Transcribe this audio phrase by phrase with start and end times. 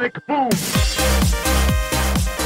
[0.00, 0.50] Sonic boom!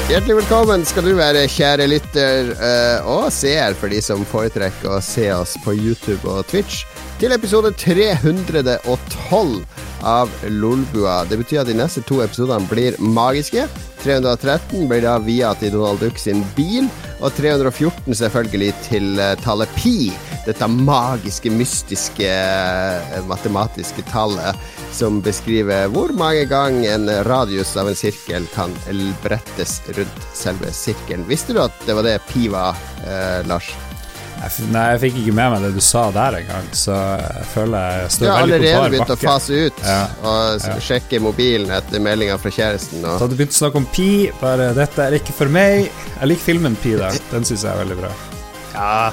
[0.09, 4.99] Hjertelig velkommen skal du være, kjære lytter eh, og seer, for de som foretrekker å
[5.05, 6.83] se oss på YouTube og Twitch,
[7.23, 9.55] til episode 312
[10.03, 11.21] av Lolbua.
[11.31, 13.69] Det betyr at de neste to episodene blir magiske.
[14.03, 16.91] 313 blir da via til Donald Duck sin bil,
[17.23, 20.11] og 314 selvfølgelig til uh, tallet pi.
[20.45, 24.57] Dette magiske, mystiske, uh, matematiske tallet
[24.95, 28.75] som beskriver hvor mange ganger en radius av en sirkel kan
[29.25, 31.27] brettes rundt selve sirkelen.
[31.29, 32.77] Visste du at det var det pi var,
[33.07, 33.73] eh, Lars?
[34.69, 38.11] Nei, jeg fikk ikke med meg det du sa der engang, så jeg føler jeg
[38.13, 40.75] står Du har allerede bar begynt å fase ut Ja, og ja.
[40.85, 43.01] sjekke mobilen etter meldinga fra kjæresten.
[43.07, 44.11] Så hadde du begynt å snakke om Pi,
[44.43, 45.89] bare 'dette er ikke for meg'.
[46.21, 47.09] Jeg liker filmen Pi da.
[47.33, 48.13] den syns jeg er veldig bra.
[48.75, 49.13] ja,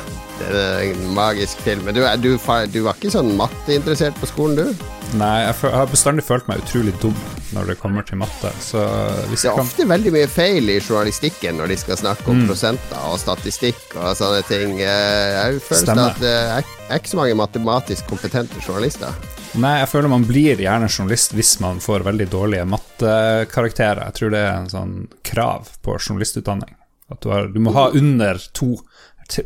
[0.52, 1.84] en magisk film.
[1.86, 4.88] Men du, er- du, du var ikke sånn matteinteressert på skolen, du?
[5.20, 7.16] Nei, jeg, har bestandig følt meg utrolig dum
[7.52, 8.80] når det kommer til matte, så
[9.28, 12.32] hvis Det er ofte veldig mye feil i journalistikken når de skal snakke Mm.
[12.32, 14.78] om prosenter og statistikk og sånne ting.
[14.80, 19.12] Eh, Jeg føler at det er er ikke så mange matematisk kompetente journalister.
[19.60, 24.06] Nei, jeg føler man blir gjerne journalist hvis man får veldig dårlige mattekarakterer.
[24.08, 24.94] Jeg tror det er en sånn
[25.28, 26.76] krav på journalistutdanning.
[27.12, 28.78] At du, har, du må ha under to,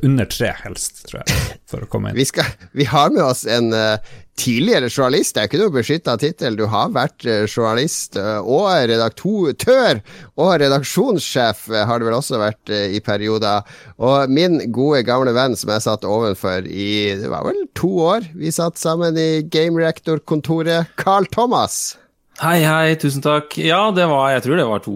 [0.02, 2.19] under tre helst, tror jeg, for å komme inn.
[2.19, 4.02] Vi, skal, vi har med oss en uh,
[4.39, 5.36] tidligere journalist.
[5.36, 6.58] Det er ikke noe beskytta tittel.
[6.59, 10.02] Du har vært uh, journalist uh, og redaktør
[10.41, 13.66] og redaksjonssjef har du vel også vært i perioder.
[14.02, 18.30] Og min gode, gamle venn som jeg satt ovenfor i det var vel to år,
[18.36, 21.97] vi satt sammen i Game Reactor-kontoret, Carl Thomas.
[22.41, 23.56] Hei, hei, tusen takk.
[23.61, 24.95] Ja, det var, jeg tror det var to,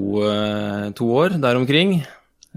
[0.97, 2.01] to år der omkring.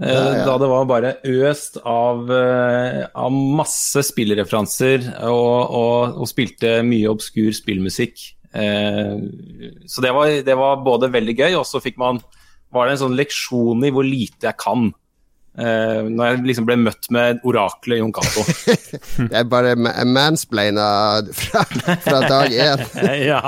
[0.03, 0.45] Eh, Ja, ja.
[0.45, 7.09] Da det var bare øst av, eh, av masse spillereferanser og, og, og spilte mye
[7.11, 8.19] obskur spillmusikk.
[8.53, 9.15] Eh,
[9.87, 12.19] Så det var, det var både veldig gøy, og så fikk man
[12.73, 14.91] var det en sånn leksjon i hvor lite jeg kan.
[15.53, 18.41] Eh, når jeg liksom ble møtt med oraklet Jon Cato.
[19.29, 20.85] Det er bare ma- mansplaina
[21.29, 21.61] fra,
[22.01, 22.81] fra dag én.
[23.29, 23.41] ja,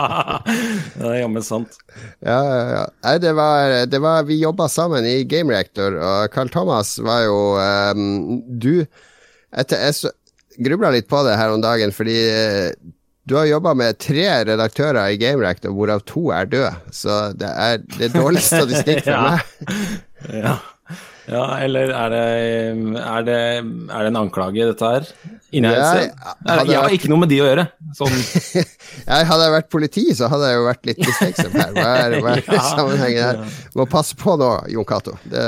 [0.94, 1.80] det er jammen sant.
[2.22, 3.16] Ja, ja, ja.
[3.24, 7.40] Det var, det var Vi jobba sammen i Game Reactor, og Carl Thomas var jo
[7.96, 8.86] um, Du
[9.56, 10.14] etter, Jeg
[10.68, 12.70] grubla litt på det her om dagen, fordi eh,
[13.26, 16.70] du har jobba med tre redaktører i Game Reactor, hvorav to er døde.
[16.94, 19.96] Så det er, det er dårlig statistikk for meg.
[20.44, 20.56] Ja.
[21.28, 22.24] Ja, eller er det,
[23.02, 25.08] er det, er det en anklage, dette her?
[25.56, 26.04] Innhelse?
[26.06, 27.64] Jeg, jeg har ikke noe med de å gjøre.
[27.96, 28.16] Sånn,
[29.06, 31.72] Jeg hadde jeg vært politi, så hadde jeg jo vært litt mistenksom her.
[31.76, 32.64] Hva er, hva er Ja.
[32.72, 33.60] sammenhengen her?
[33.80, 35.16] Må passe på nå, Jon Cato.
[35.32, 35.44] Det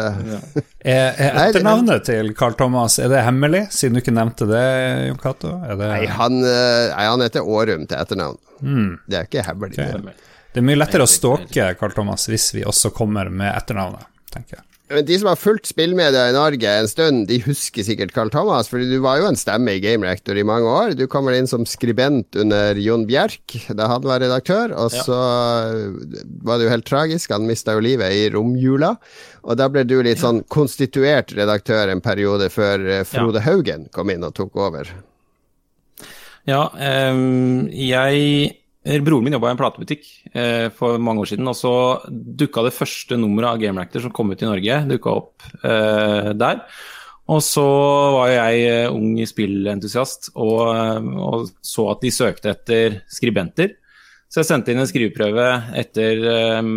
[0.96, 4.64] er etternavnet til Carl Thomas er det hemmelig, siden du ikke nevnte det,
[5.10, 5.56] Jon Cato?
[5.68, 8.40] Det, Nei, han, eh, nei, han heter Årum til etternavn.
[8.64, 9.78] Mm, Det er ikke hemmelig.
[9.78, 10.02] Okay.
[10.08, 10.32] det.
[10.56, 14.58] det er mye lettere å stalke Carl Thomas hvis vi også kommer med etternavnet, tenker
[14.62, 14.64] jeg.
[14.90, 18.70] Men de som har fulgt spillmedia i Norge en stund, de husker sikkert Carl Thomas,
[18.72, 20.94] for du var jo en stemme i Game Reactor i mange år.
[20.96, 25.04] Du kom vel inn som skribent under Jon Bjerk da han var redaktør, og Ja.
[25.04, 25.18] så
[26.44, 28.94] var det jo helt tragisk, han mista jo livet i romjula.
[29.44, 34.10] Og da ble du litt sånn konstituert redaktør en periode før Frode Frode Haugen kom
[34.10, 34.88] inn og tok over.
[36.48, 36.64] ja,
[37.12, 38.56] um, jeg
[39.04, 41.72] Broren min jobba i en platebutikk eh, for mange år siden, og så
[42.08, 46.30] dukka det første nummeret av Game Reactor som kom ut i Norge, dukka opp eh,
[46.40, 46.62] der.
[47.28, 47.64] Og så
[48.16, 53.74] var jo jeg eh, ung spillentusiast og, eh, og så at de søkte etter skribenter.
[54.32, 55.48] Så jeg sendte inn en skriveprøve
[55.80, 56.70] etter, eh,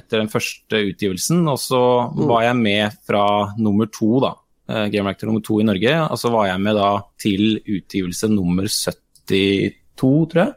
[0.00, 1.82] etter den første utgivelsen, og så
[2.28, 3.26] var jeg med fra
[3.60, 4.32] nummer to, da.
[4.70, 5.92] eh, Game Reactor nummer to i Norge.
[6.08, 6.90] Og så var jeg med da
[7.20, 10.56] til utgivelse nummer 72, tror jeg.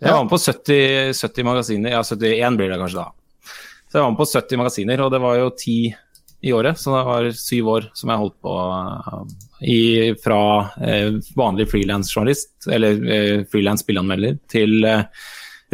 [0.00, 3.06] Jeg var med på 70, 70 magasiner, ja 71 blir det kanskje da.
[3.88, 5.78] Så jeg var med på 70 magasiner, og det var jo ti
[6.44, 9.22] i året, så det var syv år som jeg holdt på uh,
[9.64, 10.40] i, fra
[10.82, 15.06] eh, vanlig frilansjournalist, eller eh, frilans spilleanmelder, til eh,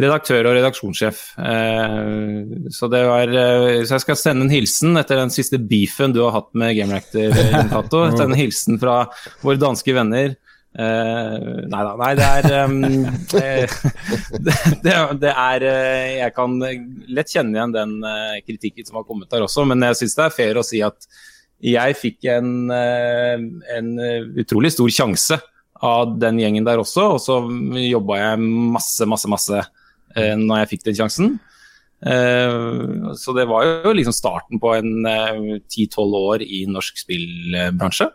[0.01, 1.23] redaktør og redaksjonssjef.
[1.41, 6.15] Eh, så, det var, eh, så jeg skal sende en hilsen etter den siste beefen
[6.15, 7.35] du har hatt med Game Reactor,
[7.91, 9.03] Jon Sende en hilsen fra
[9.43, 10.37] våre danske venner.
[10.71, 12.77] Eh, nei da, nei det er um,
[13.41, 13.73] eh,
[14.39, 14.53] det,
[14.85, 16.53] det, det er eh, Jeg kan
[17.11, 17.97] lett kjenne igjen den
[18.45, 21.09] kritikken som har kommet der også, men jeg syns det er fair å si at
[21.61, 23.89] jeg fikk en, en
[24.41, 25.35] utrolig stor sjanse
[25.85, 27.35] av den gjengen der også, og så
[27.77, 29.59] jobba jeg masse, masse, masse
[30.15, 31.35] når jeg fikk den sjansen.
[32.01, 35.05] Så det var jo liksom starten på en
[35.69, 38.09] ti-tolv år i norsk spillbransje.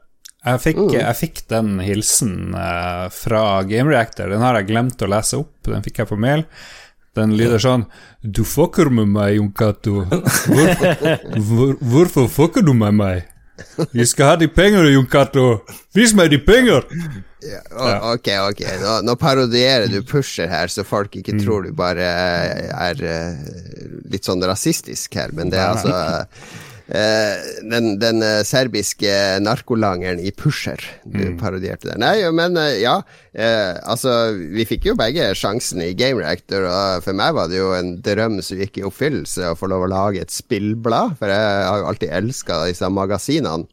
[0.46, 0.92] Jeg fikk, Mm.
[1.00, 4.30] jeg fikk den hilsen uh, fra Game Reactor.
[4.30, 6.44] Den har jeg glemt å lese opp, den fikk jeg på mail.
[7.16, 7.86] Den lyder sånn
[8.22, 10.02] Du fucker med meg, Jon Cato.
[10.04, 10.68] Hvor,
[11.48, 13.24] hvor, hvorfor fucker du med meg?
[13.96, 15.62] Vi skal ha de penger, Jon Cato.
[15.96, 16.84] Vis meg de penger!
[17.46, 18.60] Ja, ok, ok.
[18.82, 22.04] Nå, nå parodierer du Pusher her, så folk ikke tror du bare
[22.74, 23.48] er eh,
[24.12, 25.94] litt sånn rasistisk her, men det er altså
[26.86, 29.10] den, den eh, serbiske
[29.42, 31.98] narkolangeren i Pusher du parodierte der.
[31.98, 33.00] Nei, men eh, ja.
[33.34, 37.58] eh, altså, vi fikk jo begge sjansen i Game Reactor, og for meg var det
[37.58, 41.34] jo en drøm som gikk i oppfyllelse å få lov å lage et spillblad, for
[41.34, 43.66] jeg har jo alltid elska disse magasinene.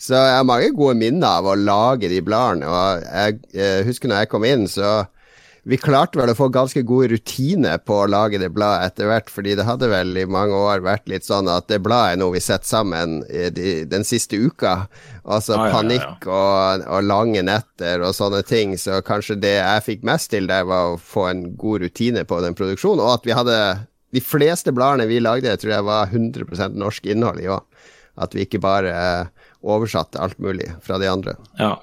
[0.00, 2.64] Så jeg har mange gode minner av å lage de bladene.
[2.64, 5.02] Og jeg, eh, husker når jeg kom inn, så
[5.68, 9.28] vi klarte vel å få ganske god rutine på å lage det bladet etter hvert,
[9.32, 12.34] fordi det hadde vel i mange år vært litt sånn at det bladet er noe
[12.34, 14.86] vi setter sammen i de, den siste uka.
[15.24, 15.74] Altså Ja, ja, ja, ja.
[15.76, 18.72] panikk og, og lange netter og sånne ting.
[18.80, 22.40] Så kanskje det jeg fikk mest til der, var å få en god rutine på
[22.44, 23.60] den produksjonen, og at vi hadde
[24.10, 27.62] de fleste bladene vi lagde, tror jeg var 100% norsk innhold i òg.
[28.20, 31.36] At vi ikke bare eh, oversatte alt mulig fra de andre.
[31.60, 31.76] Ja.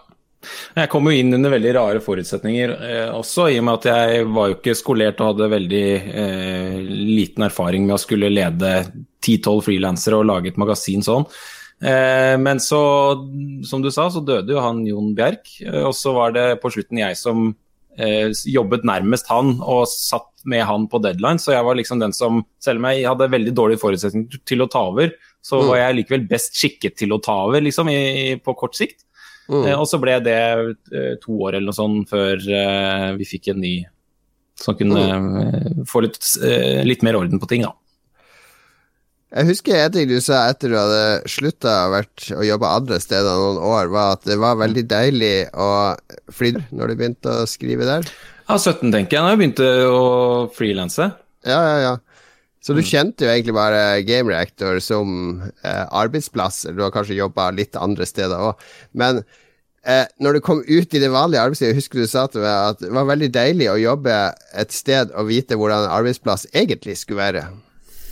[0.78, 4.26] Jeg kom jo inn under veldig rare forutsetninger eh, også, i og med at jeg
[4.36, 5.86] var jo ikke skolert og hadde veldig
[6.24, 8.74] eh, liten erfaring med å skulle lede
[9.26, 11.26] 10-12 frilansere og lage et magasin sånn.
[11.82, 12.82] Eh, men så,
[13.68, 16.72] som du sa, så døde jo han Jon Bjerk, eh, og så var det på
[16.74, 17.50] slutten jeg som
[17.98, 22.14] eh, jobbet nærmest han og satt med han på deadline, så jeg var liksom den
[22.16, 25.12] som, selv om jeg hadde veldig dårlige forutsetninger til å ta over,
[25.44, 25.68] så Mm.
[25.70, 29.04] var jeg likevel best skikket til å ta over, liksom, i, i, på kort sikt.
[29.48, 29.64] Mm.
[29.64, 30.40] Eh, og så ble det
[30.92, 33.76] eh, to år eller noe sånt før eh, vi fikk en ny
[34.58, 35.84] som kunne mm.
[35.86, 36.18] få litt,
[36.88, 37.76] litt mer orden på ting, da.
[39.28, 43.60] Jeg husker en ting du sa etter du hadde slutta å jobbe andre steder noen
[43.60, 45.70] år, var at det var veldig deilig å
[46.34, 48.10] fly når du begynte å skrive der.
[48.48, 50.04] Ja, 17 tenker jeg, da jeg begynte å
[50.56, 51.12] frilanse.
[51.46, 51.94] Ja, ja, ja.
[52.68, 56.66] Så du kjente jo egentlig bare Game Reactor som eh, arbeidsplass.
[56.76, 58.66] Du har kanskje jobba litt andre steder òg.
[58.92, 59.22] Men
[59.88, 62.82] eh, når du kom ut i det vanlige arbeidslivet, husker du sa til meg at
[62.84, 64.18] det var veldig deilig å jobbe
[64.60, 67.46] et sted og vite hvordan en arbeidsplass egentlig skulle være.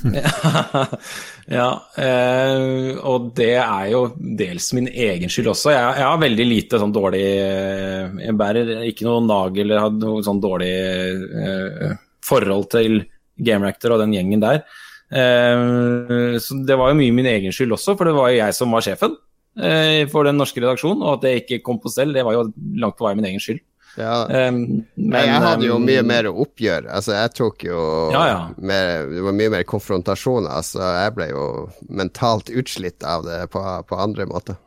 [1.58, 1.68] ja,
[2.00, 5.74] eh, og det er jo dels min egen skyld også.
[5.74, 10.00] Jeg, jeg har veldig lite sånn dårlig eh, Jeg bærer ikke noe nagel eller har
[10.00, 13.01] noe sånn dårlig eh, forhold til
[13.38, 14.64] Game Reactor og den gjengen der.
[15.12, 18.58] Eh, så det var jo mye min egen skyld også, for det var jo jeg
[18.58, 19.16] som var sjefen
[19.60, 21.04] eh, for den norske redaksjonen.
[21.06, 22.50] Og at det ikke kom på stell, det var jo
[22.82, 23.64] langt på vei min egen skyld.
[23.96, 26.90] Ja, Um, men, jeg hadde jo eh, mye mer oppgjør.
[26.92, 27.80] Altså, jeg tok jo
[28.12, 28.40] Ja, ja.
[28.58, 30.52] Mer, Det var mye mer konfrontasjoner.
[30.52, 31.46] Altså, jeg ble jo
[31.88, 34.60] mentalt utslitt av det på, på andre måter.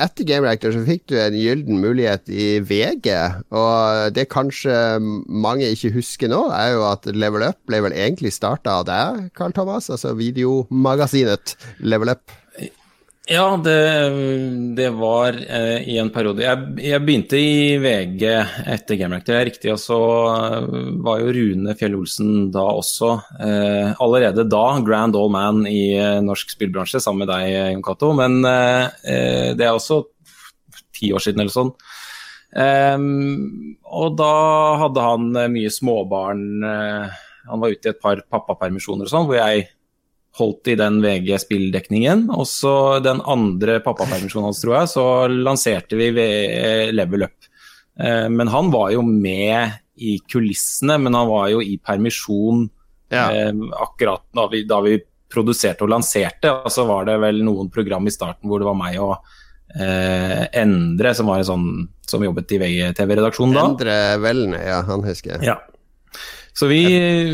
[0.00, 3.10] Etter Game Reactor så fikk du en gyllen mulighet i VG,
[3.52, 8.32] og det kanskje mange ikke husker nå, er jo at Level Up ble vel egentlig
[8.32, 12.39] starta av deg, Carl Thomas, altså videomagasinet Level Up.
[13.30, 14.10] Ja, det,
[14.74, 16.42] det var eh, i en periode.
[16.42, 19.70] Jeg, jeg begynte i VG etter Game Reactor, det er riktig.
[19.70, 19.98] Og så
[20.32, 20.66] eh,
[21.06, 23.12] var jo Rune Fjell Olsen da også,
[23.46, 28.10] eh, allerede da, grand old man i eh, norsk spillbransje, sammen med deg, Jon Cato.
[28.18, 30.02] Men eh, eh, det er også
[30.98, 31.70] ti år siden eller sånn.
[32.58, 34.34] Ehm, og da
[34.88, 36.48] hadde han mye småbarn.
[36.66, 39.70] han var ute i et par pappapermisjoner og sånn, hvor jeg
[40.38, 42.28] holdt i den VG-spilldekningen.
[42.30, 46.10] Og så den andre pappapermisjonen hans, tror jeg, så lanserte vi
[46.94, 47.48] Level Up.
[48.00, 52.68] Eh, Men han var jo med i kulissene, men han var jo i permisjon
[53.10, 53.26] Ja.
[53.34, 54.98] eh, akkurat da vi, da vi
[55.30, 56.50] produserte og lanserte.
[56.64, 59.16] Og så var det vel noen program i starten hvor det var meg og
[59.78, 61.66] eh, Endre, som var en sånn
[62.10, 63.66] som jobbet i VGTV-redaksjonen da.
[63.68, 65.50] Endre Velne, ja, han husker jeg.
[65.50, 65.58] Ja.
[66.60, 66.82] Så vi,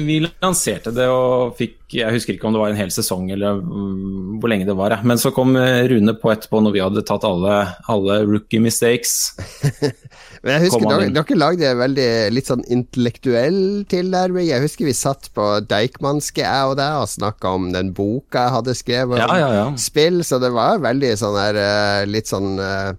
[0.07, 3.59] vi lanserte det og fikk Jeg husker ikke om det var en hel sesong eller
[3.59, 4.95] mm, hvor lenge det var.
[5.07, 7.57] Men så kom eh, Rune på etterpå når vi hadde tatt alle,
[7.91, 9.35] alle rookie mistakes.
[10.45, 13.59] Men jeg husker dere, dere lagde veldig litt sånn intellektuell
[13.91, 14.47] tilnærming.
[14.47, 18.57] Jeg husker vi satt på Deichmanske, jeg og deg, og snakka om den boka jeg
[18.61, 19.67] hadde skrevet Ja, ja, ja.
[19.81, 22.95] spill, så det var veldig sånn her eh, litt sånn uh,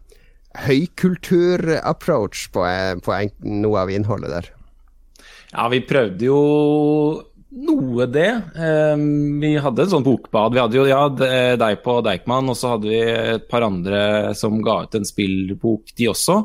[0.67, 4.51] høykultur-approach på, eh, på en, noe av innholdet der.
[5.54, 6.39] Ja, vi prøvde jo
[7.58, 8.30] noe det.
[8.60, 8.96] Eh,
[9.42, 10.54] vi hadde en sånn bokbad.
[10.54, 11.04] Vi hadde jo ja,
[11.58, 15.94] deg på Deichman, og så hadde vi et par andre som ga ut en spillbok,
[15.98, 16.42] de også.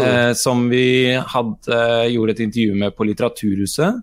[0.00, 1.78] eh, som vi hadde,
[2.12, 4.02] gjorde et intervju med på Litteraturhuset.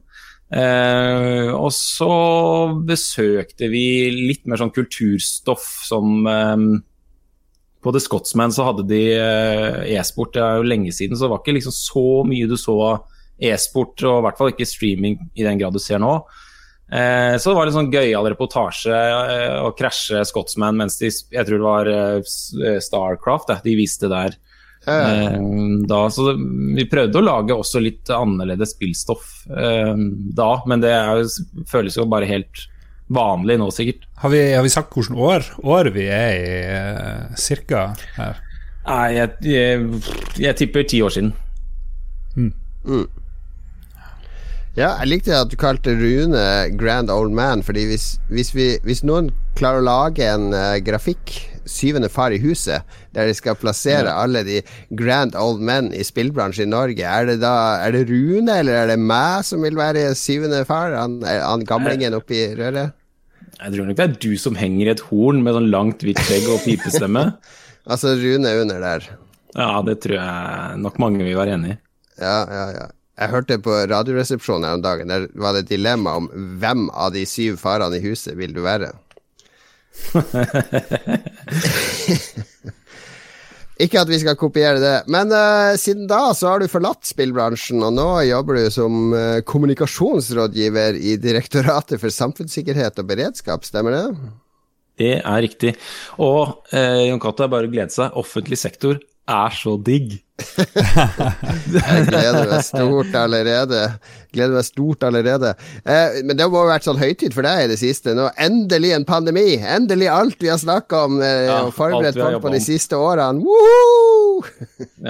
[0.52, 2.12] Eh, og så
[2.84, 6.66] besøkte vi litt mer sånn kulturstoff som eh,
[7.82, 11.32] På The Scotsman så hadde de eh, e-sport, det er jo lenge siden, så det
[11.32, 13.08] var ikke liksom så mye du så av
[13.42, 16.14] e-sport, og i hvert fall ikke streaming i den grad du ser nå.
[16.92, 21.48] Eh, så det var en sånn gøyal reportasje eh, å krasje Scotsman mens de Jeg
[21.48, 24.36] tror det var eh, Starcraft de viste der.
[24.90, 25.38] Eh,
[25.88, 26.36] da, så det,
[26.76, 29.94] vi prøvde å lage også litt annerledes spillstoff eh,
[30.36, 31.22] da, men det er,
[31.70, 32.66] føles jo bare helt
[33.12, 34.08] vanlig nå, sikkert.
[34.24, 38.40] Har vi, har vi sagt hvilket år, år, vi er i, uh, cirka her?
[38.88, 40.04] Nei, jeg, jeg,
[40.40, 41.34] jeg tipper ti år siden.
[42.38, 42.54] Mm.
[42.88, 43.04] Mm.
[44.78, 46.42] Ja, jeg likte at du kalte Rune
[46.80, 49.28] Grand Old Man, fordi hvis, hvis, vi, hvis noen
[49.60, 52.82] klarer å lage en uh, grafikk, Syvende far i huset,
[53.14, 54.16] der de skal plassere ja.
[54.24, 54.56] alle de
[54.98, 58.90] grand old men i spillbransjen i Norge, er det da Er det Rune, eller er
[58.90, 60.96] det meg som vil være syvende far?
[60.98, 62.98] Han, han gamlingen oppi røret?
[63.60, 66.22] Jeg tror nok det er du som henger i et horn med sånn langt, hvitt
[66.26, 67.28] skjegg og pipestemme.
[67.92, 69.06] altså Rune under der.
[69.54, 71.80] Ja, det tror jeg nok mange vil være enig i.
[72.26, 72.88] Ja, ja, ja.
[73.22, 76.26] Jeg hørte på Radioresepsjonen her om dagen, der var det et dilemma om
[76.58, 78.90] hvem av de syv farene i huset vil du være.
[83.82, 87.84] Ikke at vi skal kopiere det, men uh, siden da så har du forlatt spillbransjen,
[87.86, 94.06] og nå jobber du som uh, kommunikasjonsrådgiver i Direktoratet for samfunnssikkerhet og beredskap, stemmer det?
[95.02, 95.72] Det er riktig.
[96.22, 96.42] Og
[96.74, 98.14] uh, Jon Cato, bare å glede seg.
[98.22, 98.96] Offentlig sektor
[99.30, 100.22] er så digg.
[100.42, 103.82] Jeg gleder meg stort allerede.
[104.32, 105.54] Gleder meg stort allerede.
[105.84, 108.16] Eh, men det må ha vært sånn høytid for deg i det siste.
[108.18, 109.56] Nå endelig en pandemi.
[109.60, 113.46] Endelig alt vi har snakka om eh, ja, og forberedt folk på de siste årene.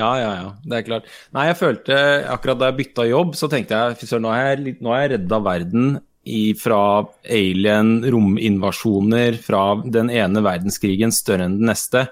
[0.01, 0.53] ja, ja, ja.
[0.65, 1.11] Det er klart.
[1.35, 1.99] Nei, jeg følte
[2.31, 5.43] akkurat da jeg bytta jobb, så tenkte jeg nå har jeg, nå har jeg redda
[5.45, 12.07] verden i, fra alien, rominvasjoner, fra den ene verdenskrigen større enn den neste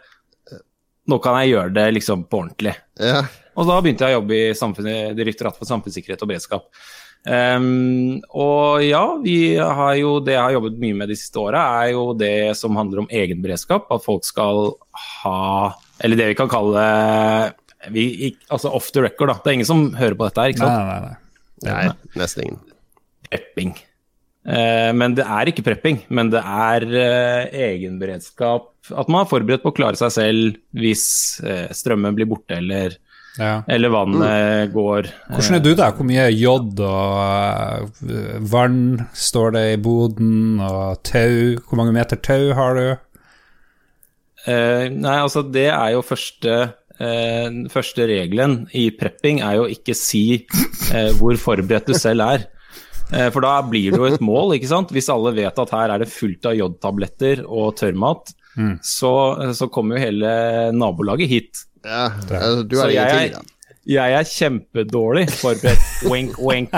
[1.09, 2.75] nå kan jeg gjøre det liksom på ordentlig.
[3.01, 3.23] Ja.
[3.59, 6.67] Og da begynte jeg å jobbe i Direktoratet for samfunnssikkerhet og beredskap.
[7.27, 9.01] Um, og ja,
[9.75, 12.77] har jo, det jeg har jobbet mye med de siste åra, er jo det som
[12.79, 13.89] handler om egenberedskap.
[13.91, 14.77] At folk skal
[15.23, 16.85] ha Eller det vi kan kalle
[17.91, 19.37] vi, altså off the record, da.
[19.43, 20.79] Det er ingen som hører på dette her, ikke sant?
[20.79, 21.13] Nei, nei,
[21.67, 21.75] nei.
[21.87, 22.59] nei nesten ingen.
[23.27, 23.75] Prepping.
[24.49, 29.61] Uh, men det er ikke prepping, men det er uh, egenberedskap at man er forberedt
[29.61, 31.03] på å klare seg selv hvis
[31.45, 32.95] eh, strømmen blir borte eller,
[33.37, 33.59] ja.
[33.69, 34.71] eller vannet mm.
[34.73, 35.09] går.
[35.29, 35.93] Hvordan er du der?
[35.93, 38.01] Hvor mye jod og
[38.49, 38.81] vann
[39.13, 41.59] står det i boden, og tau?
[41.67, 42.87] Hvor mange meter tau har du?
[44.49, 50.47] Nei, altså det er jo første uh, første regelen i prepping er jo ikke si
[51.19, 52.49] hvor forberedt du selv er.
[53.09, 54.91] For da blir det jo et mål, ikke sant.
[54.93, 58.75] Hvis alle vet at her er det fullt av jodtabletter og tørrmat, mm.
[58.85, 59.13] så,
[59.57, 60.33] så kommer jo hele
[60.77, 61.63] nabolaget hit.
[61.81, 63.55] Ja, altså, du har ingenting, da.
[63.89, 65.85] Jeg er kjempedårlig forberedt.
[66.11, 66.73] wink, wink.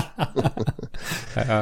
[1.36, 1.58] ja.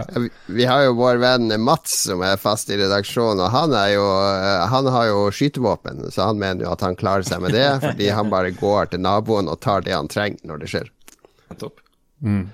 [0.46, 4.68] Vi har jo vår venn Mats som er fast i redaksjonen, og han, jo, eh,
[4.70, 8.12] han har jo skytevåpen, så han mener jo at han klarer seg med det, fordi
[8.14, 10.94] han bare går til naboen og tar det han trenger når det skjer.
[11.58, 11.82] Topp.
[12.22, 12.46] Mm.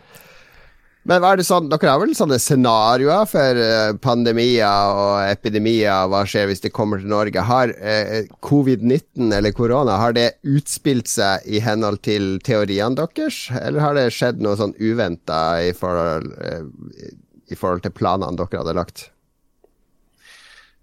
[1.05, 6.07] Men hva er det sånn, dere har vel sånne scenarioer for uh, pandemier og epidemier?
[6.09, 7.43] Hva skjer hvis det kommer til Norge?
[7.45, 13.83] Har eh, covid-19 eller korona har det utspilt seg i henhold til teoriene deres, eller
[13.85, 16.63] har det skjedd noe sånn uventa i, uh,
[17.45, 19.12] i forhold til planene dere hadde lagt?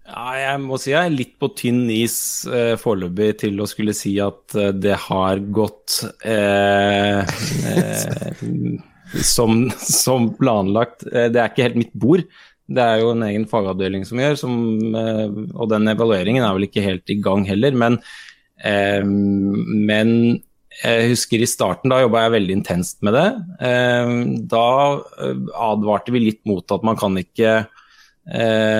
[0.07, 2.15] Ja, jeg må si jeg er litt på tynn is
[2.51, 8.41] eh, foreløpig til å skulle si at det har gått eh, eh,
[9.21, 11.05] som, som, planlagt.
[11.11, 12.25] Eh, det er ikke helt mitt bord.
[12.73, 14.55] Det er jo en egen fagavdeling som gjør, som,
[14.97, 17.75] eh, og den evalueringen er vel ikke helt i gang heller.
[17.77, 17.99] Men,
[18.63, 20.15] eh, men
[20.81, 23.27] jeg husker i starten, da jobba jeg veldig intenst med det.
[24.49, 24.69] Da
[25.67, 27.67] advarte vi litt mot at man kan ikke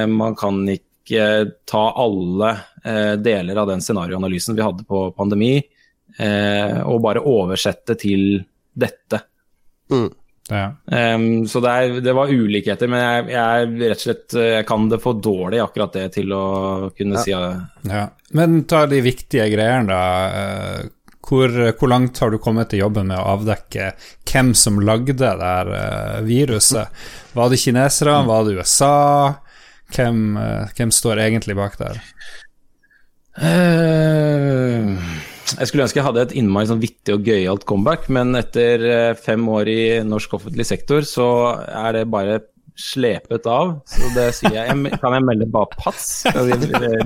[0.10, 2.50] Man kan ikke ta alle
[3.22, 5.60] deler av den scenarioanalysen vi hadde på pandemi,
[6.18, 8.42] og bare oversette til
[8.74, 9.22] dette.
[9.92, 10.10] Mm.
[10.50, 10.76] Ja.
[11.16, 14.90] Um, så det, er, det, var ulikheter, men jeg, jeg, rett og slett jeg kan
[14.92, 16.44] det for dårlig, akkurat det, til å
[16.98, 17.24] kunne ja.
[17.24, 17.94] si det.
[17.94, 18.04] Ja.
[18.36, 20.04] Men ta de viktige greiene, da.
[20.28, 20.92] Eh,
[21.24, 23.94] hvor, hvor, langt har du kommet i jobben med å avdekke
[24.28, 27.06] hvem som lagde det der uh, viruset?
[27.34, 28.28] Var det kinesere, mm.
[28.28, 28.96] var det USA?
[29.94, 30.24] Hvem,
[30.76, 32.02] hvem står egentlig bak der?
[33.40, 35.00] Uh,
[35.60, 39.12] jeg skulle ønske jeg hadde et innmari sånn vittig og gøyalt comeback, men etter eh,
[39.20, 41.28] fem år i norsk offentlig sektor, så
[41.68, 42.42] er det bare
[42.80, 43.76] slepet av.
[43.86, 44.78] Så det sier jeg.
[44.88, 46.24] jeg kan jeg melde bare pass?
[46.34, 46.58] Det,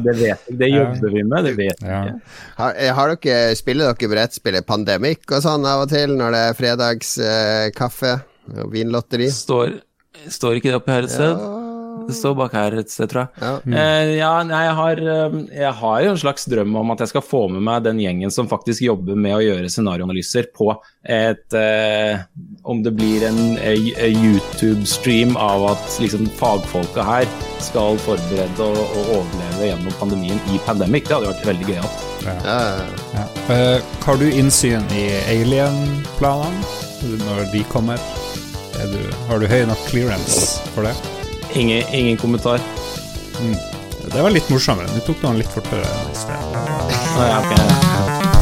[0.03, 0.57] det, vet jeg.
[0.59, 2.15] Det jobber vi med, det vet jeg ikke.
[2.57, 6.43] Har, eh, har, dere, spiller dere brettspillet Pandemic og sånn av og til, når det
[6.45, 8.17] er fredagskaffe?
[8.63, 9.27] Og Vinlotteri.
[9.33, 9.73] Står,
[10.31, 11.66] står ikke det oppe her et sted?
[12.07, 13.41] Det står bak her et sted, tror jeg.
[13.41, 13.79] Ja.
[13.81, 17.25] Eh, ja, jeg har, eh, jeg har jo en slags drøm om at jeg skal
[17.25, 20.69] få med meg den gjengen som faktisk jobber med å gjøre scenarioanalyser på
[21.03, 22.23] et eh,
[22.67, 27.27] Om det blir en eh, YouTube-stream av at liksom fagfolka her
[27.63, 31.07] skal forberede og, og overleve gjennom pandemien i Pandemic.
[31.07, 32.07] Det hadde vært veldig gøyalt.
[32.27, 32.87] Ja, ja,
[33.17, 33.27] Ja.
[33.55, 38.01] Eh, har du innsyn i alien-planene når de kommer?
[38.77, 38.99] Er du,
[39.29, 41.16] har du høy nok clearance for det?
[41.53, 42.59] Ingen, ingen kommentar.
[44.13, 44.87] Det var litt morsommere.
[44.95, 46.57] Du tok den litt fortere i sted.
[47.17, 47.53] Nei, ok.
[47.57, 48.36] Vi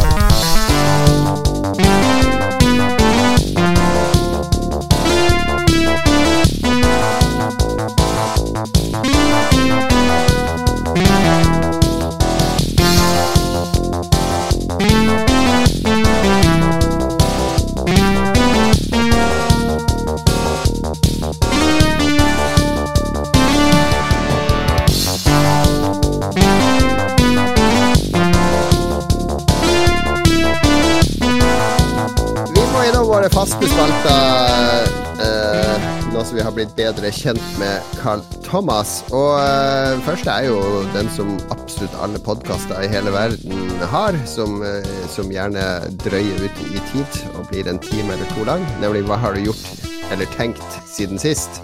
[33.65, 38.99] våre faste eh, nå som vi har blitt bedre kjent med Carl Thomas.
[39.15, 44.59] Og eh, første er jo den som absolutt alle podkaster i hele verden har, som,
[44.65, 45.65] eh, som gjerne
[46.05, 49.47] drøyer ut i tid og blir en time eller to lang, nemlig Hva har du
[49.47, 51.63] gjort eller tenkt siden sist?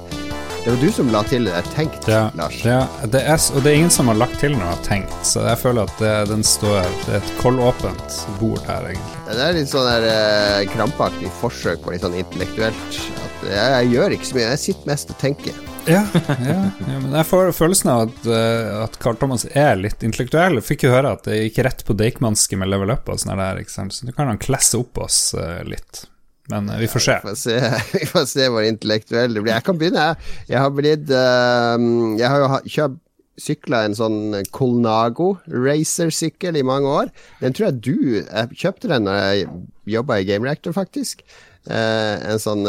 [0.64, 2.60] Det var du som la til det 'tenkt', Ja, Lars.
[2.66, 5.58] ja det er, og det er ingen som har lagt til noe tenkt, så jeg
[5.58, 9.24] føler at det, den står Det er et koldåpent bord her, egentlig.
[9.26, 13.00] Det er litt sånn der eh, krampaktig forsøk på litt sånn intellektuelt.
[13.26, 15.58] At jeg, jeg gjør ikke så mye, jeg sitter mest og tenker.
[15.90, 16.04] Ja,
[16.46, 20.60] ja, ja men jeg får følelsen av at, eh, at Carl Thomas er litt intellektuell.
[20.62, 23.42] Jeg fikk jo høre at det gikk rett på Deichmanske med level up og sånn
[23.42, 26.06] der, så nå kan han klesse opp oss eh, litt.
[26.50, 27.20] Men eh, vi får se.
[27.24, 27.60] Vi får se,
[28.00, 29.54] vi får se hvor intellektuell det blir.
[29.54, 30.34] Jeg kan begynne, jeg.
[30.54, 31.88] Jeg har blitt eh,
[32.22, 33.08] Jeg har jo kjøpt
[33.42, 34.18] sykla en sånn
[34.54, 37.14] Colnago racersykkel i mange år.
[37.40, 39.48] Den tror jeg du Jeg kjøpte den når jeg
[39.96, 41.24] jobba i Game Reactor, faktisk.
[41.66, 42.68] Eh, en sånn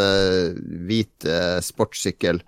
[0.89, 1.29] hvit
[1.67, 2.41] sportssykkel.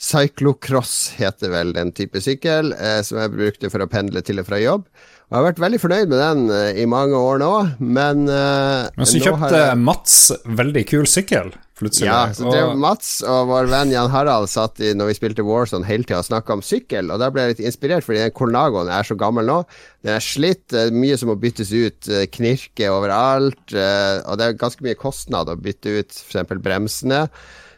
[0.00, 2.72] Cyclocross heter vel den type sykkel,
[3.04, 4.88] som jeg brukte for å pendle til og fra jobb.
[5.30, 9.06] Jeg har vært veldig fornøyd med den eh, i mange år nå, men eh, Men
[9.06, 12.08] så kjøpte jeg- Mats veldig kul sykkel, plutselig.
[12.08, 15.44] ja, så det og, Mats og vår venn Jan Harald satt i, når vi spilte
[15.46, 18.34] Warzone hele tida og snakka om sykkel, og da ble jeg litt inspirert, fordi den
[18.34, 19.60] Colnagoen er så gammel nå.
[20.02, 24.34] Den er slitt, det er mye som må byttes ut, knirke knirker overalt, eh, og
[24.42, 26.58] det er ganske mye kostnad å bytte ut f.eks.
[26.58, 27.22] bremsene.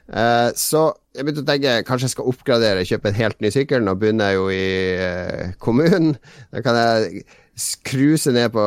[0.08, 3.84] Eh, Så jeg begynte å tenke kanskje jeg skal oppgradere, kjøpe en helt ny sykkel.
[3.84, 4.64] Nå begynner jeg jo i
[4.96, 6.14] eh, kommunen.
[6.48, 7.24] Da kan jeg
[7.86, 8.64] cruise ned på,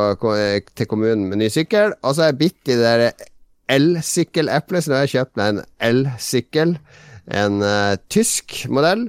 [0.76, 1.96] til kommunen med ny sykkel.
[2.04, 3.28] Og så er jeg bitt i det der
[3.76, 6.76] elsykkeleplet, så nå har jeg kjøpt meg en elsykkel.
[7.34, 9.08] En uh, tysk modell.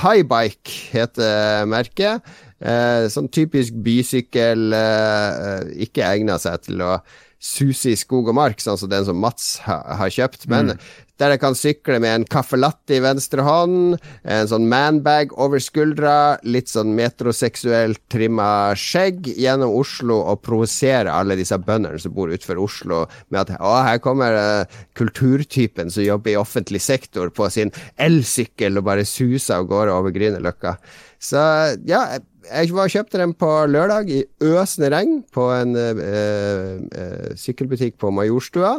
[0.00, 2.24] Highbike heter merket.
[2.58, 6.96] Eh, sånn typisk bysykkel, eh, eh, ikke egna seg til å
[7.38, 10.48] suse i skog og mark, sånn som den som Mats ha, har kjøpt.
[10.50, 10.74] Men
[11.18, 16.38] der jeg kan sykle med en caffelatte i venstre hånd, en sånn manbag over skuldra,
[16.46, 22.62] litt sånn metroseksuelt trimma skjegg gjennom Oslo og provosere alle disse bøndene som bor utenfor
[22.62, 23.02] Oslo
[23.34, 28.78] med at å, her kommer uh, kulturtypen som jobber i offentlig sektor på sin elsykkel
[28.78, 30.76] og bare suser av gårde over Grünerløkka.
[31.18, 31.42] Så
[31.88, 32.04] ja,
[32.46, 38.14] jeg- var kjøpte den på lørdag i øsende regn på en uh, uh, sykkelbutikk på
[38.14, 38.76] Majorstua.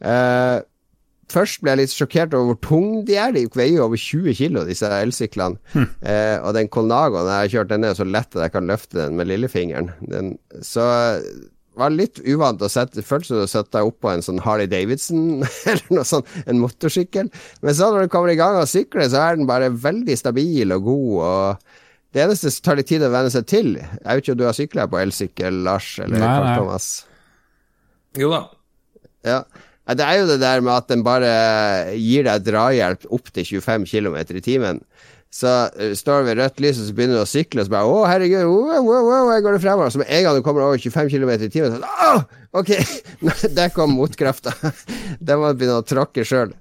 [0.00, 0.60] Eh,
[1.30, 3.32] Først ble jeg litt sjokkert over hvor tung de er.
[3.36, 5.60] De veier jo over 20 kilo, disse elsyklene.
[5.76, 8.98] Eh, og den Colnagoen jeg har kjørt, den er så lett at jeg kan løfte
[8.98, 9.92] den med lillefingeren.
[10.10, 10.34] Den,
[10.66, 10.84] så
[11.20, 14.68] det var litt uvant å sette Føltes som å sette deg oppå en sånn Harley
[14.68, 17.30] Davidson eller noe sånt, en motorsykkel.
[17.62, 20.74] Men så når du kommer i gang og sykler, så er den bare veldig stabil
[20.76, 21.14] og god.
[21.30, 21.78] og
[22.10, 24.46] det eneste som tar litt tid å venne seg til Jeg vet ikke om du
[24.48, 26.56] har sykla på elsykkel, Lars eller Nei, Carl nei.
[26.58, 26.88] Thomas?
[28.18, 28.40] Jo da.
[29.28, 29.36] Ja.
[29.98, 31.30] Det er jo det der med at den bare
[31.98, 34.84] gir deg drahjelp opp til 25 km i timen.
[35.30, 37.74] Så uh, står du ved rødt lys, og så begynner du å sykle, og så
[37.76, 39.92] bare Å, herregud, wow, wow, wow, jeg går det fremover.
[39.94, 42.24] Så med en gang du kommer over 25 km i timen, så Å,
[42.58, 42.72] ok,
[43.58, 44.56] der kom motkrafta.
[45.26, 46.54] Der må du begynne å tråkke sjøl.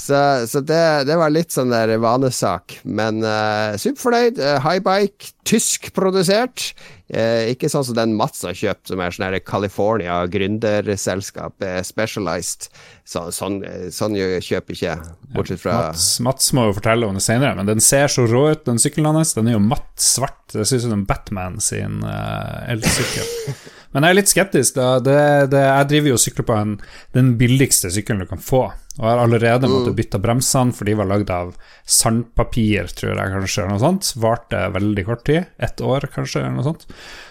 [0.00, 0.16] Så,
[0.48, 2.78] så det, det var litt sånn der vanesak.
[2.88, 4.40] Men uh, superfornøyd.
[4.40, 6.70] Uh, Highbike, tyskprodusert.
[7.10, 12.68] Uh, ikke sånn som den Mats har kjøpt, som er sånn California gründerselskap, uh, Specialized.
[13.02, 17.18] Så, sånn, uh, sånn kjøper ikke jeg, bortsett fra Mats, Mats må jo fortelle om
[17.18, 19.34] det senere, men den ser så rå ut, den sykkelen hans.
[19.34, 20.38] Den er jo matt svart.
[20.52, 23.54] Det ser ut som en Batman sin eh, elsykkel.
[23.90, 24.76] Men jeg er litt skeptisk.
[25.06, 25.18] det,
[25.50, 26.76] det, Jeg driver jo og sykler på en,
[27.16, 28.68] den billigste sykkelen du kan få.
[29.00, 31.54] Og har allerede måttet bytte bremsene, for de var lagd av
[31.88, 34.12] sandpapir, tror jeg kanskje, eller noe sånt.
[34.20, 35.50] Varte veldig kort tid.
[35.62, 36.86] Ett år, kanskje, eller noe sånt.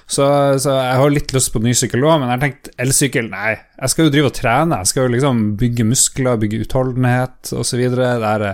[0.10, 0.26] Så,
[0.58, 3.52] så jeg har litt lyst på ny sykkel òg, men jeg har tenkt elsykkel, nei.
[3.78, 7.84] Jeg skal jo drive og trene, jeg skal jo liksom bygge muskler, bygge utholdenhet osv.
[8.00, 8.46] Er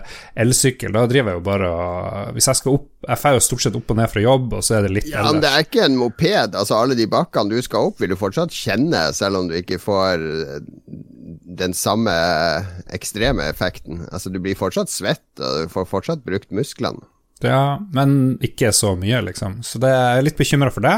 [0.44, 3.64] elsykkel, da driver jeg jo bare og Hvis jeg skal opp Jeg drar jo stort
[3.64, 5.64] sett opp og ned fra jobb, og så er det litt ja, Men det er
[5.64, 6.58] ikke en moped.
[6.60, 9.80] Altså Alle de bakkene du skal opp, vil du fortsatt kjenne, selv om du ikke
[9.82, 10.26] får
[11.56, 12.14] den samme
[12.94, 14.04] ekstreme effekten.
[14.12, 17.08] Altså Du blir fortsatt svett, og du får fortsatt brukt musklene.
[17.44, 19.60] Ja, men ikke så mye, liksom.
[19.64, 20.98] Så det er jeg litt bekymra for det.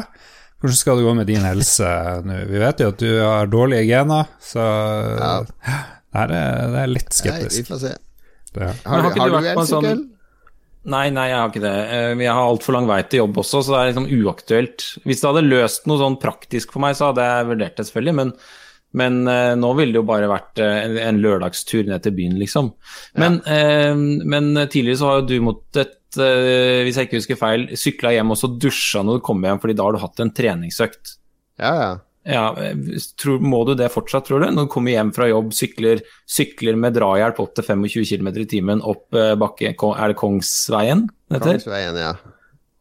[0.58, 1.88] Hvordan skal det gå med din helse
[2.26, 2.42] nå?
[2.50, 5.32] Vi vet jo at du har dårlige gener, så ja.
[5.46, 7.58] det, er, det er litt skeptisk.
[7.58, 7.96] Nei, vi får se.
[8.58, 8.70] Det.
[8.90, 9.68] Har, du, har du elsykkel?
[9.70, 10.06] Sånn...
[10.88, 11.76] Nei, nei, jeg har ikke det.
[11.92, 14.86] Eh, jeg har altfor lang vei til jobb også, så det er liksom uaktuelt.
[15.04, 18.16] Hvis det hadde løst noe sånn praktisk for meg, så hadde jeg vurdert det selvfølgelig,
[18.22, 18.32] men,
[18.98, 22.72] men uh, nå ville det jo bare vært uh, en, lørdagstur ned til byen, liksom.
[23.20, 23.92] Men, ja.
[23.98, 28.40] men tidligere så har jo du måttet hvis jeg ikke husker feil, sykla hjem og
[28.40, 31.18] så dusja når du kom hjem, fordi da har du hatt en treningsøkt.
[31.60, 31.90] Ja, ja.
[32.30, 32.46] ja
[33.20, 34.48] tror, må du det fortsatt, tror du?
[34.54, 38.48] Når du kommer hjem fra jobb, sykler, sykler med drahjelp opp til 25 km i
[38.50, 41.08] timen opp uh, bakke Er det Kongsveien?
[41.34, 42.14] Kongsveien, ja.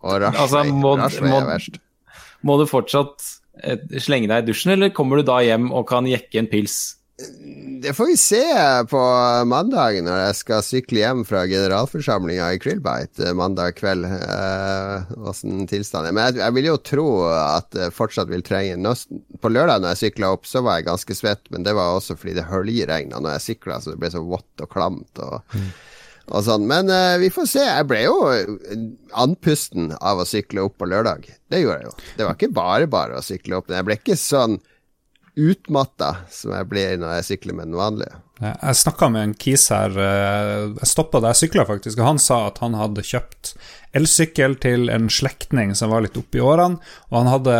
[0.07, 0.45] Og Rarsvei.
[0.45, 1.81] Altså, må, må, er verst.
[2.47, 3.33] Må du fortsatt
[4.03, 6.97] slenge deg i dusjen, eller kommer du da hjem og kan jekke en pils?
[7.83, 8.45] Det får vi se
[8.91, 9.01] på
[9.49, 14.05] mandag når jeg skal sykle hjem fra generalforsamlinga i Krillbite eh, mandag kveld.
[15.25, 16.17] Åssen eh, tilstanden er.
[16.17, 18.93] Men jeg, jeg, vil jo tro at det fortsatt vil trenge Nå,
[19.41, 22.19] På lørdag når jeg sykla opp, så var jeg ganske svett, men det var også
[22.21, 25.25] fordi det høljeregna når jeg sykla, så det ble så vått og klamt.
[25.25, 25.69] og mm.
[26.27, 26.65] Og sånn.
[26.67, 27.63] Men uh, vi får se.
[27.63, 28.17] Jeg ble jo
[29.15, 31.29] andpusten av å sykle opp på lørdag.
[31.49, 31.99] Det gjorde jeg jo.
[32.19, 33.71] Det var ikke bare bare å sykle opp.
[33.71, 34.59] Men jeg ble ikke sånn
[35.37, 38.23] utmatta som jeg blir når jeg sykler med den vanlige.
[38.41, 42.21] Jeg snakka med en kis her, eh, jeg stoppa da jeg sykla faktisk, og han
[42.21, 43.55] sa at han hadde kjøpt
[43.97, 47.57] elsykkel til en slektning som var litt oppe i årene, og han hadde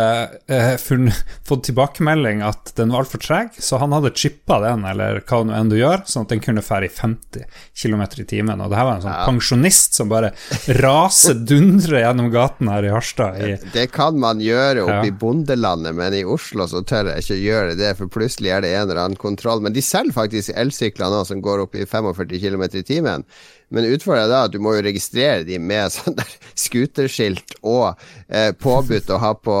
[0.51, 5.21] eh, funnet, fått tilbakemelding at den var altfor treg, så han hadde chippa den, eller
[5.27, 8.61] hva nå enn du gjør, sånn at den kunne fære i 50 km i timen.
[8.61, 9.25] Og det her var en sånn ja.
[9.27, 10.33] pensjonist som bare
[10.81, 13.41] raser, dundrer gjennom gaten her i Harstad.
[13.41, 15.09] I, det kan man gjøre oppe ja.
[15.09, 18.73] i bondelandet, men i Oslo så tør jeg ikke gjøre det, for plutselig er det
[18.75, 19.63] en eller annen kontroll.
[19.63, 23.25] Men de selger faktisk elsykler nå som går opp i 45 km i timen.
[23.73, 27.99] Men utfordringen er da at du må jo registrere de med sånn der scooterskilt og
[28.27, 29.57] eh, påbudt å ha på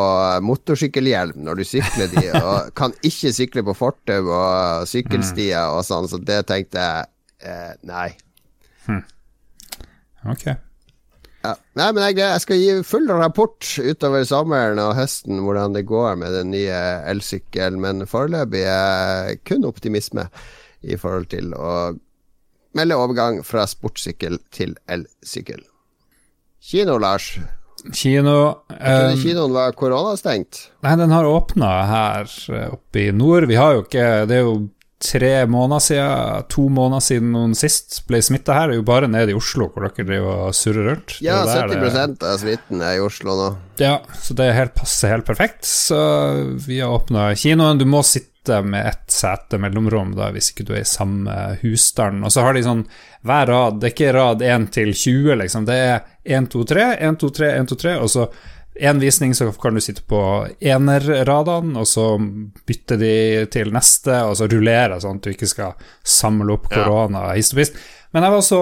[0.47, 6.07] motorsykkelhjelm når du sykler de, og kan ikke sykle på fortau og sykkelstier og sånn,
[6.11, 7.11] så det tenkte jeg
[7.51, 8.09] eh, nei.
[8.87, 9.03] Hmm.
[10.27, 10.47] Ok.
[11.45, 11.53] Ja.
[11.79, 16.17] Nei, men jeg, jeg, skal gi full rapport utover sommeren og høsten hvordan det går
[16.19, 20.27] med den nye elsykkelen, men foreløpig er kun optimisme
[20.87, 21.71] i forhold til å
[22.75, 25.63] melder overgang fra sportssykkel til elsykkel.
[26.67, 27.37] Kino, Lars.
[27.93, 30.65] Kino um, Kinoen var koronastengt?
[30.83, 33.47] Nei, den har åpna her eh, oppe i nord.
[33.47, 34.57] Vi har jo ikke Det er jo
[34.97, 38.71] tre måneder siden, to måneder siden noen sist ble smitta her.
[38.71, 41.19] Det er jo bare nede i Oslo hvor dere driver og surrer rundt.
[41.23, 43.51] Ja, 70 av smitten er i Oslo nå.
[43.81, 45.67] Ja, så det helt, passer helt perfekt.
[45.69, 45.99] Så
[46.65, 47.77] vi har åpna kinoen.
[47.77, 51.57] Du må sitte sitte med ett sete mellomrom da, hvis ikke du er i samme
[51.61, 52.23] husstand.
[52.23, 52.85] Og så har de sånn
[53.27, 55.65] hver rad, det er ikke rad 1 til 20, liksom.
[55.67, 58.29] Det er 1, 2, 3, 1, 2, 3, 1, 2, 3, og så
[58.77, 60.21] én visning så kan du sitte på
[60.61, 62.11] enerradene, og så
[62.67, 67.31] bytte de til neste, og så rullere sånn at du ikke skal samle opp korona
[67.31, 67.37] ja.
[67.39, 67.79] hist og pist.
[68.17, 68.59] Men jeg var så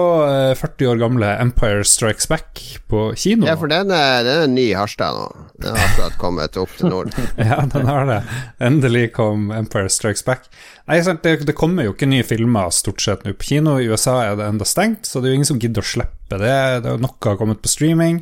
[0.60, 2.60] 40 eh, år gamle Empire Strikes Back
[2.92, 3.46] på kino.
[3.48, 5.46] Ja, for den er, den er ny i Harstad nå.
[5.64, 7.14] Den har akkurat kommet opp til nord.
[7.40, 8.18] ja, den har det.
[8.60, 10.44] Endelig kom Empire Strikes Back.
[10.84, 13.78] Nei, det, det, kommer jo ikke nye filmer stort sett nå på kino.
[13.80, 16.36] I USA er det enda stengt, så det er jo ingen som gidder å slippe
[16.36, 16.52] det.
[16.84, 18.20] Det er Noe har kommet på streaming.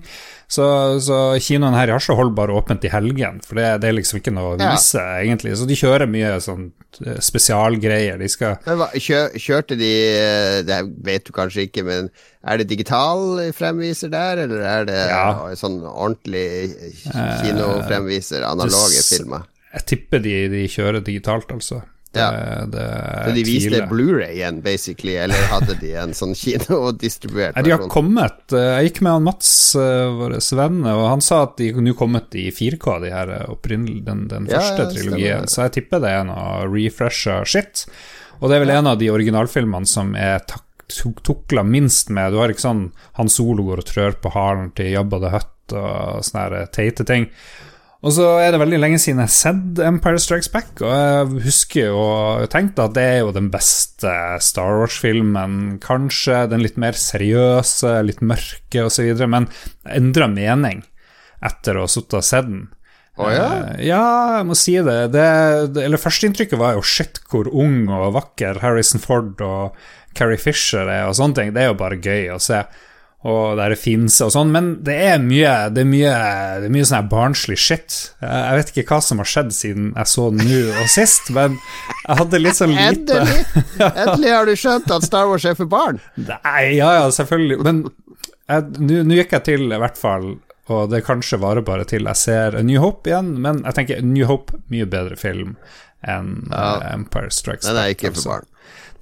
[0.54, 0.66] Så,
[1.02, 4.20] så kinoen her i Harstad holder bare åpent i helgen, for det, det, er liksom
[4.20, 5.22] ikke noe å vise, ja.
[5.22, 5.54] egentlig.
[5.58, 6.68] Så de kjører mye sånn
[7.06, 8.20] eh, spesialgreier.
[8.20, 12.12] De skal hva, Kjørte de eh, Det vet du kanskje ikke, men
[12.44, 15.26] er det digital fremviser der, eller er det ja.
[15.58, 16.46] sånn ordentlig
[17.42, 19.48] kinofremviser, analoge filmer?
[19.74, 21.82] Jeg tipper de, de kjører digitalt, altså.
[22.18, 22.64] Ja.
[22.70, 22.84] Det,
[23.26, 27.64] så de viste Blu-ray igjen, basically, eller hadde de en sånn kino versjon?
[27.64, 28.44] de har kommet.
[28.52, 31.96] Eh, jeg gikk med han Mats, eh, vår venn, og han sa at de nå
[31.98, 35.48] kommet i 4K, de her eh, den, den første ja, trilogien.
[35.50, 37.86] Så jeg tipper det er noe refresha shit.
[38.40, 40.42] Og det er vel en av de originalfilmene som er
[41.24, 42.32] tukla minst med.
[42.32, 42.86] Du har ikke sånn
[43.18, 47.28] Han Solo går og trør på halen til Jabba the Hutt og sånne teite ting.
[48.04, 51.44] Og så er det veldig lenge siden jeg har sett Empire Strikes Back, og jeg
[51.46, 52.02] husker jo
[52.52, 54.12] tenkte at det er jo den beste
[54.44, 55.78] Star Wars-filmen.
[55.80, 59.48] Kanskje den litt mer seriøse, litt mørke osv., men
[59.88, 60.84] endra mening
[61.44, 62.66] etter å ha sittet og sett den.
[63.16, 63.30] Ja?
[63.30, 64.04] Eh, ja,
[64.40, 64.98] jeg må si det.
[65.14, 65.26] det,
[65.72, 69.78] det eller Førsteinntrykket var jo shit hvor ung og vakker Harrison Ford og
[70.18, 71.54] Carrie Fisher er, og sånne ting.
[71.56, 72.60] Det er jo bare gøy å se
[73.24, 76.14] og der det fins og sånn, men det er mye Det er mye,
[76.60, 77.94] det er mye sånn barnslig shit.
[78.20, 81.56] Jeg vet ikke hva som har skjedd siden jeg så den nå og sist, men
[82.04, 83.44] jeg hadde litt sånn lite Endelig!
[84.04, 86.02] Endelig har du skjønt at Star Wars er for barn.
[86.20, 87.84] Nei, ja ja, selvfølgelig, men
[88.84, 90.34] nå gikk jeg til, i hvert fall,
[90.68, 94.00] og det kanskje varer bare til jeg ser A New Hope igjen, men jeg tenker
[94.00, 95.56] A New Hope, mye bedre film
[96.04, 96.82] enn Ja.
[96.82, 98.28] eh, Empire Strikes Den er ikke for altså.
[98.34, 98.50] barn.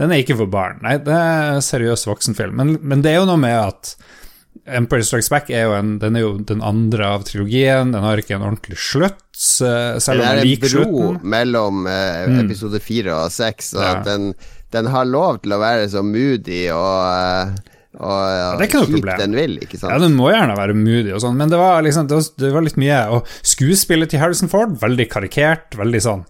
[0.02, 0.80] Den er ikke for barn.
[0.82, 2.58] Nei, det er en seriøs voksenfilm.
[2.58, 3.94] Men, men det er jo noe med at
[4.68, 7.90] Empire Strikes Back er jo, en, den er jo den andre av trilogien.
[7.94, 10.92] Den har ikke en ordentlig slutt, selv om den liker slutten.
[10.92, 13.94] Det er en bro mellom eh, episode fire og seks, og Ja.
[14.06, 14.28] den,
[14.76, 18.92] den har lov til å være så moody og, eh, og det er ikke noe
[18.94, 19.18] problem.
[19.24, 19.90] den vil, ikke sant?
[19.92, 22.52] Ja, den må gjerne være moody og sånn, men det var liksom det var, det
[22.54, 23.00] var litt mye.
[23.18, 26.22] Og skuespillet til Harrison Ford, veldig karikert, veldig sånn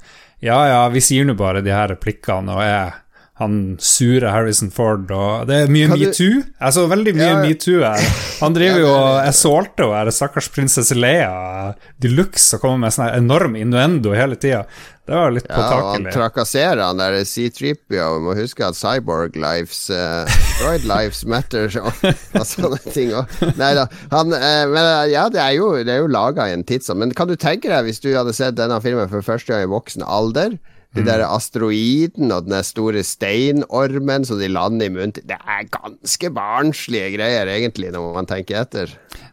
[0.42, 2.96] Ja ja, vi sier nå bare de her replikkene og er
[3.40, 6.42] han sure Harrison Ford, og det er mye metoo.
[6.44, 7.42] Jeg så veldig mye Ja, ja.
[7.48, 8.08] metoo her.
[8.42, 12.84] Han driver jo og er- assaulter og er stakkars prinsesse Leia de luxe og kommer
[12.84, 14.66] med sånn enorm innuendo hele tida.
[15.02, 18.20] Det var litt Ja, og han trakasserer han der C-Tripio.
[18.22, 20.28] Må huske at Cyborg Lives uh,
[20.60, 22.04] Droid Lives Matter og,
[22.38, 23.10] og sånne ting.
[23.18, 23.88] Og, nei da.
[24.12, 27.00] Han, eh, men eh, ja, det er jo, det er jo laga i en tidsånd.
[27.02, 29.72] Men kan du tenke deg, hvis du hadde sett denne filmen for første gang i
[29.72, 30.54] voksen alder
[30.94, 35.68] de der asteroiden og den store steinormen som de lander i munnen til Det er
[35.72, 38.92] ganske barnslige greier, egentlig, når man tenker etter.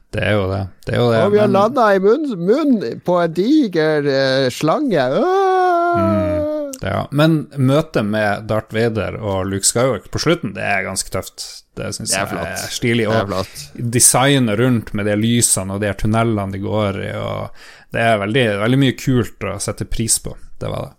[0.09, 0.61] Det er jo det.
[0.87, 4.07] det, er jo det Og vi har men- landa i munnen munn på en diger
[4.09, 5.03] eh, slange.
[5.99, 7.07] Mm, Det, ja.
[7.11, 11.43] Men møtet med Darth Vader og Luke Skywalker på slutten, det er ganske tøft.
[11.75, 13.05] Det syns jeg er stilig.
[13.11, 13.33] Og
[13.75, 17.49] designet rundt med de lysene og de tunnelene de går i, og
[17.95, 20.35] det er veldig, veldig mye kult å sette pris på.
[20.59, 20.93] Det var det.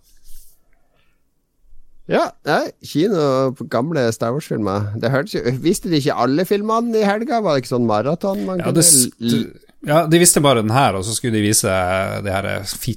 [2.11, 4.89] Ja, nei, kino på gamle Star Wars-filmer.
[4.99, 7.39] Det hørtes jo Visste de ikke alle filmene i helga?
[7.45, 8.73] Var det ikke sånn maraton Ja,
[9.87, 11.71] ja, de visste bare den her, og så skulle de vise
[12.27, 12.49] de her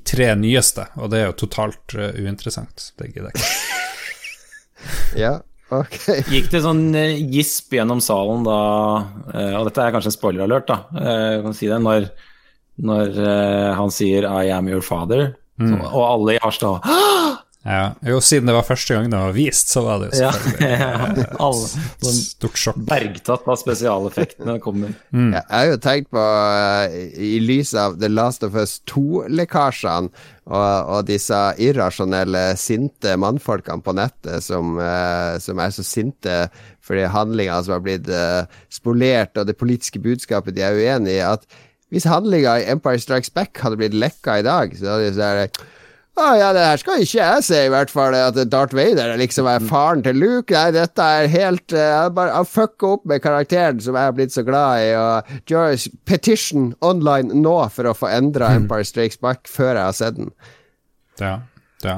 [0.10, 2.90] tre nyeste, og det er jo totalt uh, uinteressant.
[3.00, 3.54] Det gidder jeg ikke.
[5.16, 5.38] Ja,
[5.72, 5.94] ok.
[6.28, 8.58] Gikk det sånn eh, gisp gjennom salen da
[9.32, 10.76] eh, Og dette er kanskje en spoiler-alert, da.
[11.00, 11.78] eh, Jeg kan si det.
[11.86, 12.10] Når,
[12.84, 16.84] når eh, han sier 'I am your father', så, og alle i Harstad
[17.64, 21.24] Ja, jo, siden det var første gang det var vist, så var det jo selvfølgelig
[21.24, 21.52] ja.
[22.04, 22.80] sånn stort sjokk.
[22.90, 24.98] Bergtatt av spesialeffektene kommer.
[25.16, 30.12] Jeg har jo tenkt på, eh, i lys av The Last of Us 2-lekkasjene
[30.44, 36.40] og, og disse irrasjonelle, sinte mannfolkene på nettet som, eh, som er så sinte
[36.84, 41.24] fordi handlinga som har blitt eh, spolert, og det politiske budskapet de er uenig i,
[41.24, 41.48] at
[41.94, 45.64] hvis handlinga i Empire Strikes Back hadde blitt lekka i dag, så hadde de sånn
[46.14, 48.14] å ja, det her skal ikke jeg se, i hvert fall.
[48.14, 50.54] At Darth Vader liksom er faren til Luke.
[50.54, 54.36] Nei, dette er helt uh, bare, Han fucka opp med karakteren som jeg har blitt
[54.36, 54.92] så glad i.
[55.00, 59.98] Og Joyce, petition online nå for å få endra Empire Strikes Back før jeg har
[59.98, 60.30] sett den.
[61.22, 61.40] Ja,
[61.82, 61.98] ja,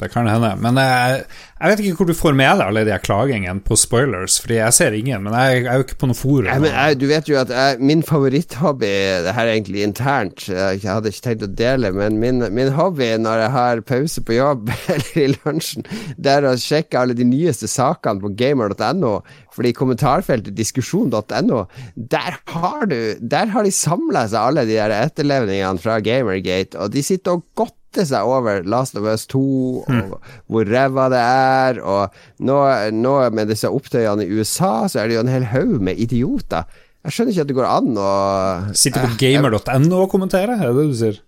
[0.00, 0.50] det kan hende.
[0.62, 1.24] Men jeg,
[1.60, 4.76] jeg vet ikke hvor du får med deg alle de klagingene på spoilers, fordi jeg
[4.76, 6.66] ser ingen, men jeg, jeg er jo ikke på noe forum.
[7.00, 8.90] Du vet jo at jeg, min favoritthobby
[9.24, 13.10] Det her er egentlig internt, jeg hadde ikke tenkt å dele, men min, min hobby
[13.20, 15.86] når jeg har pause på jobb eller i lunsjen,
[16.16, 19.20] det er å sjekke alle de nyeste sakene på gamer.no.
[19.50, 21.64] Fordi kommentarfeltet diskusjon.no,
[21.96, 26.94] der har du Der har de samla seg alle de der etterlevningene fra Gamergate, og
[26.94, 27.44] de sitter og
[27.90, 29.40] godter seg over Last of Us 2,
[29.82, 32.58] og hvor ræva det er, og nå,
[32.92, 36.68] nå med disse opptøyene i USA, så er det jo en hel haug med idioter.
[37.04, 38.12] Jeg skjønner ikke at det går an å
[38.76, 41.20] Sitter på gamer.no og kommenterer, er det det du sier?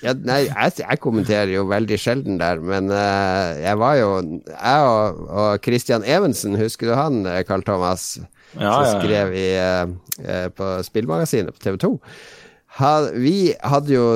[0.00, 4.10] ja, Nei, jeg, jeg kommenterer jo veldig sjelden der, men uh, jeg var jo
[4.48, 8.14] Jeg og, og Christian Evensen, husker du han, eh, Carl Thomas?
[8.56, 8.94] Ja, som ja, ja.
[8.96, 9.48] skrev i,
[10.24, 11.92] uh, på spillmagasinet på TV2.
[12.80, 14.06] Han, vi hadde jo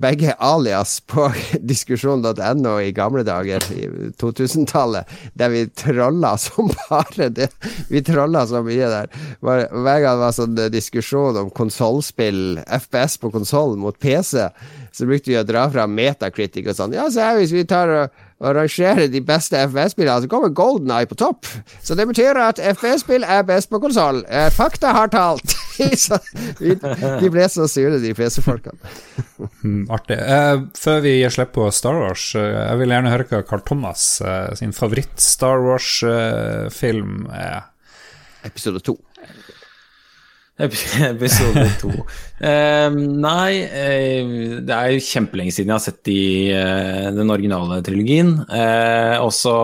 [0.00, 1.28] begge alias på
[1.70, 3.88] diskusjon.no i gamle dager, i
[4.20, 7.50] 2000-tallet, der vi trolla som bare det.
[7.88, 9.10] Vi trolla så mye der.
[9.40, 14.48] Hver gang det var sånn diskusjon om konsollspill, FPS på konsoll mot PC,
[14.96, 16.96] så brukte vi å dra fra Metacritic og sånn.
[16.96, 20.92] Ja, så her, hvis vi tar og, og rangere de beste FPS-spillene, så kommer Golden
[20.92, 21.48] Eye på topp.
[21.84, 24.24] Så det betyr at FPS-spill er best på konsoll.
[24.28, 25.56] Eh, fakta har talt.
[26.06, 26.18] så,
[26.60, 28.94] vi, de ble så sure, de PC-folkene.
[29.62, 30.18] Mm, artig.
[30.18, 33.64] Eh, før vi gir slipp på Star Wars, eh, jeg vil gjerne høre hva Carl
[33.66, 37.66] Thomas eh, sin favoritt-Star Wars-film er.
[38.46, 38.96] Episode to.
[40.56, 41.90] Episode to.
[42.40, 46.20] Eh, nei, eh, det er jo kjempelenge siden jeg har sett de,
[46.56, 48.38] eh, den originale trilogien.
[48.48, 49.56] Eh, også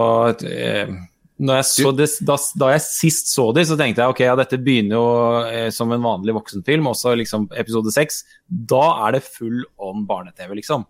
[1.51, 4.99] eh, det, da, da, jeg sist så de, så tenkte jeg ok, ja, dette begynner
[4.99, 5.07] jo
[5.49, 8.23] eh, som en vanlig voksenfilm, også liksom episode seks.
[8.47, 10.87] Da er det full on barne-TV, liksom.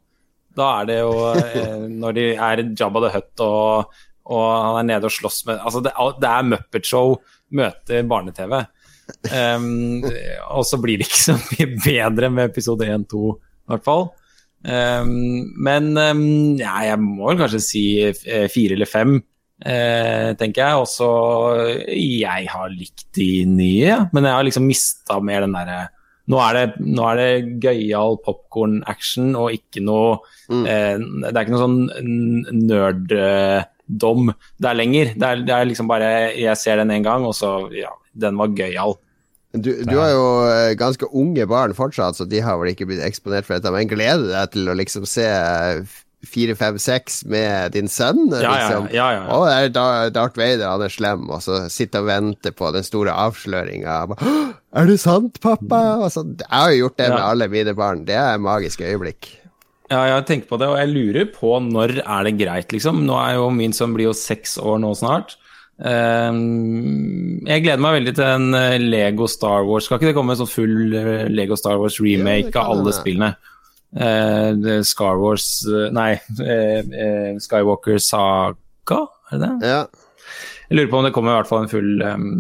[0.56, 1.12] Da er det jo
[2.02, 3.96] når de er Jabba the Hutt og,
[4.28, 7.16] og han er nede og slåss med Altså, det, det er Muppet Show
[7.56, 8.60] møter barne-TV.
[9.32, 10.04] Um,
[10.54, 14.10] og så blir det ikke så mye bedre med episode 1-2, i hvert fall.
[14.62, 16.22] Um, men um,
[16.60, 17.84] ja, jeg må vel kanskje si
[18.22, 19.18] fire eller fem,
[19.62, 20.84] uh, tenker jeg.
[20.84, 21.08] Også
[21.94, 25.82] jeg har likt de nye, men jeg har liksom mista mer den derre
[26.30, 30.20] nå er det, nå er det gøyal popkorn-action og ikke noe
[30.52, 30.66] mm.
[30.70, 31.80] eh, Det er ikke noe sånn
[32.68, 34.30] nerddom
[34.62, 35.16] der lenger.
[35.16, 38.38] Det er, det er, liksom bare Jeg ser den én gang, og så Ja, den
[38.38, 38.96] var gøyal.
[39.52, 43.02] Du, du har jo eh, ganske unge barn fortsatt, så de har vel ikke blitt
[43.04, 43.74] eksponert for dette.
[43.74, 45.26] Men gleder du deg til å liksom se
[46.26, 48.24] fire, fem, seks med din sønn?
[48.30, 48.88] Liksom?
[48.94, 52.10] Ja, ja, ja, Å, det er Darth Vader, han er slem, og så sitter og
[52.10, 53.98] venter på den store avsløringa.
[54.72, 55.82] Er det sant, pappa?
[56.12, 58.06] Så, jeg har jo gjort det med alle mine barn.
[58.08, 59.34] Det er magiske øyeblikk.
[59.92, 63.02] Ja, jeg tenkt på det, og jeg lurer på når er det greit, liksom.
[63.04, 65.36] Nå er jo min sønn blir jo seks år nå snart.
[65.82, 69.88] Ehm, jeg gleder meg veldig til en eh, Lego Star Wars.
[69.88, 73.34] Skal ikke det komme en sånn full eh, Lego Star Wars remake av alle spillene?
[73.92, 75.46] Star Wars
[75.92, 79.68] Nei, uh, Skywalker Saga, er det det?
[79.74, 79.82] Ja.
[80.70, 82.30] Jeg lurer på om det kommer i hvert fall en full, um,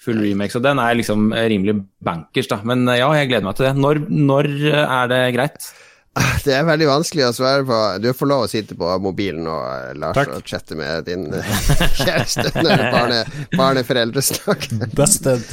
[0.00, 0.54] full remake.
[0.54, 2.62] Så den er liksom rimelig bankers, da.
[2.64, 3.76] Men ja, jeg gleder meg til det.
[3.76, 5.70] Når, når er det greit?
[6.44, 7.76] Det er veldig vanskelig å svare på.
[8.02, 10.32] Du får lov å sitte på mobilen og Lars, Takk.
[10.38, 11.28] og chatte med din
[12.00, 13.20] kjæreste når barne,
[13.54, 14.88] barneforeldre snakker.
[14.96, 15.44] Busted.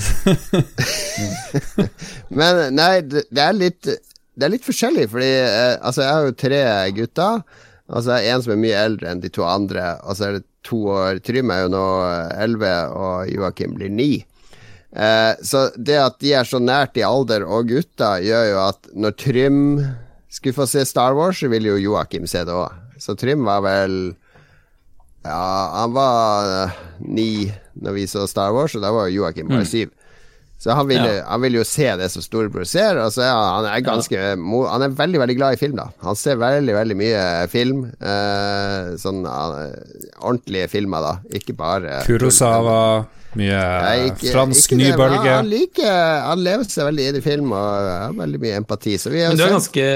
[2.40, 3.92] Men nei, det er litt
[4.38, 6.62] Det er litt forskjellig, fordi eh, altså, jeg har jo tre
[6.94, 7.42] gutter.
[7.88, 10.82] Altså En som er mye eldre enn de to andre, og så er det to
[10.92, 11.86] år Trym er jo nå
[12.36, 14.12] elleve, og Joakim blir ni.
[14.92, 18.92] Eh, så det at de er så nært i alder og gutter, gjør jo at
[18.96, 19.62] når Trym
[20.32, 22.74] skulle få se Star Wars, så ville jo Joakim se det òg.
[23.02, 24.16] Så Trym var vel
[25.28, 29.66] Ja, han var uh, ni når vi så Star Wars, og da var Joakim bare
[29.66, 29.70] mm.
[29.70, 29.92] syv.
[30.58, 31.22] Så han vil, ja.
[31.30, 32.98] han vil, jo se det som storebror ser.
[32.98, 34.38] Og så er han, er ganske ja.
[34.72, 35.92] Han er veldig veldig glad i film, da.
[36.02, 37.84] Han ser veldig veldig mye film.
[38.02, 39.62] Eh, sånn uh,
[40.18, 41.38] ordentlige filmer, da.
[41.38, 42.80] Ikke bare Kurosawa.
[43.38, 43.62] Mye
[44.08, 45.30] ikke, fransk ikke nybølge.
[45.30, 48.96] Han, liker Han lever seg veldig inn i film og har veldig mye empati.
[49.14, 49.90] Men du er ganske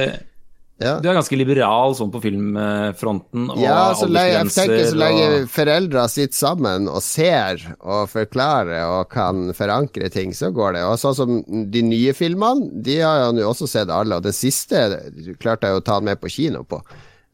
[0.82, 0.96] ja.
[1.02, 3.52] Du er ganske liberal sånn på filmfronten.
[3.62, 5.46] ja, så lenge, jeg tenker så lenge og...
[5.54, 10.84] foreldra sitter sammen og ser og forklarer og kan forankre ting, så går det.
[10.90, 14.18] Og sånn som de nye filmene, de har han jo også sett alle.
[14.18, 14.84] Og den siste
[15.42, 16.82] klarte jeg å ta med på kino på.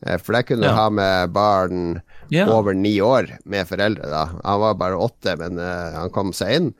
[0.05, 0.75] Eh, for der kunne du ja.
[0.77, 2.49] ha med barn yeah.
[2.53, 4.09] over ni år med foreldre.
[4.11, 6.71] da Han var bare åtte, men uh, han kom seg inn.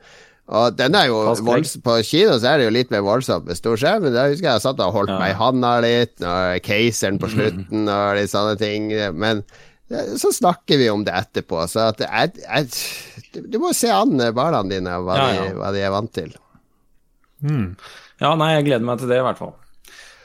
[0.48, 1.18] Og den er jo
[1.84, 4.46] På kino så er det jo litt mer voldsomt med stor skjerm, men da husker
[4.46, 5.18] jeg jeg satt og holdt ja.
[5.20, 7.90] meg i handa litt, og Keiseren på slutten mm.
[7.92, 8.88] og litt sånne ting.
[9.20, 9.44] Men
[9.88, 11.60] så snakker vi om det etterpå.
[11.68, 15.46] Så at jeg, jeg, du må se an barna dine hva, ja, ja.
[15.46, 16.32] De, hva de er vant til.
[17.44, 17.74] Mm.
[18.18, 19.54] Ja, nei, jeg gleder meg til det, i hvert fall.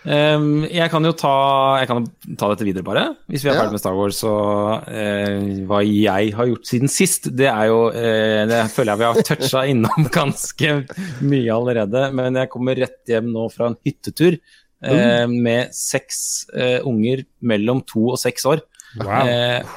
[0.03, 1.35] Um, jeg kan jo ta,
[1.79, 3.03] jeg kan ta dette videre, bare.
[3.31, 3.61] Hvis vi er ja.
[3.61, 4.19] ferdig med Star Wars.
[4.19, 9.01] Så uh, hva jeg har gjort siden sist, det er jo uh, Det føler jeg
[9.01, 10.73] vi har toucha innom ganske
[11.23, 12.03] mye allerede.
[12.19, 16.19] Men jeg kommer rett hjem nå fra en hyttetur uh, med seks
[16.83, 18.65] unger mellom to og seks år.
[18.93, 19.25] Wow.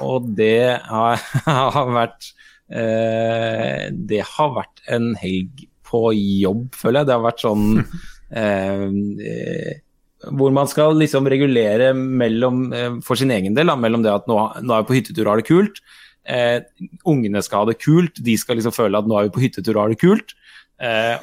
[0.04, 2.26] og det har, har vært
[2.68, 7.09] Det har vært en helg på jobb, føler jeg.
[7.09, 7.64] Det har vært sånn
[10.35, 14.27] hvor man skal liksom regulere mellom, eh, for sin egen del, da, mellom det at
[14.31, 15.81] nå, nå er vi på hyttetur og har det kult.
[16.27, 16.59] Eh,
[17.07, 19.77] ungene skal ha det kult, de skal liksom føle at nå er vi på hyttetur
[19.77, 20.37] og har det kult.
[20.77, 21.22] Eh,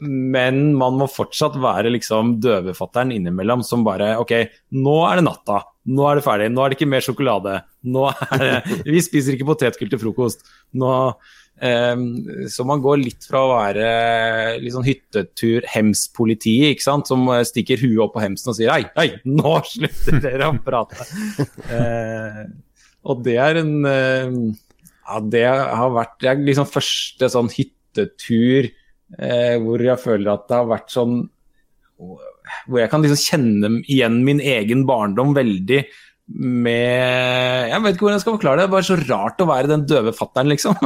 [0.00, 4.34] men man må fortsatt være liksom døvefatteren innimellom som bare OK,
[4.78, 5.62] nå er det natta.
[5.90, 6.50] Nå er det ferdig.
[6.52, 7.56] Nå er det ikke mer sjokolade.
[7.82, 10.46] Nå er det, vi spiser ikke potetgull til frokost.
[10.78, 10.92] Nå
[11.62, 13.86] så man går litt fra å være
[14.58, 18.82] litt sånn hyttetur, hemspolitiet, ikke sant, som stikker huet opp på hemsen og sier hei,
[18.96, 21.06] hei, nå slutter dere å prate.
[21.70, 22.42] eh,
[23.08, 24.36] og det er en uh,
[25.02, 28.68] Ja, det har vært det er liksom første sånn hyttetur
[29.18, 31.16] eh, hvor jeg føler at det har vært sånn
[31.98, 35.82] Hvor jeg kan liksom kjenne igjen min egen barndom veldig
[36.32, 38.62] med Jeg vet ikke hvordan jeg skal forklare det.
[38.64, 40.78] Det er bare så rart å være den døve fattern, liksom.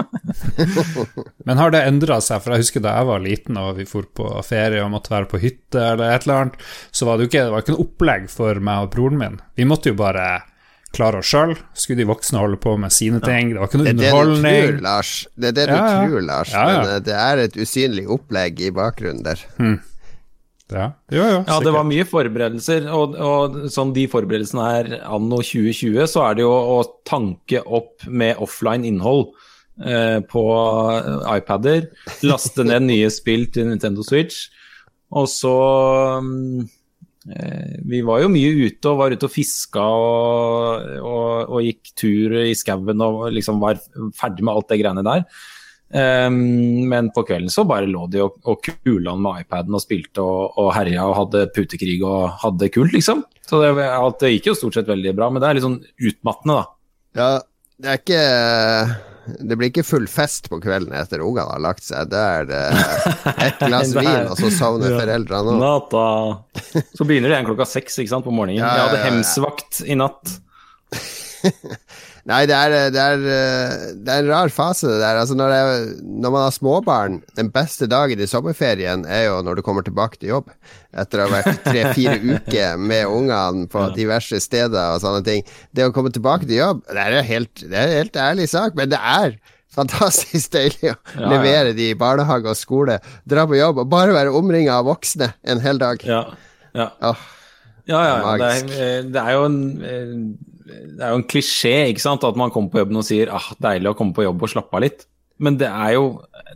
[1.47, 2.43] Men har det endra seg?
[2.43, 5.28] For jeg husker da jeg var liten og vi for på ferie og måtte være
[5.30, 7.87] på hytte eller et eller annet, så var det jo ikke, det var ikke noe
[7.87, 9.41] opplegg for meg og broren min.
[9.59, 10.26] Vi måtte jo bare
[10.97, 11.53] klare oss sjøl.
[11.76, 13.53] Skulle de voksne holde på med sine ting.
[13.53, 15.11] Det var ikke noe Det er det du tror, Lars.
[15.37, 16.07] Det er det du Ja, ja.
[16.07, 16.55] tror, Lars.
[16.55, 16.78] Ja, ja.
[16.80, 19.43] Men eh, det er et usynlig opplegg i bakgrunnen der.
[20.73, 25.39] Ja, jo, jo, Ja, det var mye forberedelser, og, og sånn de forberedelsene er anno
[25.39, 29.29] 2020, så er det jo å tanke opp med offline innhold
[29.79, 30.45] eh, på
[31.37, 31.87] iPader,
[32.27, 34.49] laste ned nye spill til Nintendo Switch,
[35.14, 35.55] og så
[37.31, 41.95] eh, Vi var jo mye ute og var ute og fiska og, og, og gikk
[41.95, 43.79] tur i skauen og liksom var
[44.19, 45.23] ferdig med alt det greiene der.
[45.95, 50.18] Um, men på kvelden så bare lå de og, og kula med iPaden og spilte
[50.18, 53.20] og, og herja og hadde putekrig og hadde det kult, liksom.
[53.47, 53.70] Så det,
[54.20, 55.78] det gikk jo stort sett veldig bra, men det er litt sånn
[56.11, 56.64] utmattende, da.
[57.20, 57.28] Ja,
[57.78, 62.11] det er ikke Det blir ikke full fest på kvelden etter ungene har lagt seg.
[62.11, 62.61] Da er det
[63.47, 64.99] ett glass Det er- vin, og så sovner Ja.
[65.05, 65.62] foreldrene òg.
[65.62, 66.82] Natta.
[66.99, 68.59] Så begynner det igjen klokka seks ikke sant, på morgenen.
[68.59, 69.11] Ja, Jeg ja, hadde ja, ja.
[69.12, 70.34] hemsvakt i natt.
[72.27, 73.20] Nei, det er, det, er,
[74.03, 75.20] det er en rar fase, det der.
[75.20, 79.61] Altså, når, jeg, når man har småbarn, den beste dagen i sommerferien er jo når
[79.61, 80.49] du kommer tilbake til jobb.
[80.91, 85.47] Etter å ha vært tre-fire uker med ungene på diverse steder og sånne ting.
[85.70, 88.74] Det å komme tilbake til jobb, det er en helt, er en helt ærlig sak,
[88.79, 89.39] men det er
[89.77, 91.31] fantastisk deilig å ja.
[91.31, 92.99] levere de i barnehage og skole,
[93.29, 96.03] dra på jobb og bare være omringa av voksne en hel dag.
[96.03, 96.24] Ja,
[96.74, 96.91] ja.
[97.87, 98.37] Ja, ja, ja.
[98.43, 99.59] Det, er, det er jo en
[100.67, 102.27] det er jo en klisjé ikke sant?
[102.27, 104.79] at man kommer på jobben og sier ah, deilig å komme på jobb og slappe
[104.79, 105.07] av litt.
[105.43, 106.07] Men det er jo,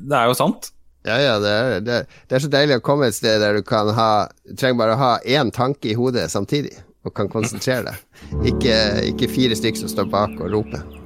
[0.01, 0.71] det er jo sant.
[1.07, 1.99] Ja, ja, det er, det,
[2.29, 4.11] det er så deilig å komme et sted der du kan ha
[4.45, 6.75] Du trenger bare å ha én tanke i hodet samtidig,
[7.09, 8.25] og kan konsentrere deg.
[8.53, 8.77] Ikke,
[9.15, 11.00] ikke fire stykker som står bak og roper.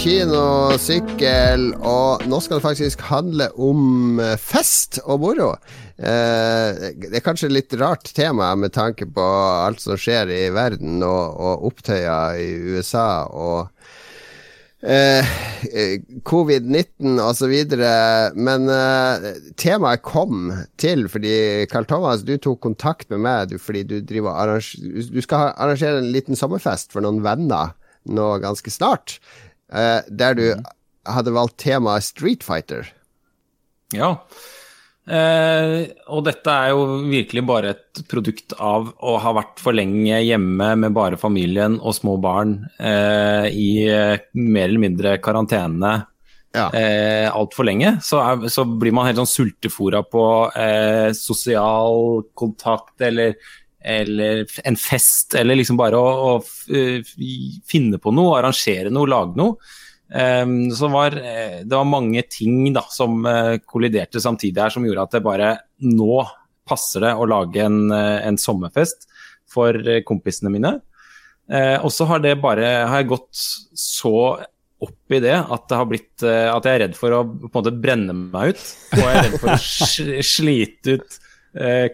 [0.00, 5.50] Kino, sykkel, og nå skal det faktisk handle om eh, fest og moro.
[6.00, 9.26] Eh, det er kanskje litt rart tema med tanke på
[9.66, 13.68] alt som skjer i verden, og, og opptøyer i USA og
[14.80, 15.34] eh,
[15.68, 17.52] eh, covid-19 osv.
[18.40, 19.28] Men eh,
[19.60, 20.48] temaet kom
[20.80, 26.00] til fordi Carl Thomas, du tok kontakt med meg du, fordi du, du skal arrangere
[26.00, 27.76] en liten sommerfest for noen venner
[28.08, 29.18] nå ganske snart,
[29.72, 30.46] eh, der du
[31.08, 32.88] hadde valgt temaet Street Fighter.
[33.96, 34.16] Ja.
[35.10, 40.20] Uh, og dette er jo virkelig bare et produkt av å ha vært for lenge
[40.22, 43.88] hjemme med bare familien og små barn uh, i
[44.36, 45.96] mer eller mindre karantene
[46.54, 46.68] Ja.
[46.74, 47.96] eh, altfor lenge.
[48.02, 50.22] Så, er, så blir man helt sånn sultefora på
[50.58, 53.36] eh, sosial kontakt eller,
[53.80, 57.00] eller en fest, eller liksom bare å, å eh,
[57.66, 59.56] finne på noe, arrangere noe, lage noe.
[60.10, 64.86] Um, så var, eh, det var mange ting da, som eh, kolliderte samtidig her, som
[64.86, 65.50] gjorde at det bare
[65.86, 66.24] nå
[66.66, 69.06] passer det å lage en, en sommerfest
[69.50, 69.74] for
[70.06, 70.76] kompisene mine.
[71.50, 74.12] Uh, og så har det bare har jeg gått så
[74.80, 77.48] opp i det at, det har blitt, uh, at jeg er redd for å på
[77.48, 78.62] en måte brenne meg ut.
[78.94, 81.20] Og jeg er redd for å slite ut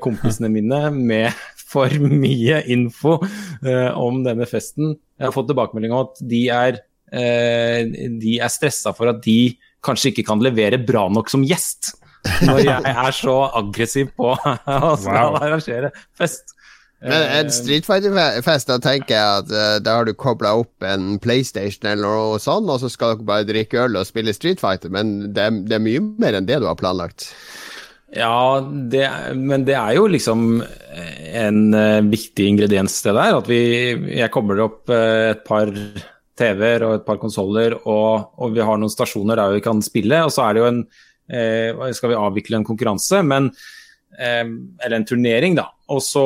[0.04, 1.32] kompisene mine med
[1.66, 1.90] for
[2.24, 4.94] mye info uh, om denne festen.
[5.18, 6.80] Jeg har fått tilbakemelding om at de er,
[7.12, 7.80] uh,
[8.22, 9.56] de er stressa for at de
[9.86, 11.94] kanskje ikke kan levere bra nok som gjest.
[12.42, 15.40] Når jeg er så aggressiv på å skal Wow.
[15.42, 16.56] arrangere fest.
[17.04, 20.82] Men en Eh, Street Fighter-fest, da tenker jeg at uh, da har du kobla opp
[20.86, 24.62] en PlayStation eller noe sånt, og så skal dere bare drikke øl og spille Street
[24.62, 27.28] Fighter, men det er, det er mye mer enn det du har planlagt.
[28.14, 30.60] Ja, det, men det er jo liksom
[31.36, 33.38] en eh, viktig ingrediens det der.
[33.40, 33.62] At vi,
[34.14, 35.72] jeg kobler opp eh, et par
[36.36, 40.22] TV-er og et par konsoller, og, og vi har noen stasjoner der vi kan spille.
[40.26, 40.84] Og så er det jo en
[41.26, 43.24] eh, Skal vi avvikle en konkurranse?
[43.26, 43.52] Men
[44.16, 45.66] eller en turnering, da.
[45.92, 46.22] Og så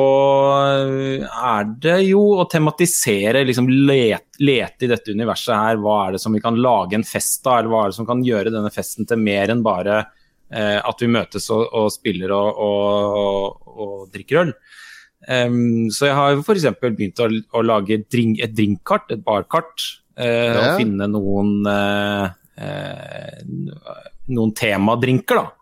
[1.27, 5.81] er det jo å tematisere, liksom lete, lete, i dette universet her.
[5.81, 8.07] Hva er det som vi kan lage en fest av, eller hva er det som
[8.07, 10.20] kan gjøre denne festen til mer enn bare eh,
[10.51, 14.49] at vi møtes og, og spiller og, og, og, drikker øl.
[15.29, 16.65] Um, så jeg har f.eks.
[16.81, 19.85] begynt å, å lage drink, et drinkkart, et barkart,
[20.19, 20.73] eh, ja.
[20.73, 22.25] og finne noen eh,
[22.59, 23.41] eh
[24.31, 25.61] noen temadrinker, da.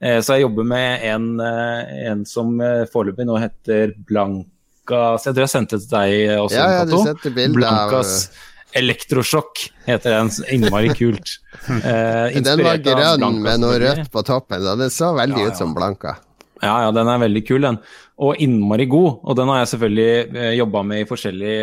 [0.00, 5.36] Eh, så jeg jobber med en, eh, en som eh, foreløpig nå heter Blankas Jeg
[5.36, 8.38] tror jeg sendte det til deg også, ja, ja, du sendte Blankas av...
[8.78, 10.32] Elektrosjokk heter den.
[10.56, 11.36] Innmari kult.
[11.70, 15.52] Eh, den var grønn med noe rødt på toppen, og den så veldig ja, ja.
[15.52, 16.14] ut som Blanka.
[16.60, 17.78] Ja, ja, den er veldig kul, den.
[18.20, 19.20] Og innmari god.
[19.24, 21.54] Og den har jeg selvfølgelig eh, jobba med i forskjellig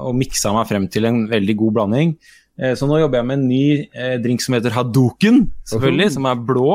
[0.00, 2.14] Og miksa meg frem til en veldig god blanding.
[2.56, 6.28] Eh, så nå jobber jeg med en ny eh, drink som heter Hadoken, selvfølgelig, som
[6.30, 6.70] er blå.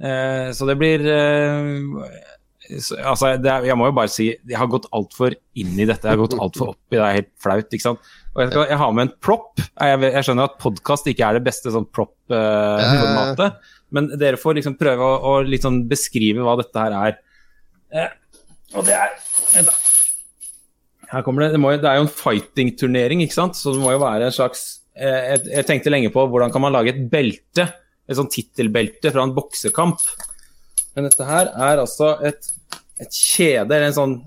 [0.00, 2.24] Eh, så det blir eh,
[3.00, 6.06] altså, er, jeg må jo bare si jeg har gått altfor inn i dette.
[6.06, 7.02] Jeg har gått altfor opp i det.
[7.04, 7.68] er helt flaut.
[7.70, 8.12] ikke sant?
[8.34, 9.62] Og jeg, skal, jeg har med en prop.
[9.62, 13.46] Jeg, jeg skjønner at podkast ikke er det beste sånn prop-formatet.
[13.46, 17.18] Eh, men dere får liksom prøve å, å liksom beskrive hva dette her er.
[17.94, 18.12] Eh,
[18.74, 19.16] og det er.
[21.12, 23.58] Her kommer det, det, må, det er jo en fighting-turnering, ikke sant?
[23.58, 24.64] så det må jo være en slags
[24.98, 27.68] eh, jeg, jeg tenkte lenge på hvordan kan man lage et belte
[28.06, 30.02] et sånn tittelbelte fra en boksekamp.
[30.96, 32.48] Men dette her er altså et,
[33.02, 34.18] et kjede, eller en sånn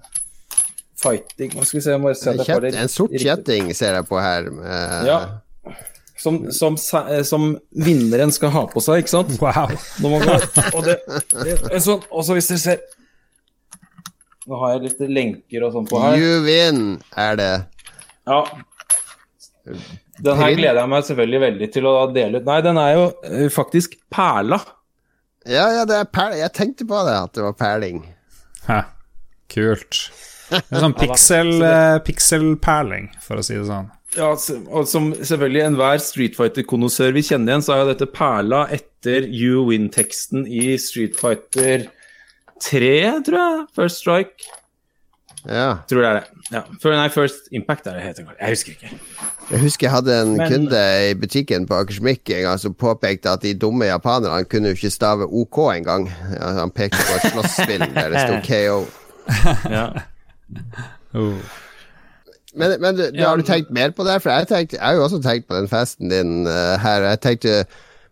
[1.00, 2.68] fighting Hva skal vi se, jeg må se det for.
[2.70, 4.50] En sort kjetting ser jeg på her.
[4.52, 5.08] Med...
[5.08, 5.20] Ja.
[6.20, 6.76] Som, som,
[7.24, 9.32] som, vinneren skal ha på seg, ikke sant?
[9.40, 9.72] Wow.
[10.76, 10.98] Og, det,
[11.70, 12.82] det sånn, også hvis dere ser
[14.50, 16.18] Nå har jeg litt lenker og sånn på her.
[16.18, 16.84] You win,
[17.22, 17.54] er det.
[18.26, 18.40] Ja.
[20.26, 22.48] Den her gleder jeg meg selvfølgelig veldig til å dele ut.
[22.48, 24.58] Nei, den er jo uh, faktisk perla.
[25.46, 26.40] Ja, ja, det er perla.
[26.42, 28.02] Jeg tenkte på det, at det var perling.
[28.70, 28.82] Hæ.
[29.50, 30.02] Kult.
[30.50, 33.90] Det er sånn pixel, uh, pixelperling, for å si det sånn.
[34.18, 38.64] Ja, og som selvfølgelig enhver Street Fighter-konnoissør vil kjenne igjen, så er jo dette perla
[38.74, 41.86] etter You Win-teksten i Street Fighter
[42.66, 42.96] 3,
[43.28, 43.68] tror jeg.
[43.78, 44.50] First Strike.
[45.46, 45.84] Ja.
[45.90, 46.48] Tror det er det.
[46.52, 46.64] Ja.
[46.98, 48.34] Nei, First Impact er det heter.
[48.34, 49.30] Jeg husker ikke.
[49.50, 53.32] Jeg husker jeg hadde en Men, kunde i butikken på Akersmik en gang som påpekte
[53.32, 56.06] at de dumme japanerne kunne jo ikke stave OK engang.
[56.36, 58.84] Ja, han pekte på et slåsspill der det sto KO.
[59.74, 59.88] ja.
[61.18, 61.34] oh.
[62.58, 64.20] Men, men du, ja, har du tenkt mer på det?
[64.22, 67.06] For jeg, tenkte, jeg har jo også tenkt på den festen din uh, her.
[67.14, 67.56] Jeg tenkte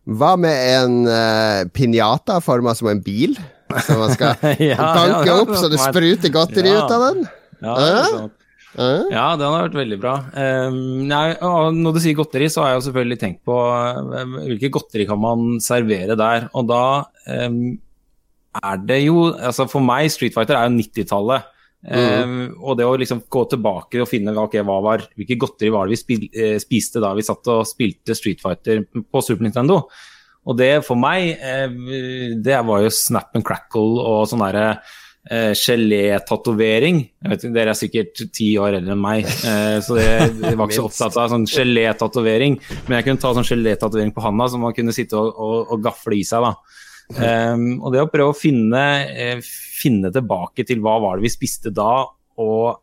[0.07, 3.37] Hva med en uh, pinjata forma som en bil?
[3.85, 4.37] Som man skal
[4.71, 7.25] ja, banke opp så det spruter godteri ut av den?
[7.61, 8.27] Ja, uh?
[8.77, 9.09] Uh?
[9.09, 10.13] Ja, den har vært veldig bra.
[10.37, 11.33] Um, nei,
[11.73, 15.21] når du sier godteri, så har jeg jo selvfølgelig tenkt på um, hvilke godteri kan
[15.21, 16.45] man servere der.
[16.53, 16.81] Og da
[17.25, 17.61] um,
[18.61, 21.53] er det jo altså For meg, Street Fighter er jo 90-tallet.
[21.87, 22.57] Mm.
[22.57, 25.99] og det å liksom gå tilbake og finne okay, var, hvilke godteri var det vi
[26.01, 29.83] spil, uh, spiste da vi satt og spilte Street Fighter på Super Nintendo.
[30.47, 31.37] Og det for meg,
[32.43, 34.77] det var jo snap and crackle og sånn derre
[35.29, 37.03] eh, gelétatovering.
[37.43, 40.09] Dere er sikkert ti år eldre enn meg, eh, så det
[40.57, 42.59] var ikke så opptatt av sånn gelétatovering.
[42.87, 45.87] Men jeg kunne ta sånn gelétatovering på handa som man kunne sitte og, og, og
[45.87, 46.47] gafle i seg.
[46.47, 46.83] da.
[47.07, 51.31] Um, og det å prøve å finne, eh, finne tilbake til hva var det vi
[51.37, 52.03] spiste da,
[52.37, 52.81] og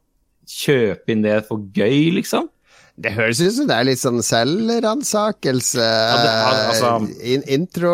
[0.48, 2.48] kjøpe inn det for gøy, liksom.
[2.94, 6.34] Det høres ut som det er litt sånn selvransakelse ja,
[6.70, 6.92] altså,
[7.26, 7.90] in, intro,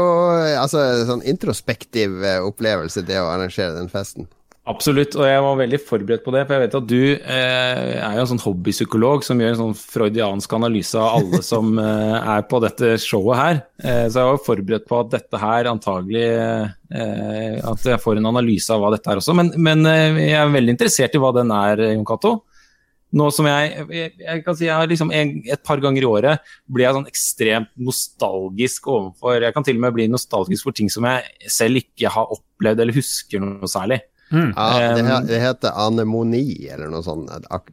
[0.61, 4.28] altså, sånn introspektiv eh, opplevelse, det å arrangere den festen.
[4.70, 6.42] Absolutt, og jeg var veldig forberedt på det.
[6.46, 9.78] For jeg vet at du eh, er jo en sånn hobbypsykolog som gjør en sånn
[9.78, 13.62] freudiansk analyse av alle som eh, er på dette showet her.
[13.82, 18.30] Eh, så jeg var forberedt på at dette her antagelig eh, At jeg får en
[18.30, 19.34] analyse av hva dette er også.
[19.36, 22.36] Men, men eh, jeg er veldig interessert i hva den er, Jon Cato.
[23.16, 26.06] Nå som jeg, jeg, jeg kan si jeg har liksom en, Et par ganger i
[26.06, 30.76] året blir jeg sånn ekstremt nostalgisk overfor Jeg kan til og med bli nostalgisk for
[30.76, 33.98] ting som jeg selv ikke har opplevd eller husker noe særlig.
[34.30, 34.52] Mm.
[34.54, 37.32] Ja, det, det, heter anemoni, eller noe sånt.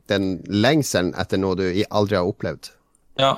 [0.10, 2.72] Den lengselen etter noe du aldri har opplevd.
[3.22, 3.36] Ja.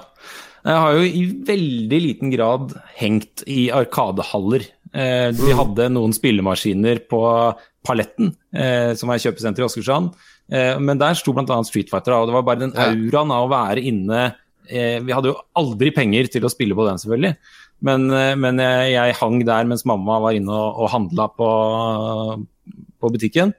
[0.68, 4.66] Jeg har jo i veldig liten grad hengt i arkadehaller.
[4.92, 5.58] Eh, vi mm.
[5.60, 7.22] hadde noen spillemaskiner på
[7.86, 10.12] Paletten, eh, som er kjøpesenter i Åsgårdstrand.
[10.52, 11.62] Eh, men der sto bl.a.
[11.68, 14.22] Street Fighter, og det var bare den auraen av å være inne
[14.66, 17.36] eh, Vi hadde jo aldri penger til å spille på den, selvfølgelig.
[17.88, 21.50] Men, eh, men jeg, jeg, hang der mens mamma var inne og, og handla på
[23.00, 23.54] på butikken.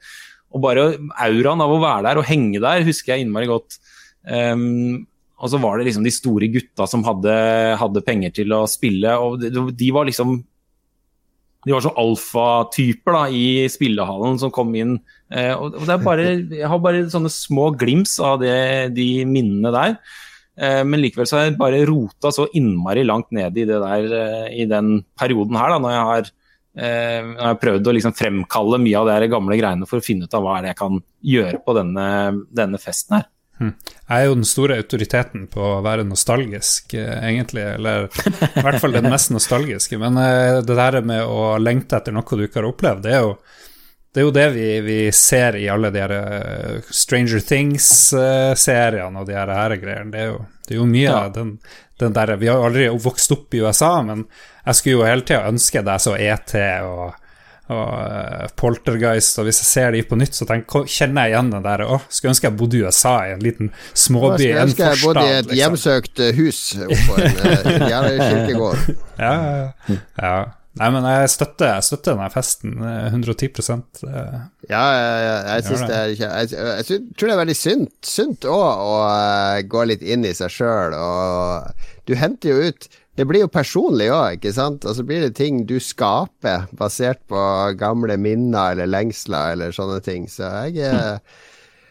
[0.51, 0.93] Og bare
[1.27, 3.79] auraen av å være der og henge der husker jeg innmari godt.
[4.27, 5.07] Um,
[5.41, 7.35] og så var det liksom de store gutta som hadde,
[7.81, 10.41] hadde penger til å spille, og de, de var liksom
[11.67, 14.95] de var så alfatyper da, i spillehallen som kom inn.
[15.29, 19.73] Eh, og det er bare, Jeg har bare sånne små glims av det, de minnene
[19.75, 19.99] der.
[20.57, 24.17] Eh, men likevel så har jeg bare rota så innmari langt ned i det der
[24.23, 26.33] eh, i den perioden her, da, når jeg har,
[26.71, 30.35] jeg har prøvd å liksom fremkalle mye av de gamle greiene for å finne ut
[30.39, 31.01] av hva er det jeg kan
[31.33, 32.07] gjøre på denne,
[32.55, 33.29] denne festen her.
[33.61, 33.73] Hm.
[33.77, 37.67] Jeg er jo den store autoriteten på å være nostalgisk, egentlig.
[37.75, 39.99] Eller i hvert fall den mest nostalgiske.
[40.01, 40.17] Men
[40.65, 43.35] det der med å lengte etter noe du ikke har opplevd, det er jo
[44.11, 46.15] det er jo det vi, vi ser i alle de her
[46.91, 50.11] Stranger Things-seriene og de her, her greiene.
[50.11, 51.35] Det er jo, det er jo mye av ja.
[51.37, 51.53] den,
[52.03, 54.25] den der Vi har aldri vokst opp i USA, men
[54.67, 56.55] jeg skulle jo hele tida ønske deg så ET
[56.85, 57.17] og,
[57.71, 61.53] og uh, Poltergeist, og hvis jeg ser de på nytt, så tenker, kjenner jeg igjen
[61.55, 62.07] den der òg.
[62.09, 64.71] skulle ønske jeg bodde i USA, i en liten småby, en forstad.
[64.71, 65.59] Skulle ønske jeg bodde i et liksom.
[65.61, 68.89] hjemsøkt hus oppå en uh, kirkegård.
[69.27, 70.41] ja, ja, ja.
[70.79, 74.37] Nei, men jeg støtter, jeg støtter denne festen 110 eh.
[74.71, 78.71] Ja, jeg, jeg, syns det er Jeg, jeg, tror det er veldig sunt, sunt også,
[78.87, 78.95] å
[79.67, 82.87] gå litt inn i seg sjøl, og du henter jo ut
[83.21, 84.87] det blir jo personlig òg, ikke sant?
[84.89, 87.43] Og så blir det ting du skaper basert på
[87.77, 90.25] gamle minner eller lengsler eller sånne ting.
[90.33, 91.19] Så jeg er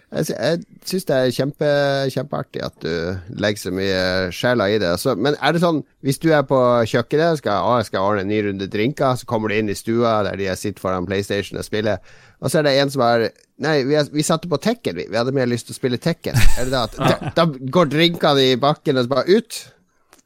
[0.10, 1.68] jeg, jeg syns det er kjempe,
[2.10, 2.94] kjempeartig at du
[3.38, 4.00] legger så mye
[4.34, 4.96] sjela i det.
[4.98, 6.58] Så, men er det sånn, hvis du er på
[6.90, 9.78] kjøkkenet og skal, å, skal ordne en ny runde drinker, så kommer du inn i
[9.78, 12.02] stua der de sitter foran PlayStation og spiller,
[12.42, 15.04] og så er det en som har Nei, vi, vi satte på Tekken, vi.
[15.12, 16.38] Vi hadde mer lyst til å spille Tekken.
[16.56, 19.58] Det da da, da går drinkene i bakken og så bare ut?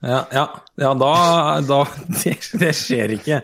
[0.03, 0.43] Ja, ja,
[0.75, 1.11] ja da,
[1.63, 1.77] da
[2.23, 3.39] det, det, skjer ikke.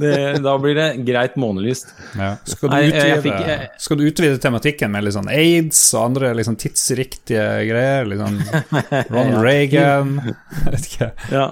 [0.00, 1.92] Det, da blir det greit månelyst.
[2.18, 2.32] Ja.
[2.42, 6.58] Skal, du utvide, fikk, jeg, skal, du utvide, tematikken med sånn aids og andre liksom
[6.58, 8.10] tidsriktige greier?
[8.10, 10.16] Liksom Ron Ronald Reagan
[10.72, 11.12] Vet ikke.
[11.30, 11.46] Ja.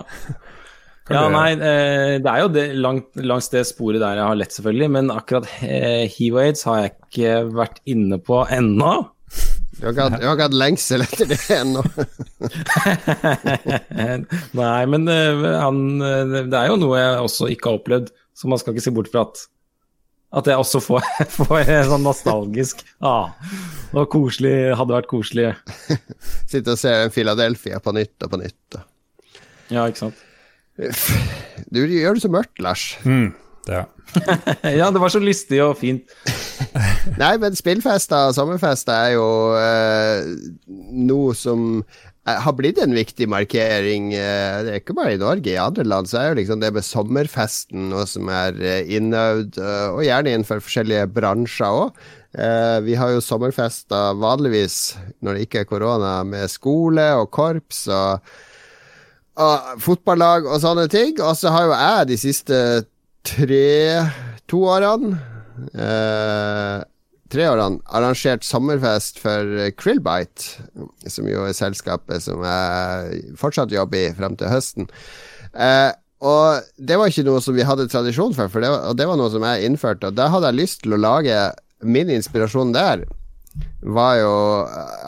[1.13, 4.59] ja, nei, eh, det er jo det, langt, langs det sporet der jeg har lett,
[4.59, 4.91] selvfølgelig.
[4.99, 8.97] Men akkurat eh, hiv og aids har jeg ikke vært inne på ennå.
[9.79, 11.85] Du har ikke hatt, hatt lengsel etter det ennå?
[14.59, 18.51] Nei, men uh, han, uh, det er jo noe jeg også ikke har opplevd, så
[18.51, 19.47] man skal ikke se bort fra at
[20.29, 21.07] at jeg også får,
[21.39, 23.31] får sånn nostalgisk ah,
[23.95, 25.47] Det koselig, hadde vært koselig.
[26.51, 28.77] Sitte og se Philadelphia på nytt og på nytt.
[29.73, 30.21] Ja, ikke sant.
[31.73, 32.91] Du gjør det så mørkt, Lars.
[33.09, 33.33] Mm.
[33.69, 33.85] Ja.
[34.81, 36.09] ja, det var så lystig og fint.
[37.21, 40.31] Nei, men spillfester og sommerfester er jo eh,
[40.97, 44.11] noe som eh, har blitt en viktig markering.
[44.15, 46.73] Uh, det er ikke bare i Norge, i andre land så er jo liksom det
[46.77, 49.61] med sommerfesten noe som er uh, innøvd,
[49.95, 52.05] og gjerne innenfor forskjellige bransjer òg.
[52.85, 58.21] vi har jo sommerfester vanligvis når det ikke er korona, med skole og korps og,
[59.41, 61.17] og fotballag og sånne ting.
[61.25, 62.61] Og så har jo jeg de siste
[63.29, 64.09] tre
[64.49, 65.19] to årene
[65.75, 66.81] eh,
[67.29, 70.65] tre årene arrangert sommerfest for Krillbite,
[71.11, 74.89] som jo er selskapet som jeg fortsatt jobber i frem til høsten.
[75.53, 75.91] Eh,
[76.25, 79.07] og det var ikke noe som vi hadde tradisjon for, for det var, og det
[79.07, 80.11] var noe som jeg innførte.
[80.11, 81.37] Og da hadde jeg lyst til å lage
[81.87, 83.05] min inspirasjon der
[83.83, 84.33] var jo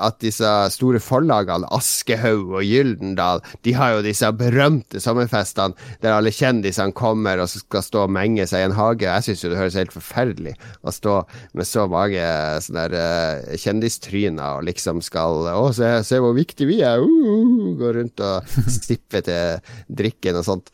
[0.00, 5.74] at disse store forlagene, Aschehoug og Gyldendal, de har jo disse berømte sommerfestene
[6.04, 9.08] der alle kjendisene kommer og skal stå og menge seg i en hage.
[9.08, 10.54] Jeg syns jo det høres helt forferdelig
[10.86, 11.16] å stå
[11.58, 12.22] med så mange
[12.64, 17.02] sånne der, uh, kjendistryner og liksom skal Å, se, se hvor viktig vi er!
[17.02, 20.72] Uh, uh, gå rundt og stippe til drikken og sånt.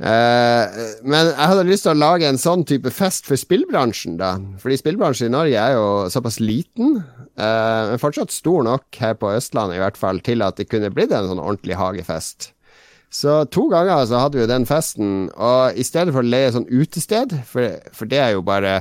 [0.00, 0.64] Uh,
[1.04, 4.30] men jeg hadde lyst til å lage en sånn type fest for spillbransjen, da.
[4.62, 7.02] Fordi spillbransjen i Norge er jo såpass liten,
[7.36, 10.92] uh, men fortsatt stor nok her på Østlandet i hvert fall, til at det kunne
[10.94, 12.54] blitt en sånn ordentlig hagefest.
[13.12, 16.54] Så to ganger så hadde vi jo den festen, og i stedet for å leie
[16.54, 18.80] sånn utested, for, for det er jo bare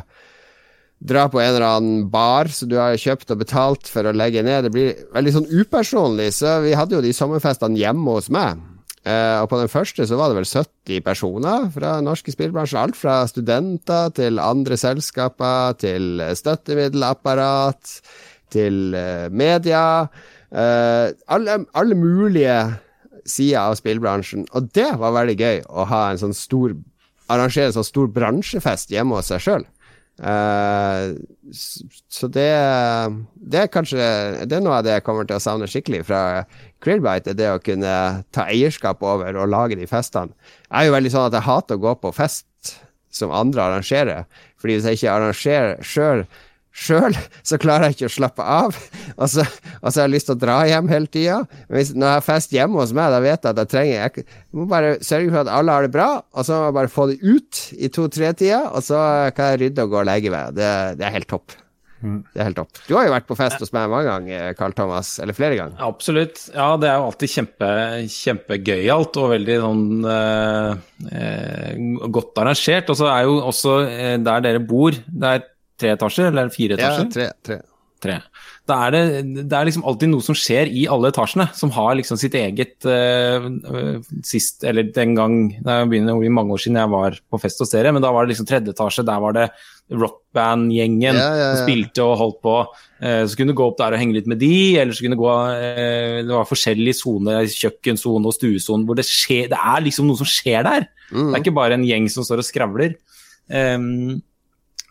[0.99, 4.43] dra på en eller annen bar som du har kjøpt og betalt for å legge
[4.45, 4.67] ned.
[4.67, 8.59] Det blir veldig sånn upersonlig, så vi hadde jo de sommerfestene hjemme hos meg.
[9.07, 12.81] Uh, og på den første så var det vel 70 personer fra norske spillbransjer.
[12.81, 17.95] Alt fra studenter til andre selskaper, til støttemiddelapparat,
[18.51, 20.03] til uh, media.
[20.51, 22.59] Uh, alle, alle, mulige
[23.29, 24.47] sider av spillbransjen.
[24.57, 26.75] Og det var veldig gøy å ha en sånn stor
[27.29, 29.65] arrangere en sånn stor bransjefest hjemme hos seg sjøl.
[30.19, 31.15] Uh,
[32.11, 32.49] så det,
[33.39, 34.03] det er kanskje
[34.51, 36.23] Det er noe av det jeg kommer til å savne skikkelig fra
[36.83, 37.93] Krillbite, er det å kunne
[38.35, 40.35] ta eierskap over og lage de festene.
[40.67, 42.75] Jeg er jo veldig sånn at jeg hater å gå på fest
[43.15, 44.27] som andre arrangerer,
[44.59, 46.25] fordi hvis jeg ikke arrangerer sjøl
[46.69, 48.75] Sjøl så klarer jeg ikke å slappe av,
[49.17, 49.45] og så,
[49.81, 51.39] og så har jeg lyst til å dra hjem hele tida.
[51.69, 54.67] Når jeg har fest hjemme hos meg, da vet jeg at jeg trenger Jeg må
[54.69, 57.17] bare sørge for at alle har det bra, og så må jeg bare få det
[57.23, 59.01] ut i to-tre-tida, og så
[59.35, 60.53] kan jeg rydde og gå og legge meg.
[60.59, 60.69] Det,
[61.01, 61.57] det er helt topp.
[61.99, 62.79] Det er helt topp.
[62.87, 65.11] Du har jo vært på fest hos meg mange ganger, Carl Thomas.
[65.19, 65.81] Eller flere ganger.
[65.83, 66.45] Absolutt.
[66.53, 67.71] Ja, det er jo alltid kjempe,
[68.13, 70.69] kjempegøyalt og veldig sånn eh,
[71.11, 72.93] eh, godt arrangert.
[72.93, 75.47] Og så er jo også eh, der dere bor, det er
[75.79, 77.11] tre etasjer, eller fire Ja, etasjer?
[77.15, 77.27] tre.
[77.45, 77.59] tre.
[77.99, 78.19] tre.
[78.69, 79.01] Da er det,
[79.49, 82.85] det er liksom alltid noe som skjer i alle etasjene, som har liksom sitt eget
[82.87, 83.47] eh,
[84.23, 87.73] Sist, eller den gang Det begynner å mange år siden jeg var på fest hos
[87.73, 89.03] dere, men da var det liksom tredje etasje.
[89.07, 89.47] Der var det
[89.89, 91.49] rockband-gjengen Ja, ja, ja.
[91.57, 92.55] som spilte og holdt på.
[93.01, 95.17] Uh, så kunne du gå opp der og henge litt med de, eller så kunne
[95.17, 99.85] du gå uh, Det var forskjellige soner, kjøkkensone og stuesone, hvor det skjer Det er
[99.87, 100.89] liksom noe som skjer der.
[101.09, 102.95] Det er ikke bare en gjeng som står og skravler.
[103.49, 104.19] Um,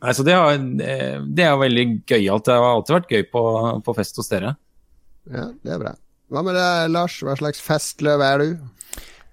[0.01, 2.47] altså det, har, eh, det er veldig gøyalt.
[2.49, 3.45] Det har alltid vært gøy på,
[3.87, 4.57] på fest hos dere.
[5.29, 5.95] Ja, det er bra.
[6.29, 7.17] Hva med deg, Lars?
[7.25, 8.51] Hva slags festløv er du?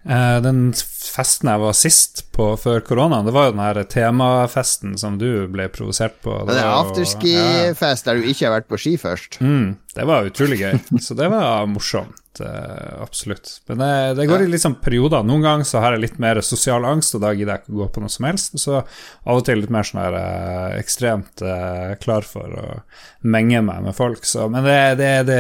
[0.06, 4.94] Eh, den festen jeg var sist på før koronaen, det var jo den her temafesten
[5.02, 6.36] som du ble provosert på.
[6.50, 8.12] Det er afterski-fest ja.
[8.12, 9.40] der du ikke har vært på ski først.
[9.42, 10.78] Mm, det var utrolig gøy.
[11.00, 12.22] Så det var morsomt.
[12.40, 13.62] eh, absolutt.
[13.66, 15.24] Men det, det går i litt sånn perioder.
[15.24, 17.78] Noen ganger så har jeg litt mer sosial angst, og da gidder jeg ikke å
[17.80, 18.58] gå på noe som helst.
[18.60, 22.66] Så av og til litt mer sånn her eh, ekstremt eh, klar for å
[23.24, 24.28] menge meg med folk.
[24.28, 25.40] Så, men det, det, det,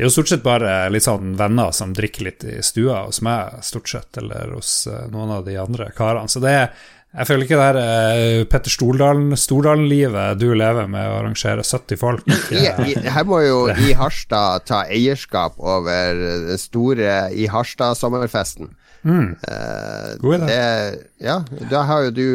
[0.00, 3.60] er jo stort sett bare litt sånn venner som drikker litt i stua hos meg,
[3.66, 6.32] stort sett, eller hos eh, noen av de andre karene.
[6.32, 6.72] Så det er
[7.10, 11.98] jeg føler ikke det her eh, Petter Stordalen- Stordalen-livet du lever med å arrangere 70
[11.98, 12.28] folk.
[12.54, 18.70] I, i, her må jo I Harstad ta eierskap over den store I Harstad-sommerfesten.
[19.00, 20.46] Eh, God idé.
[20.46, 21.38] det, ja,
[21.70, 22.26] da har jo du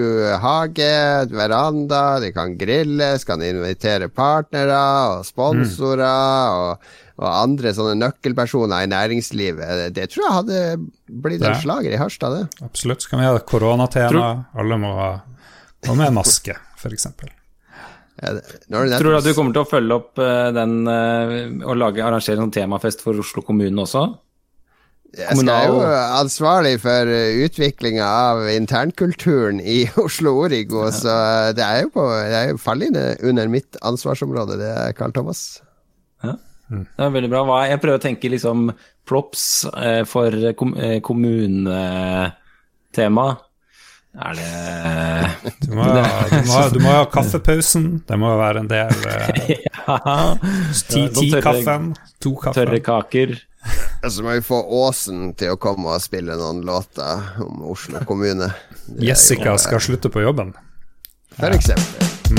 [0.42, 0.92] hage,
[1.30, 4.80] veranda, de kan grilles, kan invitere partnere
[5.14, 9.94] og sponsorer og, og andre sånne nøkkelpersoner i næringslivet.
[9.96, 10.60] Det tror jeg hadde
[11.24, 12.66] blitt en slager i Harstad, det.
[12.66, 13.06] Absolutt.
[13.06, 14.28] Så kan vi ha koronatema.
[14.60, 15.10] Alle må ha
[15.86, 17.06] og med maske, f.eks.
[18.24, 21.76] Ja, det- Tror du at du kommer til å følge opp eh, den eh, og
[21.78, 24.06] lage, arrangere en temafest for Oslo kommune også?
[25.16, 25.80] Jeg skal jo
[26.20, 27.08] ansvarlig for
[27.46, 33.06] utviklinga av internkulturen i Oslo Origo, så det er jo på Det er jo fallende
[33.24, 35.14] under mitt ansvarsområde, det er Carl
[36.70, 36.88] Thomas.
[36.98, 37.42] Det er veldig bra.
[37.48, 38.58] Hva, jeg prøver å tenke liksom
[39.06, 39.44] plops
[39.78, 43.28] eh, for kom, eh, kommunetema.
[44.16, 44.48] Er det
[45.66, 45.92] Du må, ha,
[46.32, 47.86] du, må du må ha kaffepausen.
[48.08, 49.28] Det må være en del eh,
[49.68, 49.96] ja,
[50.88, 51.84] ti, noen ti tørre- kaffen,
[52.24, 52.56] to kaffer.
[52.64, 53.30] tørre kaker?
[54.06, 58.48] Så må vi få Åsen til å komme og spille noen låter om Oslo kommune.
[59.02, 60.54] Jessica jo- skal slutte på jobben.
[61.36, 62.06] For eksempel.
[62.30, 62.38] Vi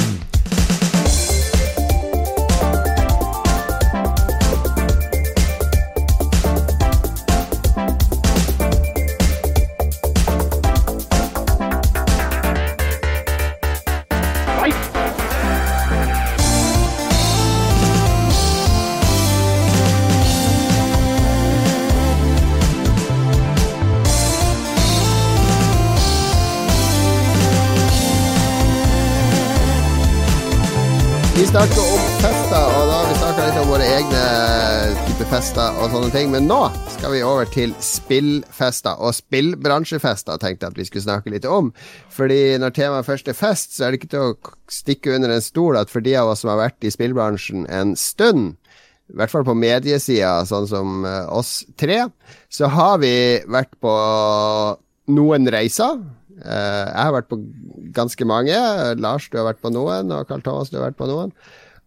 [31.57, 34.25] snakker om fester, og da har vi snakka litt om våre egne
[35.07, 36.27] type fester og sånne ting.
[36.35, 36.59] Men nå
[36.93, 41.71] skal vi over til spillfester og spillbransjefester, tenkte jeg at vi skulle snakke litt om.
[42.13, 45.47] Fordi når temaet først er fest, så er det ikke til å stikke under en
[45.47, 48.59] stol at for de av oss som har vært i spillbransjen en stund,
[49.09, 52.03] i hvert fall på mediesida, sånn som eh, oss tre,
[52.53, 53.15] så har vi
[53.49, 53.97] vært på
[55.17, 56.05] noen reiser.
[56.43, 57.41] Eh, jeg har vært på
[57.97, 58.57] ganske mange.
[59.01, 61.33] Lars, du har vært på noen, og Carl Thomas, du har vært på noen.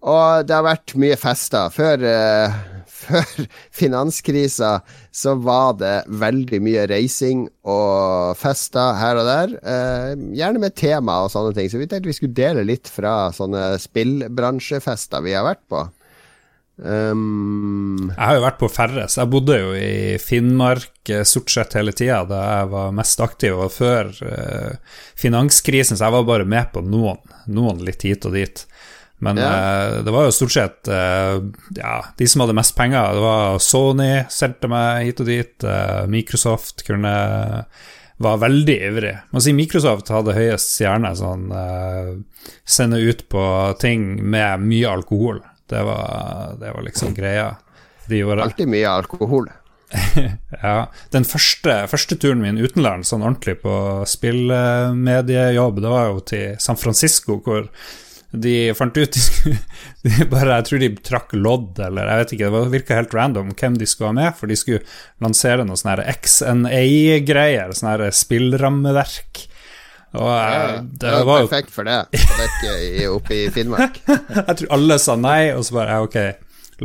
[0.07, 1.71] Og det har vært mye fester.
[1.75, 2.55] Før, uh,
[2.99, 4.77] før finanskrisa
[5.11, 9.55] så var det veldig mye reising og fester her og der.
[9.59, 11.67] Uh, gjerne med tema og sånne ting.
[11.71, 15.83] Så vi tenkte vi skulle dele litt fra sånne spillbransjefester vi har vært på.
[16.79, 21.51] Um, Jeg har jo vært på færre, så jeg bodde jo i Finnmark eh, stort
[21.51, 26.29] sett hele tida da jeg var mest aktiv, og før uh, finanskrisen, så jeg var
[26.29, 27.19] bare med på noen,
[27.51, 28.63] noen litt hit og dit.
[29.19, 29.49] Men Ja.
[29.51, 31.43] uh, det var jo stort sett uh,
[31.75, 33.11] ja, de som hadde mest penger.
[33.17, 35.69] Det var Sony, solgte meg hit og dit.
[36.07, 37.13] Microsoft kunne
[38.19, 39.13] var veldig ivrig.
[39.31, 41.45] Må si Microsoft hadde høyest stjerne, sånn
[42.67, 43.43] sende ut på
[43.79, 45.39] ting med mye alkohol.
[45.69, 47.55] Det var, det var liksom greia.
[48.09, 49.49] De gjorde alltid mye alkohol.
[50.61, 50.75] ja,
[51.13, 53.73] Den første, første turen min utenlands, sånn ordentlig på
[54.09, 57.69] spillmediejobb, det var jo til San Francisco, hvor
[58.29, 59.57] de fant ut de skulle,
[60.05, 63.53] de bare, Jeg tror de trakk lodd, eller jeg vet ikke, det virka helt random
[63.57, 64.83] hvem de skulle ha med, for de skulle
[65.23, 69.47] lansere noen sånne XNA-greier, sånne spillrammeverk.
[70.17, 71.99] Og, ja, det, det var, perfekt for det,
[73.11, 73.99] oppe i Finnmark.
[74.07, 76.17] jeg tror alle sa nei, og så bare ok,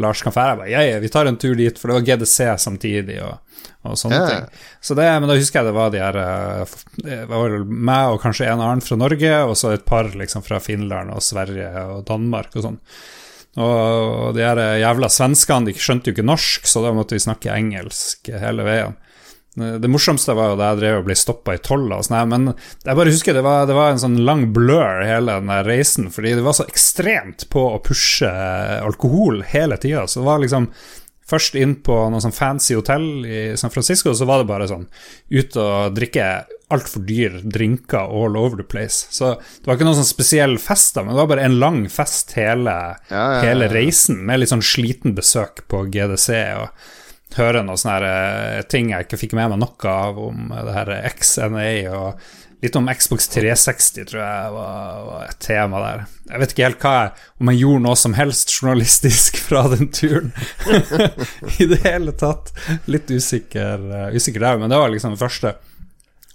[0.03, 0.51] Lars kan fære.
[0.51, 3.23] Jeg bare ja, ja, vi tar en tur dit, for det var GDC samtidig.
[3.25, 3.41] og
[3.85, 4.29] og sånne ja.
[4.29, 4.63] ting.
[4.81, 8.23] Så det, men da husker jeg det var de her eh, Det var meg og
[8.23, 12.07] kanskje en annen fra Norge, og så et par liksom fra Finland og Sverige og
[12.09, 12.81] Danmark og sånn.
[13.61, 17.53] Og de her jævla svenskene de skjønte jo ikke norsk, så da måtte vi snakke
[17.55, 18.97] engelsk hele veien.
[19.55, 22.49] Det morsomste var jo da jeg drev og ble stoppa i tolla og sånn, men
[22.51, 26.35] jeg bare husker det var, det var en sånn lang blur hele den reisen, fordi
[26.35, 28.31] det var så ekstremt på å pushe
[28.81, 30.09] alkohol hele tida.
[30.11, 30.67] Så det var liksom
[31.31, 34.89] først inn på noe sånn fancy hotell i San Francisco, så var det bare sånn
[35.31, 36.27] ut og drikke
[36.75, 39.07] altfor dyr drinker all over the place.
[39.15, 41.81] Så det var ikke noen sånn spesiell fest, da, men det var bare en lang
[41.93, 43.41] fest hele, ja, ja, ja.
[43.47, 46.29] hele reisen, med litt sånn sliten besøk på GDC.
[46.59, 46.91] og
[47.39, 50.91] høre noen sånne eh, ting jeg ikke fikk med meg noe av om det her
[51.15, 52.25] XNA og
[52.65, 56.05] litt om Xbox 360, tror jeg var, var, et tema der.
[56.31, 57.11] Jeg vet ikke helt hva jeg,
[57.43, 60.33] om jeg gjorde noe som helst journalistisk fra den turen
[61.61, 62.55] i det hele tatt.
[62.89, 65.53] Litt usikker, uh, usikker der, men det var liksom det første.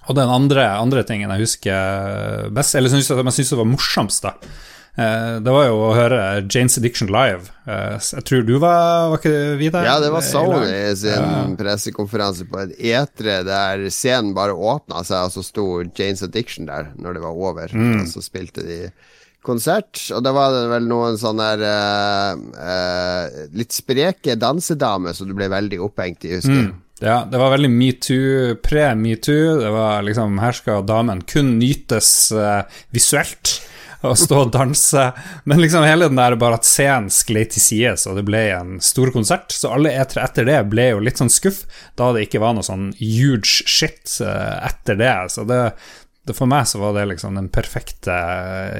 [0.05, 4.35] Og den andre, andre tingen jeg husker best, eller som jeg syntes var morsomst, da,
[4.37, 6.19] Eh, det var jo å høre
[6.49, 7.51] Janes Addiction live.
[7.69, 9.85] Eh, jeg tror du var Var ikke vi der?
[9.87, 11.43] Ja, det var Sony sin ja.
[11.59, 16.91] pressekonferanse på et etre der scenen bare åpna seg, og så sto Janes Addiction der
[16.97, 17.71] når det var over.
[17.73, 18.01] Mm.
[18.01, 18.81] Og så spilte de
[19.45, 25.35] konsert, og da var det vel noen sånne uh, uh, litt spreke dansedamer som du
[25.37, 26.69] ble veldig opphengt i, husker jeg.
[26.73, 26.85] Mm.
[26.99, 29.53] Ja, det var veldig metoo, pre-metoo.
[29.61, 33.61] Det var liksom Her skal damen kun nytes uh, visuelt
[34.05, 35.09] og stå og danse.
[35.49, 38.77] Men liksom hele den der bare at scenen sklei til sides, og det ble en
[38.83, 39.53] stor konsert.
[39.55, 41.65] Så alle etere etter det ble jo litt sånn skuff,
[41.99, 45.15] da det ikke var noe sånn huge shit eh, etter det.
[45.35, 45.61] Så det,
[46.27, 48.15] det for meg så var det liksom den perfekte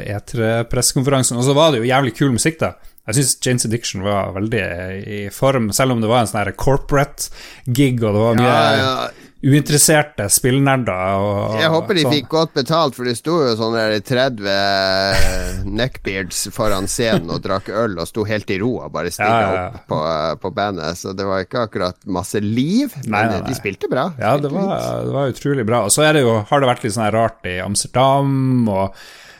[0.06, 1.40] E3-pressekonferansen.
[1.40, 2.76] Og så var det jo jævlig kul musikk, da.
[3.10, 4.66] Jeg syns Janes Addiction var veldig
[5.10, 7.32] i form, selv om det var en sånn corporate
[7.66, 8.92] gig, og det var mye ja, ja
[9.40, 11.20] uinteresserte spillnerder.
[11.24, 12.16] Og, jeg håper de sånn.
[12.18, 17.96] fikk godt betalt, for det sto jo sånne 30 neckbeards foran scenen og drakk øl
[18.00, 19.70] og sto helt i ro og bare stilla ja, ja, ja.
[19.70, 20.02] opp på,
[20.44, 21.00] på, bandet.
[21.00, 23.48] Så det var ikke akkurat masse liv, men nei, nei, nei.
[23.48, 24.10] de spilte bra.
[24.20, 24.76] Ja, det var,
[25.08, 25.86] det var, utrolig bra.
[25.88, 28.68] Og så har det vært litt sånn rart i Amsterdam.
[28.68, 29.00] og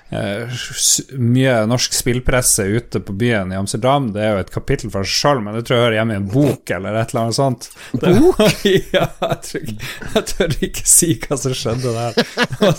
[0.10, 4.08] mye norsk spillpresse ute på byen i Amsterdam.
[4.14, 6.20] Det er jo et kapittel for seg selv, men det tror jeg hører hjemme i
[6.20, 7.68] en bok eller et eller annet sånt.
[7.94, 8.42] Bok?
[8.96, 9.70] ja, jeg, tror,
[10.16, 12.20] jeg, tør ikke si hva som skjedde der.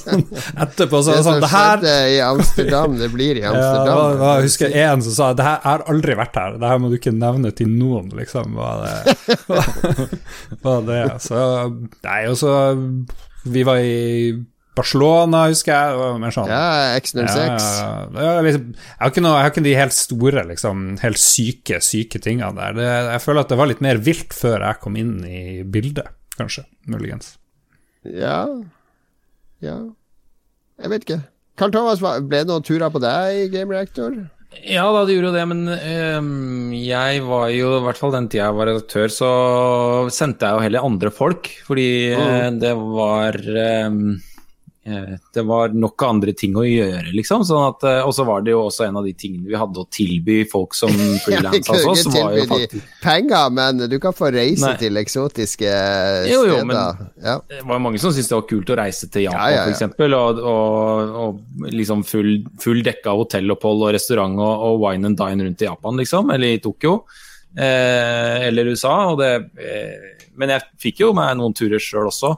[0.67, 4.03] Etterpå så Det sånn, det her skjedde i Amsterdam, det blir i Amsterdam.
[4.19, 6.91] Ja, jeg husker en som sa det her har aldri vært her, det her må
[6.91, 8.59] du ikke nevne til noen, liksom.
[8.59, 10.09] Var det,
[10.67, 11.05] var det.
[11.23, 11.39] Så
[12.03, 12.53] Nei, og så
[13.47, 14.35] Vi var i
[14.81, 16.33] Barcelona, husker jeg.
[16.35, 16.51] Sånn.
[16.51, 17.69] Ja, X06.
[18.17, 21.81] Ja, liksom, jeg, har ikke noe, jeg har ikke de helt store, liksom, helt syke,
[21.85, 22.79] syke tingene der.
[22.79, 26.11] Det, jeg føler at det var litt mer vilt før jeg kom inn i bildet,
[26.39, 26.67] kanskje.
[26.91, 27.35] Muligens.
[28.09, 28.47] Ja
[29.61, 29.77] Ja.
[30.81, 31.23] Jeg vet ikke.
[31.61, 34.15] Karl Thomas, ble det noen turer på deg i Game Reactor?
[34.65, 38.31] Ja da, det gjorde jo det, men øh, jeg var jo, i hvert fall den
[38.33, 39.29] tida jeg var redaktør, så
[40.11, 41.53] sendte jeg jo heller andre folk.
[41.69, 42.59] Fordi mm.
[42.65, 44.30] det var øh, Eh,
[45.35, 47.43] det var nok andre ting å gjøre, liksom.
[47.45, 49.83] Sånn at, eh, og så var det jo også en av de tingene vi hadde
[49.83, 52.07] å tilby folk som frilansa ja, også.
[52.07, 52.87] Som var jo faktisk...
[53.03, 54.79] Penger, men du kan få reise Nei.
[54.81, 56.29] til eksotiske steder.
[56.33, 56.79] Jo, jo, men
[57.21, 57.37] ja.
[57.51, 59.67] det var jo mange som syntes det var kult å reise til Japan, ja, ja,
[59.69, 59.99] f.eks.
[60.01, 61.43] Og, og, og,
[61.77, 62.31] liksom full,
[62.63, 66.33] full dekka hotellopphold og restaurant og, og, wine and dine rundt i Japan, liksom.
[66.33, 67.03] Eller i Tokyo.
[67.53, 68.95] Eh, eller USA.
[69.13, 72.33] Og det, eh, men jeg fikk jo meg noen turer sjøl også.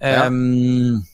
[0.00, 1.04] Um,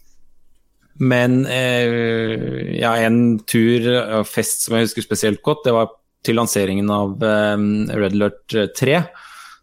[1.00, 3.88] men eh, ja, en tur
[4.20, 7.66] og fest som jeg husker spesielt godt, det var til lanseringen av eh,
[7.96, 8.98] Red Alert 3.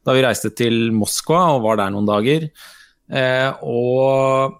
[0.05, 2.49] Da vi reiste til Moskva og var der noen dager.
[3.09, 4.59] Eh, og,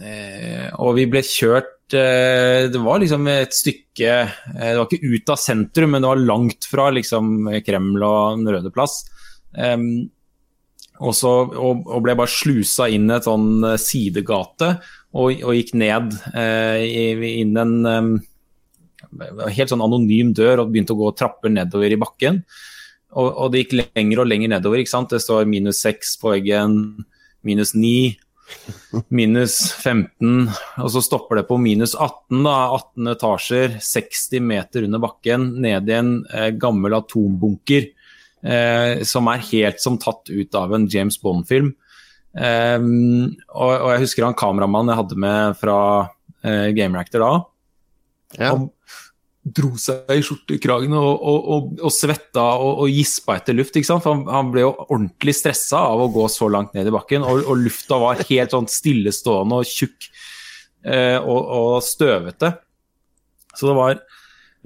[0.00, 5.10] eh, og, vi ble kjørt eh, Det var liksom et stykke eh, Det var ikke
[5.10, 9.02] ut av sentrum, men det var langt fra liksom, Kreml og Den røde plass.
[11.00, 14.78] og, så, og, og ble bare slusa inn et sånn sidegate
[15.10, 18.10] og, og gikk ned eh, inn en um,
[19.50, 22.42] helt sånn anonym dør og begynte å gå trapper nedover i bakken.
[23.10, 24.82] Og, og, det gikk lenger og lenger nedover.
[24.82, 25.10] ikke sant?
[25.10, 26.76] Det står minus seks på veggen,
[27.46, 28.18] minus ni.
[29.14, 30.48] minus 15,
[30.82, 35.90] og så stopper det på minus 18, da, 18 etasjer, 60 meter under bakken, ned
[35.90, 37.86] i en eh, gammel atombunker
[38.42, 41.70] eh, som er helt som tatt ut av en James Bond-film.
[42.30, 47.32] Eh, og, og, jeg husker han kameramannen jeg hadde med fra uh, Game Reactor da.
[48.38, 48.52] Ja.
[48.52, 48.68] Han
[49.40, 53.76] dro seg i skjortekragen og, og, og, og svetta og, gispa etter luft.
[53.76, 54.04] ikke sant?
[54.04, 57.24] For han, han ble jo ordentlig stressa av å gå så langt ned i bakken,
[57.26, 60.10] og, og lufta var helt sånn stillestående og tjukk
[60.86, 62.52] uh, og, støvete.
[63.56, 64.02] Så det var,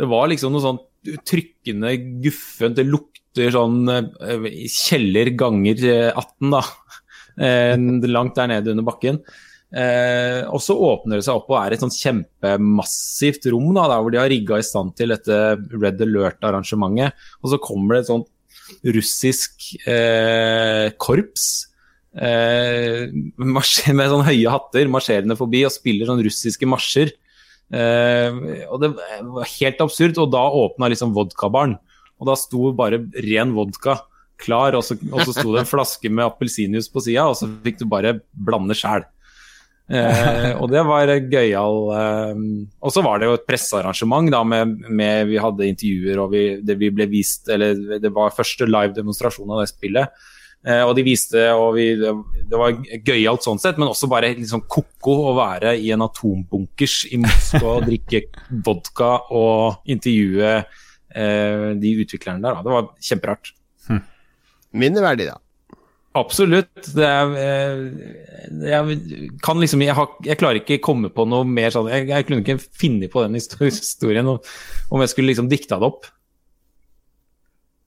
[0.00, 0.82] det var liksom noe sånn
[1.24, 1.94] trykkende,
[2.24, 6.64] guffent, det lukter sånn uh, kjeller ganger 18, da.
[7.39, 7.74] Eh,
[8.11, 9.20] langt der nede under bakken.
[9.74, 14.05] Eh, og så åpner det seg opp og er et sånt kjempemassivt rom da, der
[14.05, 15.39] hvor de har rigga i stand til dette
[15.74, 17.26] Red Alert-arrangementet.
[17.43, 18.30] Og så kommer det et sånt
[18.95, 21.49] russisk eh, korps
[22.14, 27.11] eh, med sånne høye hatter marsjerende forbi og spiller sånn russiske marsjer.
[27.74, 30.22] Eh, og det var helt absurd.
[30.22, 31.76] Og da åpna liksom vodkabaren.
[32.20, 33.99] Og da sto bare ren vodka
[34.41, 37.49] klar, og så, og så sto det en flaske med appelsinjuice på sida, og så
[37.64, 39.07] fikk du bare blande sjæl.
[39.85, 41.80] Eh, og det var gøyal.
[41.93, 42.45] Eh,
[42.80, 46.45] og så var det jo et pressearrangement da med, med, Vi hadde intervjuer, og vi,
[46.64, 50.24] det, vi ble vist Eller det var første live demonstrasjon av det spillet.
[50.64, 52.14] Eh, og de viste, og vi, det,
[52.49, 57.03] det var gøyalt sånn sett, men også bare liksom ko-ko å være i en atombunkers
[57.12, 58.22] i Moskva og drikke
[58.64, 62.57] vodka og intervjue eh, de utviklerne der.
[62.57, 62.64] Da.
[62.64, 63.53] Det var kjemperart.
[64.74, 65.38] Minneverdig, da.
[66.14, 66.92] Absolutt.
[66.94, 68.98] Det er, eh, jeg,
[69.42, 72.44] kan liksom, jeg, har, jeg, klarer ikke komme på noe mer sånn Jeg, jeg kunne
[72.44, 76.06] ikke finne på den historien om jeg skulle liksom dikta det opp.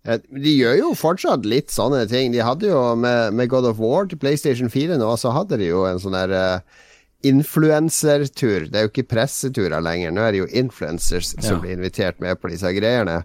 [0.07, 2.31] De gjør jo fortsatt litt sånne ting.
[2.35, 5.71] De hadde jo med, med God of War til PlayStation 4 nå, så hadde de
[5.71, 6.83] jo en sånn der uh,
[7.27, 8.67] influensertur.
[8.71, 10.13] Det er jo ikke presseturer lenger.
[10.15, 11.47] Nå er det jo influencers ja.
[11.49, 13.19] som blir invitert med på disse greiene.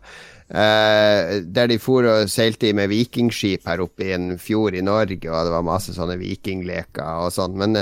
[0.53, 5.25] Uh, der de for og seilte med vikingskip her oppe i en fjord i Norge,
[5.31, 7.57] og det var masse sånne vikingleker og sånn.
[7.57, 7.81] Men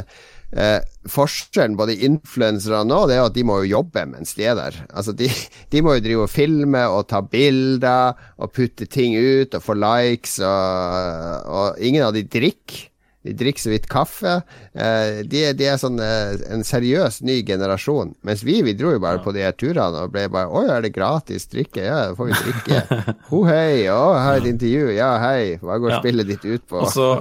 [0.50, 4.48] Eh, forskjellen på de influenserne nå, det er at de må jo jobbe mens de
[4.50, 4.80] er der.
[4.90, 5.28] Altså, de,
[5.70, 9.78] de må jo drive og filme og ta bilder og putte ting ut og få
[9.78, 12.88] likes, og, og ingen av de drikker.
[13.22, 14.38] De drikker så vidt kaffe.
[14.72, 18.14] Eh, de, de, er sånn eh, en seriøs ny generasjon.
[18.24, 20.86] Mens vi, vi dro jo bare på de her turene og ble bare Å, er
[20.86, 21.84] det gratis drikke?
[21.84, 23.04] Ja, da får vi drikke.
[23.30, 23.84] Ho, hei.
[23.92, 24.88] Å, her er et intervju.
[24.96, 25.44] Ja, hei.
[25.60, 26.00] Hva går ja.
[26.00, 26.80] spillet ditt ut på?
[26.80, 27.12] Og så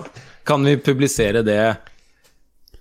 [0.47, 1.61] kan vi publisere det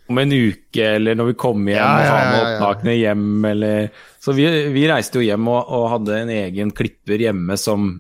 [0.09, 2.95] om en uke, eller når vi kommer hjem ja, ja, ja, og har med opptakene
[2.97, 3.89] hjem, eller
[4.25, 7.91] Så vi, vi reiste jo hjem og, og hadde en egen klipper hjemme som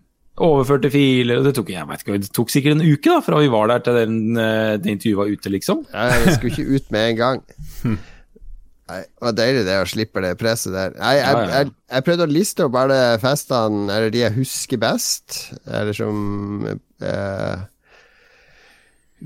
[0.44, 3.50] Overførte filer, og det tok, jeg ikke, det tok sikkert en uke da, fra vi
[3.50, 5.82] var der til den, eh, det intervjuet var ute, liksom.
[5.90, 7.42] Ja, det skulle ikke ut med en gang.
[8.88, 10.94] Nei, det var deilig det å slippe det presset der.
[10.96, 14.80] Nei, jeg, jeg, jeg, jeg, prøvde å liste opp alle festene, eller de jeg husker
[14.80, 17.66] best, eller som eh,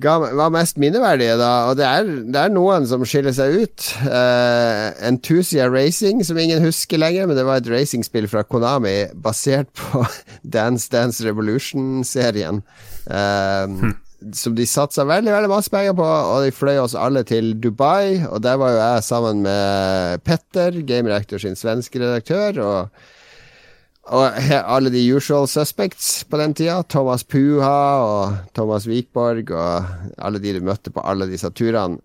[0.01, 1.69] var mest minneverdige, da.
[1.69, 3.89] Og det er, det er, noen som skiller seg ut.
[4.07, 9.69] Uh, Enthusia Racing, som ingen husker lenger, men det var et racingspill fra Konami basert
[9.79, 10.05] på
[10.43, 12.63] Dance Dance Revolution-serien.
[13.07, 13.95] Uh, hm.
[14.39, 18.23] Som de satsa veldig veldig masse penger på, og de fløy oss alle til Dubai.
[18.31, 22.63] Og der var jo jeg sammen med Petter, gamereactor sin svenske redaktør.
[22.63, 23.11] og
[24.07, 26.83] alle de usual suspects på den tida.
[26.83, 29.85] Thomas Puha og Thomas Wikborg og
[30.19, 32.01] alle de du møtte på alle disse turene.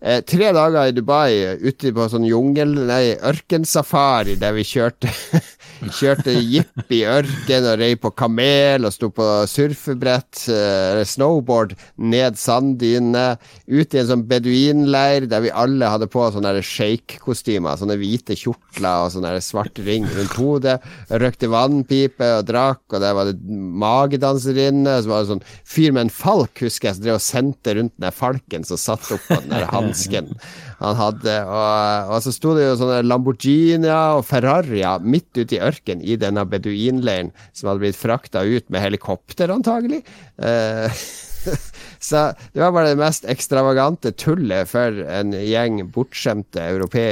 [0.00, 5.12] Eh, tre dager i Dubai ute på sånn jungel, nei, ørkensafari der vi kjørte
[5.80, 11.72] Kjørte jeep i ørken og rei på kamel og sto på surfebrett, eh, eller snowboard,
[11.96, 13.38] ned sanddynene.
[13.70, 17.80] Ut i en sånn beduinleir der vi alle hadde på sånne shake-kostymer.
[17.80, 20.76] Sånne hvite kjortler og sånne svart ring rundt hodet.
[21.08, 23.38] Røkte vannpipe og drakk, og der var det
[23.84, 24.98] magedanserinne.
[25.00, 27.96] Så var det sånn fyr med en falk, husker jeg, som drev og sendte rundt
[27.96, 30.32] den der falken som satt opp på den der hansken
[30.80, 31.36] han hadde.
[31.44, 36.18] Og, og så sto det jo sånne Lamborghinier og Ferrarier midt ute i ørkenen i
[36.20, 40.02] denne beduinleiren som hadde blitt frakta ut med helikopter, antagelig.
[40.40, 41.02] Eh,
[42.10, 47.06] så det var bare det mest ekstravagante tullet for en gjeng bortskjemte, europe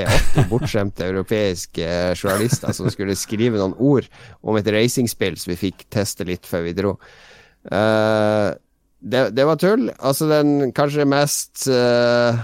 [0.50, 4.08] bortskjemte europeiske journalister som skulle skrive noen ord
[4.40, 6.96] om et racingspill som vi fikk teste litt før vi dro.
[7.68, 8.54] Uh,
[9.00, 9.90] det, det, var tull.
[9.98, 12.38] Altså den kanskje mest uh,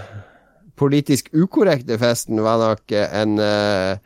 [0.79, 3.97] politisk ukorrekte festen var nok en uh,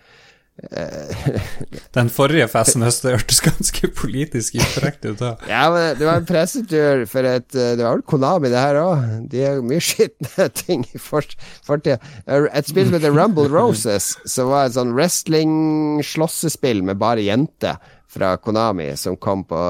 [1.97, 5.21] Den forrige festen hørtes ganske politisk inkorrekt ut.
[5.21, 5.37] da.
[5.47, 8.81] Ja, men det var en pressetur for et eh, Det var vel Konami, det her
[8.81, 9.05] òg.
[9.31, 11.99] De jo mye skitne ting i fortida.
[12.27, 17.79] Et spill som heter Rumble Roses, som var et sånn wrestling-slåssespill med bare jenter
[18.09, 19.61] fra Konami, som kom på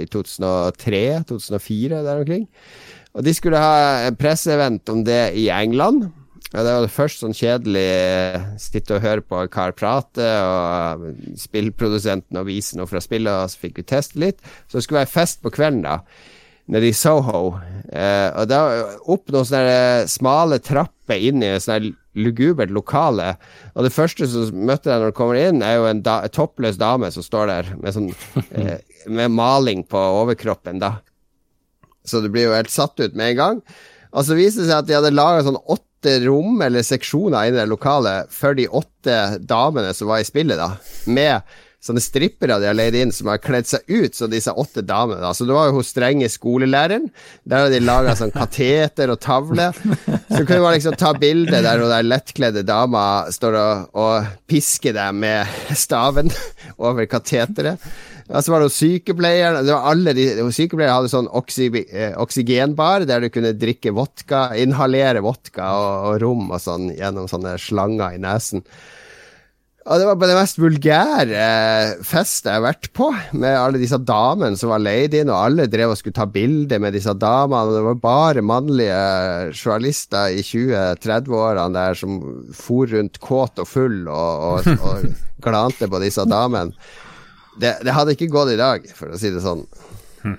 [0.00, 2.48] i 2003-2004, der omkring.
[3.12, 6.08] Og de skulle ha en presseevent om det i England.
[6.52, 10.26] Ja, det var det først sånn kjedelig eh, sitte og høre på en kar prate,
[10.44, 11.06] og
[11.40, 14.42] spillprodusenten og vise noe fra spillet, og så fikk vi teste litt.
[14.66, 16.00] Så det skulle være fest på kvelden, da,
[16.70, 17.56] nede i Soho.
[17.92, 18.62] Eh, og da
[19.10, 23.34] opp noen sånne smale trapper inn i et sånt lugubert lokale.
[23.74, 26.78] Og det første som møter deg når du kommer inn, er jo en da, toppløs
[26.80, 28.10] dame som står der med sånn
[28.52, 28.78] eh,
[29.18, 30.98] med maling på overkroppen, da.
[32.04, 33.64] Så du blir jo helt satt ut med en gang.
[34.12, 37.60] Og så viste det seg at de hadde laga sånn åtte rom eller seksjoner inne
[37.60, 40.74] i det lokalet for de åtte damene som var i spillet, da.
[41.06, 44.84] Med sånne strippere de har leid inn, som har kledd seg ut som disse åtte
[44.86, 45.20] damene.
[45.24, 45.32] da.
[45.34, 47.08] Så det var jo hos strenge skolelæreren.
[47.42, 49.72] Der hadde de laga sånn kateter og tavle.
[50.30, 54.94] Så kunne man liksom ta bilde der hun der lettkledde dama står og, og pisker
[54.96, 56.30] deg med staven
[56.86, 57.82] over kateteret.
[58.30, 63.24] Og så var det sykepleieren det var de, Sykepleieren hadde sånn oksy, eh, oksygenbar der
[63.24, 68.22] du kunne drikke vodka, inhalere vodka og, og rom og sånn gjennom sånne slanger i
[68.22, 68.62] nesen.
[69.82, 73.80] Og det var på det mest vulgære eh, festet jeg har vært på, med alle
[73.82, 77.14] disse damene som var leid inn, og alle drev og skulle ta bilde med disse
[77.18, 79.00] damene, det var bare mannlige
[79.56, 82.20] journalister i 20-30-årene der som
[82.54, 85.08] for rundt kåt og full og, og, og
[85.44, 86.76] glante på disse damene.
[87.58, 89.66] Det, det, hadde ikke gått i dag, for å si det sånn.
[90.22, 90.38] Hm.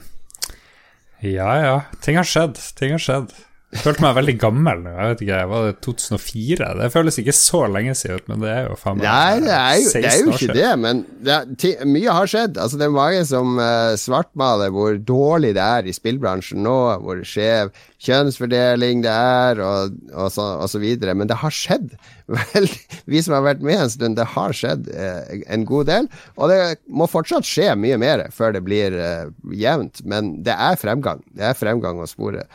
[1.23, 2.55] Ja ja, ting har skjedd.
[2.79, 3.35] Ting har skjedd.
[3.73, 4.91] Jeg følte meg veldig gammel nå.
[4.93, 6.67] Jeg vet ikke, Var det 2004?
[6.79, 9.77] Det føles ikke så lenge siden men det er jo faen meg Nei, det er
[9.79, 12.59] jo, det er jo ikke det, men det er, mye har skjedd.
[12.61, 17.23] Altså, det er mange som uh, svartmaler hvor dårlig det er i spillbransjen nå, hvor
[17.27, 21.15] skjev kjønnsfordeling det er, og, og, så, og så videre.
[21.17, 21.95] Men det har skjedd.
[22.33, 22.69] Vel,
[23.09, 26.11] vi som har vært med en stund, det har skjedd uh, en god del.
[26.37, 30.79] Og det må fortsatt skje mye mer før det blir uh, jevnt, men det er
[30.79, 31.25] fremgang.
[31.33, 32.47] Det er fremgang å spore.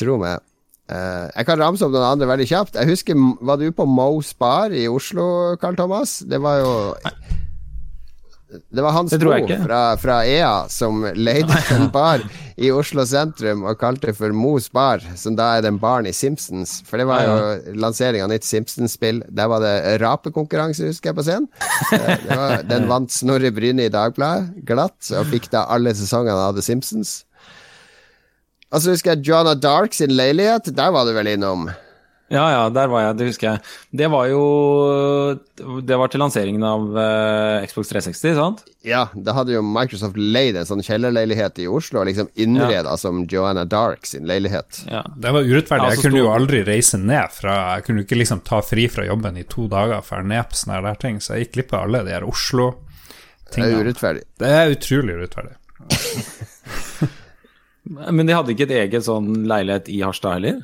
[0.00, 0.40] Tro meg.
[0.90, 2.78] Uh, jeg kan ramse opp noen andre veldig kjapt.
[2.80, 6.18] Jeg husker, Var du på Mo's Bar i Oslo, Carl Thomas?
[6.26, 6.72] Det var jo
[8.74, 9.30] Det var Hans Bo
[9.62, 12.24] fra, fra, EA som leide en bar
[12.58, 16.14] i Oslo sentrum og kalte det for Mo's Bar, som da er den baren i
[16.16, 16.80] Simpsons.
[16.88, 19.22] For det var jo lansering av nytt Simpsons-spill.
[19.30, 21.46] Der var det rapekonkurranse, husker jeg, på scenen.
[21.94, 26.58] Uh, var, den vant Snorre Bryne i Dagbladet glatt, og fikk da alle sesongene av
[26.58, 27.20] The Simpsons.
[28.70, 30.70] Altså, husker jeg Joanna Dark sin leilighet.
[30.76, 31.70] Der var du vel innom?
[32.30, 33.16] Ja, ja, der var jeg.
[33.18, 33.60] Det husker jeg.
[33.98, 34.42] Det var jo
[35.82, 38.62] Det var til lanseringen av uh, Xbox 360, sant?
[38.86, 42.96] Ja, da hadde jo Microsoft leid en sånn kjellerleilighet i Oslo og liksom innreda ja.
[43.00, 44.84] som Joanna Dark sin leilighet.
[44.86, 45.02] Ja.
[45.10, 45.90] Det var urettferdig.
[45.96, 49.40] Jeg kunne jo aldri reise ned fra Jeg kunne ikke liksom ta fri fra jobben
[49.40, 52.06] i to dager for ned på sånne der ting, så jeg gikk glipp av alle
[52.06, 53.72] de her Oslo-tingene.
[53.72, 54.28] Det er urettferdig.
[54.38, 55.56] Det er utrolig urettferdig.
[57.90, 60.60] Men de hadde ikke et eget sånn leilighet i Harstad heller?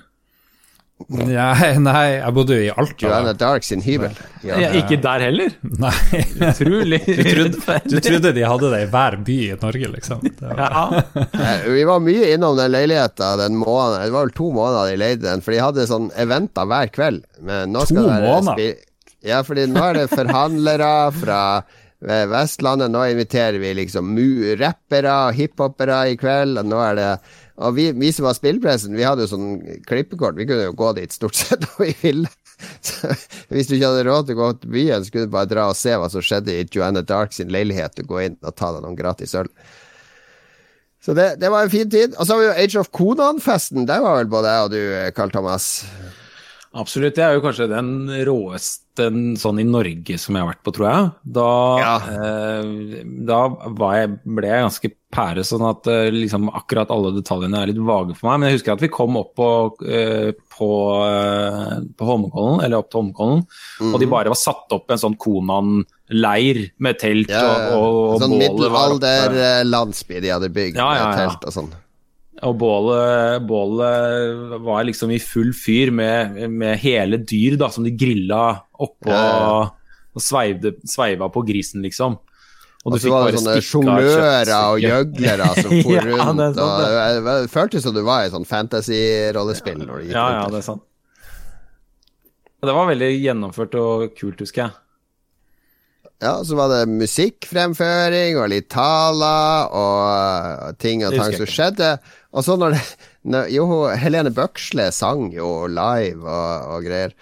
[1.13, 2.97] Nei, nei, jeg bodde jo i Alta.
[3.05, 4.15] Joanna Dark sin hybel.
[4.47, 4.57] Ja.
[4.63, 5.53] Ja, ikke der heller?
[5.83, 5.93] Nei.
[6.41, 7.03] Utrolig.
[7.05, 10.25] Du trodde, du trodde, de hadde det i hver by i Norge, liksom?
[10.41, 10.63] Var...
[10.63, 11.61] Ja.
[11.67, 14.07] Vi var mye innom den leiligheta den måneden.
[14.07, 17.27] Det var vel to måneder de leide den, for de hadde sånn eventer hver kveld.
[17.37, 18.79] to måneder?
[19.27, 21.41] Ja, fordi nå er det forhandlere fra
[22.01, 22.91] Vestlandet.
[22.93, 24.17] Nå inviterer vi liksom
[24.61, 26.61] rappere og hiphopere i kveld.
[26.61, 27.11] Og nå er det
[27.57, 30.37] Og vi, vi som var spillpressen, vi hadde jo sånn klippekort.
[30.37, 32.33] Vi kunne jo gå dit stort sett når vi ville.
[32.85, 33.13] Så
[33.53, 35.67] hvis du ikke hadde råd til å gå til byen, så kunne du bare dra
[35.71, 38.71] og se hva som skjedde i Joanna Dark sin leilighet, og gå inn og ta
[38.73, 39.51] deg noen gratis øl.
[41.05, 42.17] Så det, det, var en fin tid.
[42.17, 43.85] Og så har vi jo Age of Conan-festen.
[43.89, 44.81] Der var vel både jeg og du,
[45.17, 45.69] Carl Thomas.
[46.77, 47.17] Absolutt.
[47.17, 47.91] Det er jo kanskje den
[48.27, 49.09] råeste
[49.41, 51.09] sånn i Norge som jeg har vært på, tror jeg.
[51.39, 51.51] Da,
[51.81, 51.95] ja.
[52.13, 53.41] eh, da
[53.97, 58.17] jeg, ble jeg ganske pære, sånn at eh, liksom, akkurat alle detaljene er litt vage
[58.19, 58.43] for meg.
[58.43, 59.49] Men jeg husker at vi kom opp på,
[59.89, 60.71] eh, på,
[61.07, 63.91] eh, på Holmenkollen, eller opp til Holmenkollen, mm.
[63.93, 64.15] og de mhm.
[64.19, 70.23] bare var satt opp en sånn Konan-leir med telt ja, og, og, og Sånn middelalder-landsby
[70.25, 71.75] de hadde bygd ja, med telt og sånn.
[72.45, 77.95] Og bålet, bålet, var liksom i full fyr med, med hele dyr da, som de
[77.97, 79.63] grilla oppå ja.
[80.13, 82.19] og sveivde, sveiva på grisen, liksom.
[82.87, 86.43] Og du så var det sånne sjonglører og gjøglere som for ja, rundt.
[86.55, 89.83] Det, og, det føltes som du var i sånn fantasy-rollespill.
[89.89, 90.85] Ja, ja, ja, det er sant.
[92.67, 94.77] Det var veldig gjennomført og kult, husker jeg.
[96.23, 101.91] Ja, så var det musikkfremføring og litt taler og ting og tang som skjedde.
[102.37, 102.83] Og så når det
[103.27, 103.67] når, Jo,
[103.99, 107.17] Helene Bøksle sang jo live og, og greier.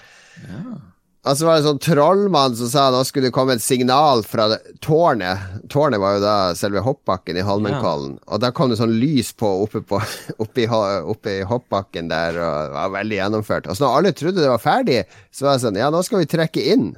[1.24, 4.20] Og så var det en sånn trollmann som sa nå skulle det komme et signal
[4.28, 4.50] fra
[4.84, 5.62] tårnet.
[5.72, 8.18] Tårnet var jo da selve hoppbakken i Holmenkollen.
[8.28, 10.02] Og da kom det sånn lys på oppe, på,
[10.44, 13.70] oppe, i, oppe i hoppbakken der, og det var veldig gjennomført.
[13.72, 15.00] Og så når alle trodde det var ferdig,
[15.32, 16.90] så var det sånn Ja, nå skal vi trekke inn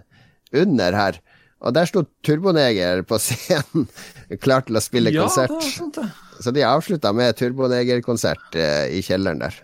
[0.57, 1.23] under her.
[1.65, 3.87] Og der sto Turboneger på scenen,
[4.43, 5.55] klar til å spille Ja, konsert.
[5.55, 6.11] det er sant, det.
[6.45, 9.57] Så de avslutta med Turboneger-konsert eh, i kjelleren der.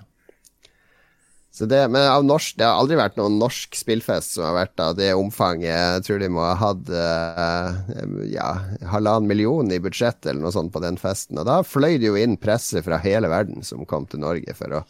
[1.53, 4.81] Så det, men av norsk, det har aldri vært noen norsk spillfest som har vært
[4.81, 5.69] av det omfanget.
[5.69, 8.47] Jeg tror de må ha hatt eh, ja,
[8.89, 11.37] halvannen million i budsjett eller noe sånt på den festen.
[11.43, 14.79] Og da fløy det jo inn presse fra hele verden som kom til Norge for
[14.81, 14.83] å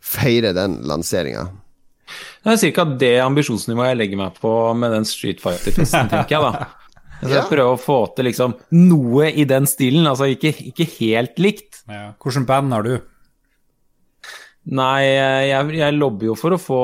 [0.00, 1.44] feire den lanseringa.
[2.44, 2.84] Det er ca.
[3.04, 6.66] det ambisjonsnivået jeg legger meg på med den Street Fighter-festen, tenker jeg da.
[7.18, 7.46] Jeg skal Ja.
[7.50, 11.80] prøve å få til liksom noe i den stilen, altså ikke, ikke helt likt.
[11.90, 12.12] Ja.
[12.22, 12.92] Hvilket band har du?
[14.68, 15.00] Nei,
[15.48, 16.78] jeg, jeg lobber jo for å få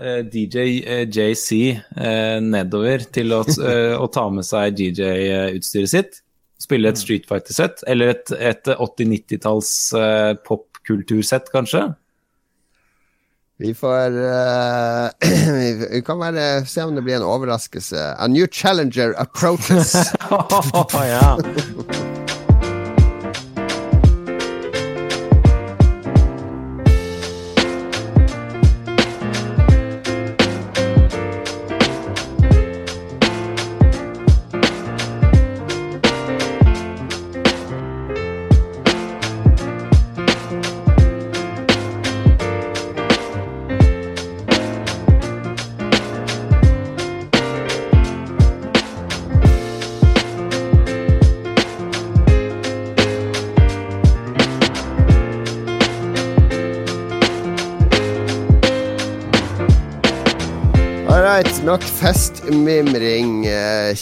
[0.00, 6.22] eh, DJ eh, JC eh, nedover til å, å ta med seg DJ-utstyret sitt.
[6.58, 11.84] Spille et Street Fighter-sett, eller et, et 80-90-talls eh, popkultursett, kanskje.
[13.58, 15.10] Vi får uh,
[15.90, 18.14] Vi kan bare se om det blir en overraskelse.
[18.18, 19.94] A new challenger approaches.
[20.92, 21.38] ja.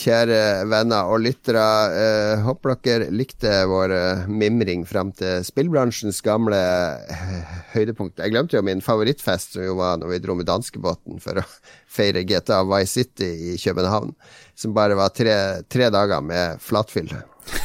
[0.06, 1.64] Kjære venner og lyttere.
[1.98, 6.58] Eh, håper dere likte vår eh, mimring fram til spillbransjens gamle
[7.10, 8.20] eh, høydepunkt.
[8.22, 11.46] Jeg glemte jo min favorittfest, som jo var når vi dro med danskebåten for å
[11.96, 14.14] feire GTA Vice City i København.
[14.56, 15.36] Som bare var tre,
[15.68, 17.10] tre dager med flatfyll.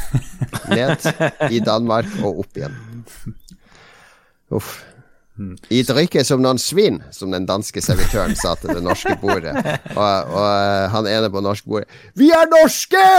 [0.76, 1.07] Ned
[1.51, 2.77] i Danmark og opp igjen.
[4.51, 4.80] Uff.
[5.72, 9.56] I drikke som noen svin, som den danske servitøren sa til det norske bordet.
[9.95, 10.03] Og,
[10.36, 11.88] og eh, han ene på norsk bordet
[12.20, 13.06] Vi er norske!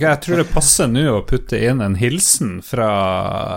[0.00, 2.88] Jeg tror det passer nå å putte inn en hilsen fra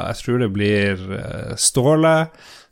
[0.09, 2.17] Jeg tror det blir eh, Ståle,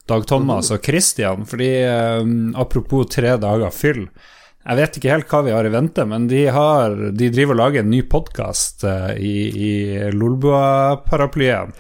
[0.09, 1.45] Dag Thomas og Christian.
[1.47, 6.07] Fordi eh, apropos tre dager fyll Jeg vet ikke helt hva vi har i vente,
[6.07, 8.85] men de, har, de driver og lager en ny podkast
[9.19, 9.71] i, i
[10.15, 11.75] Lolbua-paraplyen.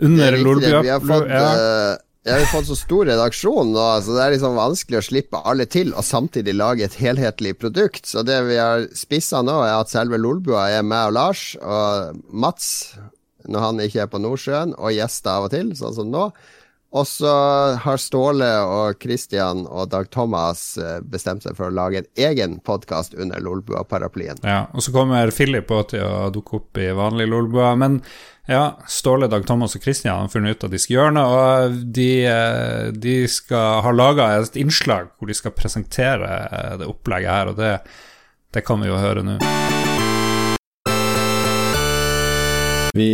[0.00, 1.50] Under er vi har fått, ja.
[1.52, 5.40] eh, vi har fått så stor redaksjon nå, så det er liksom vanskelig å slippe
[5.48, 8.04] alle til og samtidig lage et helhetlig produkt.
[8.08, 12.20] Så det vi har spissa nå, er at selve Lolbua er meg og Lars og
[12.28, 12.70] Mats
[13.48, 16.30] når han ikke er på Nordsjøen, og gjester av og til, sånn som nå.
[16.90, 17.32] Og så
[17.78, 22.56] har Ståle og Christian og Dag Thomas eh, bestemt seg for å lage en egen
[22.66, 24.42] podkast under Lolbua-paraplyen.
[24.42, 27.76] Ja, og så kommer Philip òg til å dukke opp i vanlig Lolbua.
[27.78, 28.00] Men
[28.48, 31.76] ja, Ståle, Dag Thomas og Kristian har funnet ut at de skal gjøre noe, og
[31.94, 37.30] de, eh, de skal ha laga et innslag hvor de skal presentere eh, det opplegget
[37.30, 37.72] her, og det,
[38.56, 39.38] det kan vi jo høre nå.
[42.94, 43.06] Vi,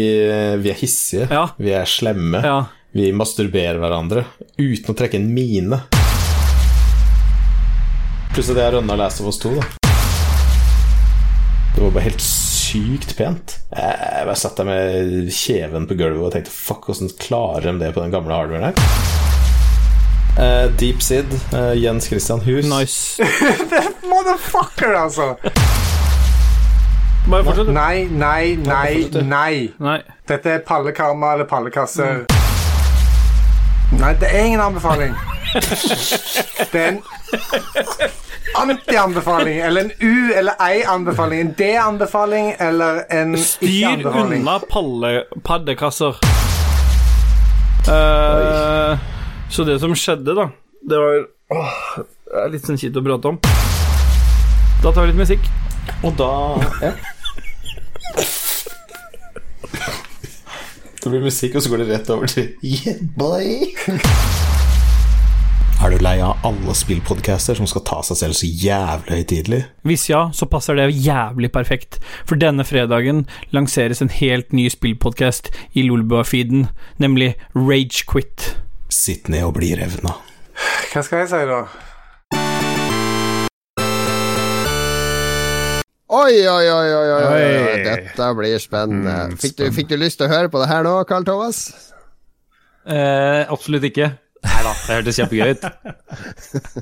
[0.63, 1.51] vi er hissige, Ja.
[1.61, 2.63] vi er slemme, Ja.
[2.97, 4.25] vi masturberer hverandre
[4.59, 5.83] uten å trekke en mine.
[8.33, 9.67] Plutselig det jeg rønna Last of Us 2, da.
[11.77, 12.25] Det var bare helt
[12.67, 13.59] sykt pent.
[13.71, 17.93] Jeg bare satt der med kjeven på gulvet og tenkte fuck, åssen klarer de det
[17.95, 19.15] på den gamle hardwaren her?
[20.37, 22.67] Uh, Deep Sid, uh, Jens Christian Hus.
[22.69, 23.23] Nice.
[24.11, 25.37] Motherfucker, altså!
[27.31, 27.73] Bare fortsett.
[27.75, 29.73] Nei, nei, nei, nei.
[29.79, 29.97] Nei.
[30.29, 32.11] Dette er pallekarma eller pallekasse.
[33.97, 35.17] Nei, det er ingen anbefaling.
[35.57, 37.03] Det er en
[38.57, 41.41] anti-anbefaling, eller en U- eller ei-anbefaling.
[41.41, 44.41] En D-anbefaling eller en Styr ikke-anbefaling.
[44.45, 45.13] unna palle,
[45.45, 46.17] paddekasser.
[47.87, 48.99] Eh,
[49.51, 50.49] så det som skjedde, da
[50.89, 51.21] Det var
[51.55, 51.75] åh,
[52.27, 53.37] Det er litt sånn kjipt å prate om.
[54.83, 55.47] Da tar vi litt musikk.
[56.03, 56.31] Og da
[56.83, 56.93] ja.
[61.03, 63.77] Det blir musikk, og så går det rett over til Yeah, boy.
[65.87, 69.59] Er du lei av alle spillpodcaster som skal ta seg selv så jævlig høytidelig?
[69.87, 73.21] Hvis ja, så passer det jævlig perfekt, for denne fredagen
[73.55, 76.67] lanseres en helt ny spillpodkast i Lolbua-feeden,
[76.99, 78.49] nemlig Ragequit.
[78.91, 80.17] Sitt ned og bli revna.
[80.91, 81.63] Hva skal jeg si, da?
[86.19, 87.81] Oi, oi, oi, oi, oi.
[87.87, 89.19] Dette blir spennende.
[89.31, 91.69] Mm, Fikk, du, fikk du lyst til å høre på det her nå, Carl Thomas?
[92.91, 94.17] Eh, absolutt ikke.
[94.47, 95.67] Nei da, det hørtes kjempegøy ut.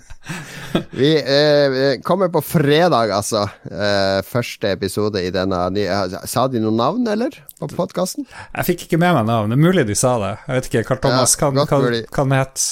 [1.01, 3.45] Vi eh, kommer på fredag, altså.
[3.66, 7.36] Eh, første episode i denne nye Sa de noe navn, eller?
[7.61, 8.28] På podkasten?
[8.55, 9.53] Jeg fikk ikke med meg navn.
[9.53, 10.35] Det er mulig de sa det.
[10.47, 10.89] Jeg vet ikke.
[10.91, 12.66] Karl Thomas, Ja, kan, godt kan, kan het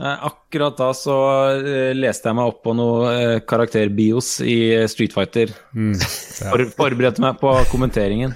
[0.00, 1.14] Eh, akkurat da så
[1.60, 4.56] eh, leste jeg meg opp på noe eh, karakterbios i
[4.88, 5.52] Street Fighter.
[5.74, 8.32] For, forberedte meg på kommenteringen.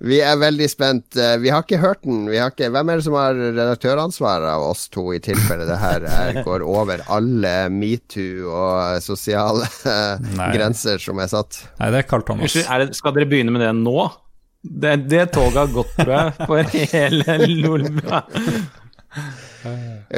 [0.00, 1.16] Vi er veldig spent.
[1.20, 2.22] Eh, Vi har ikke hørt den.
[2.30, 5.76] Vi har ikke, hvem er det som har redaktøransvaret av oss to, i tilfelle det
[5.82, 10.48] her er, går over alle metoo og sosiale eh, Nei.
[10.56, 11.60] grenser som er satt?
[11.82, 12.48] Nei, det er Karl Thomas.
[12.48, 14.08] Unnskyld, er det, skal dere begynne med det nå?
[14.60, 18.24] Det, det toget har gått, tror jeg, for hele Lolbua.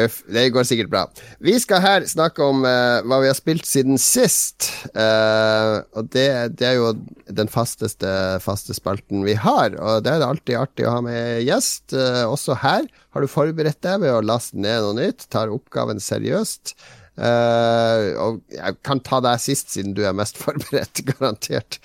[0.04, 1.02] Uff, det går sikkert bra.
[1.42, 4.70] Vi skal her snakke om uh, hva vi har spilt siden sist.
[4.94, 6.28] Uh, og det,
[6.60, 6.92] det er jo
[7.32, 8.12] den fasteste
[8.44, 9.76] faste spalten vi har.
[9.76, 11.94] Og det er det alltid artig å ha med gjest.
[11.94, 15.28] Uh, også her har du forberedt deg ved å laste ned noe nytt.
[15.32, 16.76] Tar oppgaven seriøst.
[17.12, 21.78] Uh, og jeg kan ta deg sist, siden du er mest forberedt, garantert.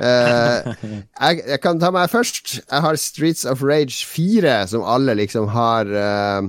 [0.00, 2.60] Uh, jeg, jeg kan ta meg først.
[2.62, 6.48] Jeg har Streets of Rage 4, som alle liksom har uh,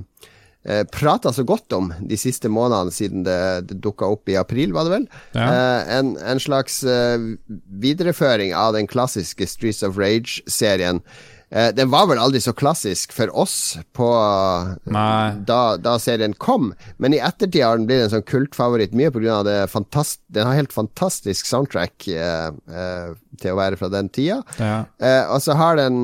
[0.94, 3.38] prata så godt om de siste månedene siden det,
[3.72, 5.08] det dukka opp i april, var det vel?
[5.34, 5.48] Ja.
[5.50, 7.18] Eh, en, en slags eh,
[7.82, 11.02] videreføring av den klassiske Streets of Rage-serien.
[11.52, 13.56] Eh, den var vel aldri så klassisk for oss
[13.98, 14.08] på
[15.48, 16.72] da, da serien kom,
[17.02, 19.42] men i ettertid har den blitt en sånn kultfavoritt, mye pga.
[19.44, 23.12] det fantast Den har helt fantastisk soundtrack eh, eh,
[23.42, 24.40] til å være fra den tida.
[24.62, 24.84] Ja.
[25.02, 25.98] Eh, og så har den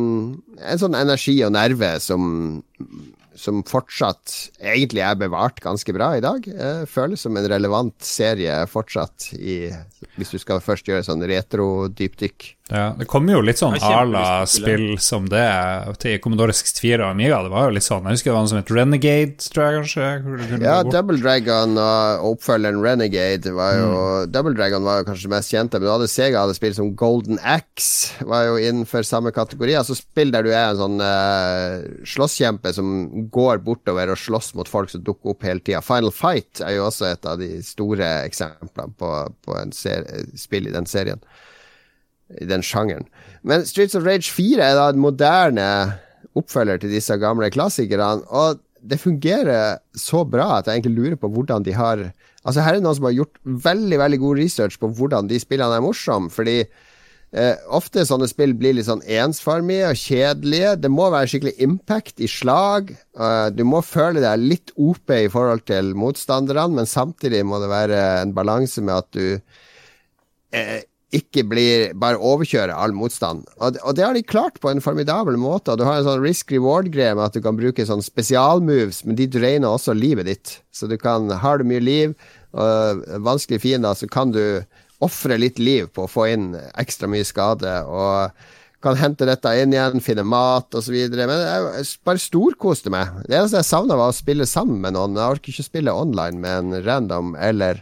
[0.57, 2.63] en sånn energi og nerve som
[3.37, 6.47] som fortsatt egentlig er bevart ganske bra i dag.
[6.47, 9.69] Eh, føles som en relevant serie fortsatt, i,
[10.17, 12.49] hvis du skal først gjøre sånn retro-dypdykk.
[12.67, 14.23] Ja, det kommer jo litt sånn spille.
[14.51, 15.45] spill som det
[16.03, 17.39] til Commodore 64 og Amiga.
[17.45, 18.03] Det var jo litt sånn.
[18.09, 20.59] Jeg husker det var noe som het Renegade, tror jeg kanskje.
[20.65, 20.75] Ja.
[20.83, 24.31] Double Dragon og oppfølgeren Renegade var jo Mm.
[24.31, 26.91] Double Dragon var jo kanskje det mest kjente, men du hadde Sega hadde spill som
[26.99, 29.75] Golden Axe, var jo innenfor samme kategori.
[29.79, 34.69] Altså spill der du er en sånn uh, slåsskjempe som går bortover og slåss mot
[34.69, 35.83] folk som dukker opp hele tida.
[35.85, 39.13] Final Fight er jo også et av de store eksemplene på,
[39.45, 41.23] på en spill i den serien.
[42.35, 43.07] I den sjangeren.
[43.47, 45.67] Men Streets of Rage 4 er da en moderne
[46.37, 48.25] oppfølger til disse gamle klassikerne.
[48.27, 52.09] Og det fungerer så bra at jeg egentlig lurer på hvordan de har
[52.47, 55.35] Altså Her er det noen som har gjort veldig veldig god research på hvordan de
[55.41, 56.29] spillene er morsomme.
[56.31, 60.69] Fordi eh, ofte sånne spill blir litt sånn ensformige og kjedelige.
[60.79, 62.93] Det må være skikkelig impact i slag.
[63.19, 67.67] Uh, du må føle deg litt OP i forhold til motstanderne, men samtidig må det
[67.73, 69.27] være en balanse med at du
[70.55, 73.45] eh, ikke blir bare overkjøre all motstand.
[73.61, 75.71] Og, og det har de klart på en formidabel måte.
[75.71, 79.15] Og du har en sånn risk reward-greie med at du kan bruke sånn spesialmoves, men
[79.19, 80.57] de dreiner også livet ditt.
[80.75, 82.17] Så du kan, har du mye liv
[82.57, 84.43] og vanskelige fiender, så kan du
[85.03, 87.71] ofre litt liv på å få inn ekstra mye skade.
[87.87, 90.95] Og kan hente dette inn igjen, finne mat osv.
[91.15, 93.23] Men jeg, bare storkoste meg.
[93.29, 95.15] Det eneste jeg savna, var å spille sammen med noen.
[95.17, 97.81] Jeg orker ikke spille online med en random eller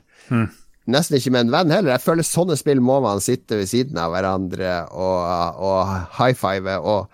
[0.92, 1.96] Nesten ikke med en venn heller.
[1.96, 6.76] Jeg føler sånne spill må man sitte ved siden av hverandre og, og high five
[6.78, 7.08] og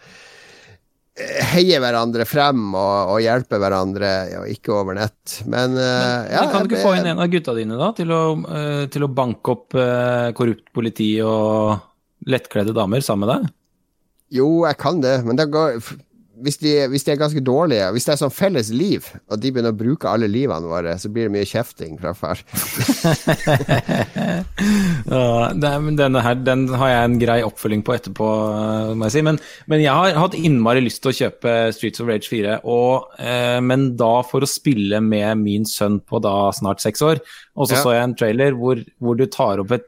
[1.15, 4.11] eh, heie hverandre frem og, og hjelpe hverandre,
[4.41, 5.37] og ikke over nett.
[5.45, 7.91] Men, men, ja, Men kan du ikke jeg- få inn en av gutta dine da,
[7.95, 11.79] til å, eh, til å banke opp eh, korrupt politi og
[12.27, 13.53] lettkledde damer sammen med deg?
[14.41, 15.79] Jo, jeg kan det, men det går
[16.41, 19.51] hvis de, hvis de er ganske dårlige, hvis det er sånn felles liv, og de
[19.51, 22.41] begynner å bruke alle livene våre, så blir det mye kjefting fra far.
[25.11, 29.23] Ja, denne her, den har jeg en grei oppfølging på etterpå, eh, må jeg si.
[29.25, 29.39] Men,
[29.71, 33.57] men jeg har hatt innmari lyst til å kjøpe Streets of Rage 4, og, eh,
[33.65, 37.23] men da for å spille med min sønn på da snart seks år.
[37.61, 37.81] Og så Ja.
[37.83, 39.85] så jeg en trailer hvor, hvor du tar opp et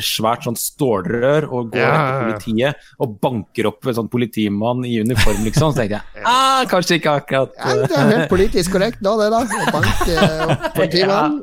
[0.00, 4.94] svært sånn stålrør og går Ja, etter politiet og banker opp en sånn politimann i
[5.04, 5.74] uniform, liksom.
[5.74, 9.28] Så tenkte jeg ah, kanskje ikke akkurat Ja, det er helt politisk korrekt nå, det,
[9.36, 9.44] da.
[9.44, 10.18] Å banke
[10.48, 11.42] opp politimannen.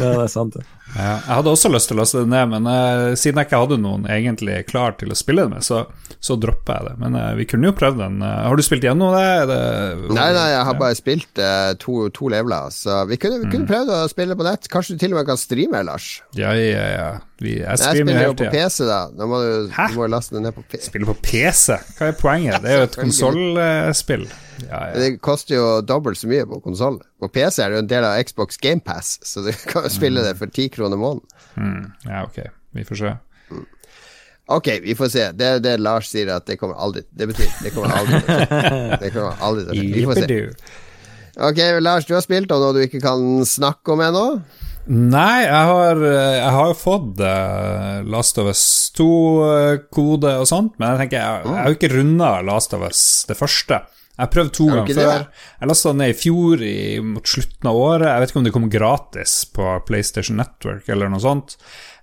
[0.00, 0.56] Ja, det er sant.
[0.56, 0.64] det.
[0.98, 3.60] Ja, jeg hadde også lyst til å laste det ned, men uh, siden jeg ikke
[3.62, 5.84] hadde noen egentlig klar til å spille det med, så,
[6.18, 6.94] så droppa jeg det.
[7.04, 8.16] Men uh, vi kunne jo prøvd den.
[8.24, 9.28] Uh, har du spilt gjennom det?
[9.52, 9.60] Det
[10.16, 11.42] Nei, nei, jeg har bare spilt
[11.84, 13.66] to, to leveler, så vi kunne, vi Mm.
[13.70, 14.66] prøvd å spille på nett.
[14.70, 16.08] Kanskje du til og med kan streame, Lars?
[16.38, 17.08] Ja, ja, ja.
[17.38, 18.50] Vi, jeg Jeg spiller jo på.
[18.50, 18.98] PC, da.
[19.14, 20.88] Nå må du, du må laste det ned på PC.
[20.90, 21.78] Spille på PC?
[21.98, 22.58] Hva er poenget?
[22.64, 24.26] Det er jo et konsollspill.
[24.66, 24.94] Ja, ja.
[24.98, 26.98] Det koster jo dobbelt så mye på konsoll.
[27.22, 30.24] På PC er det jo en del av Xbox GamePass, så du kan jo spille
[30.26, 31.24] det for ti kroner måneden.
[31.56, 32.42] Mm, ja, ok.
[32.76, 33.14] Vi får se.
[34.48, 35.24] Ok, vi får se.
[35.36, 38.20] Det er det Lars sier at det kommer aldri Det betyr det kommer aldri.
[39.02, 39.90] Det kommer aldri til å skje.
[39.92, 40.38] Vi får se.
[41.48, 44.24] Ok, Lars, du har spilt om noe du ikke kan snakke om ennå?
[44.88, 48.62] Nei, jeg har, jeg har jo fått eh, Last of Us
[48.96, 53.02] 2-kode og sånt, men jeg tenker jeg, jeg har jo ikke runda Last of Us
[53.28, 53.82] det første.
[54.18, 55.20] Jeg har prøvd to ganger før.
[55.60, 56.76] Jeg lasta den ned i fjor, i,
[57.06, 58.08] mot slutten av året.
[58.08, 61.54] Jeg vet ikke om det kom gratis på PlayStation Network eller noe sånt.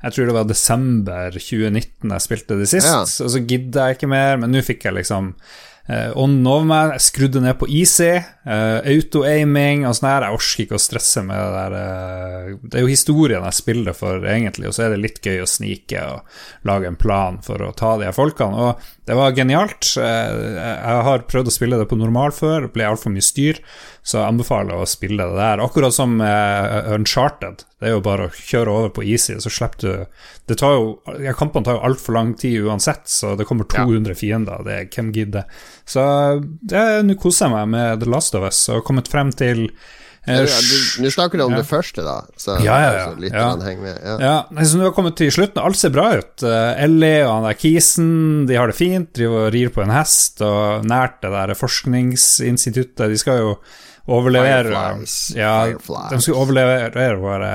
[0.06, 3.02] Jeg tror det var desember 2019 jeg spilte det sist, Ja.
[3.04, 6.92] og så gidda jeg ikke mer, men nå fikk jeg liksom uh, ånden over meg.
[6.96, 8.14] Jeg skrudde ned på easy,
[8.46, 10.26] uh, auto-aiming og sånn her.
[10.28, 13.98] Jeg orker ikke å stresse med det der uh, Det er jo historien jeg spiller
[13.98, 17.62] for, egentlig, og så er det litt gøy å snike og lage en plan for
[17.66, 18.70] å ta de her folkene.
[18.70, 19.92] Og det var genialt.
[19.98, 23.62] Uh, jeg har prøvd å spille det på normal før, ble altfor mye styr,
[24.06, 25.64] så jeg anbefaler å spille det der.
[25.66, 27.66] Akkurat som Uncharted.
[27.82, 30.86] Det er jo bare å kjøre over på easy, så slipper du Det tar jo
[31.22, 34.64] ja, Kampene tar jo altfor lang tid uansett, så det kommer 200 fiender.
[34.66, 35.50] Det er hvem gidder?
[35.86, 36.06] Så
[36.40, 39.66] nå koser jeg meg med The Last of Us og kommet frem til
[40.28, 40.60] eh, Ja,
[41.04, 41.60] Nå snakker du om ja.
[41.62, 42.16] det første, da.
[42.42, 43.08] Så, Ja, ja, ja.
[43.22, 43.52] litt Ja.
[43.62, 44.00] henger med.
[44.04, 44.16] Ja.
[44.26, 45.62] Ja, så nå har kommet til slutten.
[45.62, 46.44] Alt ser bra ut.
[46.44, 49.94] Uh, Ellie og han der Kisen de har det fint, driver og rir på en
[49.94, 53.10] hest og nært det der forskningsinstituttet.
[53.12, 53.52] De skal jo
[54.06, 55.14] overlevere Fireflies.
[55.36, 56.12] Ja, Fireflies.
[56.14, 57.52] de skal overlevere våre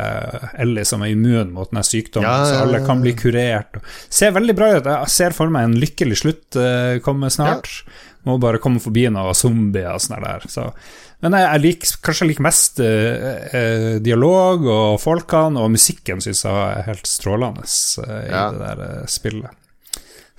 [0.58, 3.78] Ellie som er immun mot denne sykdommen, Ja, ja, så alle kan bli kurert.
[4.10, 4.88] Ser veldig bra ut.
[4.90, 7.70] Jeg ser for meg en lykkelig slutt uh, komme snart.
[8.28, 10.42] Må bare komme forbi noen zombier og sånn der.
[10.52, 10.66] Så.
[11.24, 16.20] Men jeg, jeg liker, kanskje jeg liker mest eh, eh, dialog og folkene, og musikken
[16.24, 18.44] syns jeg er helt strålende eh, i Ja.
[18.52, 19.56] det der eh, spillet.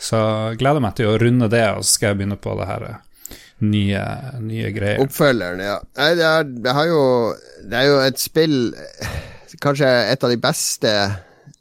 [0.01, 0.17] Så
[0.57, 3.01] gleder meg til å runde det, og så skal jeg begynne på det her eh,
[3.65, 4.05] nye,
[4.41, 5.01] nye greier.
[5.03, 5.75] Oppfølgeren, ja.
[5.99, 7.01] Nei, det er, det har jo
[7.69, 8.55] Det er jo et spill
[9.61, 10.89] Kanskje et av de beste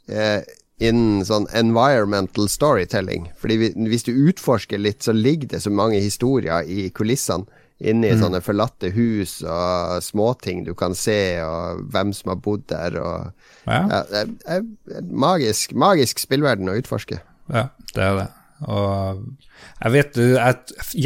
[0.09, 0.41] eh,
[0.81, 3.29] innen sånn environmental storytelling.
[3.41, 7.47] Fordi vi, hvis du utforsker litt, så ligger det så mange historier i kulissene.
[7.81, 12.99] Inni sånne forlatte hus og småting du kan se, og hvem som har bodd der.
[13.01, 13.31] Og,
[13.65, 17.23] Ja, ja, det er, er en magisk, magisk spillverden å utforske.
[17.49, 18.29] ja, det er det.
[18.69, 19.21] Og
[19.81, 20.57] jeg vet Jeg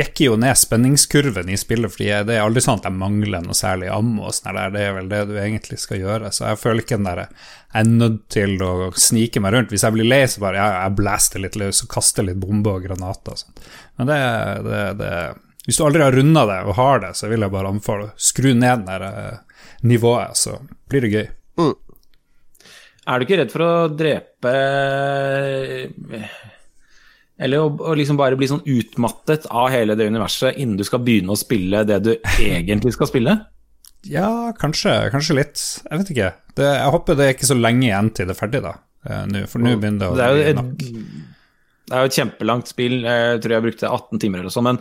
[0.01, 3.43] jekker jo ned spenningskurven i spillet, fordi jeg- det er aldri sånn at jeg mangler
[3.45, 4.71] noe særlig ammo og sånn der.
[4.71, 6.33] Det er vel det du egentlig skal gjøre.
[6.35, 7.17] Så jeg føler ikke den der
[7.75, 9.71] Jeg er nødt til å snike meg rundt.
[9.71, 12.77] Hvis jeg blir lei, så bare jeg, jeg blaster litt løs og kaster litt bomber
[12.79, 13.61] og granater og sånt.
[13.99, 14.19] Men det,
[14.65, 15.13] det, det
[15.67, 18.13] Hvis du aldri har runda det og har det, så vil jeg bare anbefale å
[18.17, 19.39] skru ned det eh,
[19.83, 20.59] nivået, så
[20.91, 21.29] blir det gøy.
[23.07, 24.53] Er du ikke redd for å drepe
[27.41, 31.03] Eller å, å liksom bare bli sånn utmattet av hele det universet innen du skal
[31.03, 33.37] begynne å spille det du egentlig skal spille?
[34.07, 35.61] Ja, kanskje, kanskje litt.
[35.89, 36.33] Jeg vet ikke.
[36.55, 38.75] Det, jeg håper det er ikke så lenge igjen til det er ferdig, da.
[39.09, 40.85] eh, nå, for nå begynner det å bli nok.
[41.85, 42.95] Det er jo et kjempelangt spill.
[43.05, 44.65] Jeg tror jeg brukte 18 timer eller sånn.
[44.71, 44.79] Men,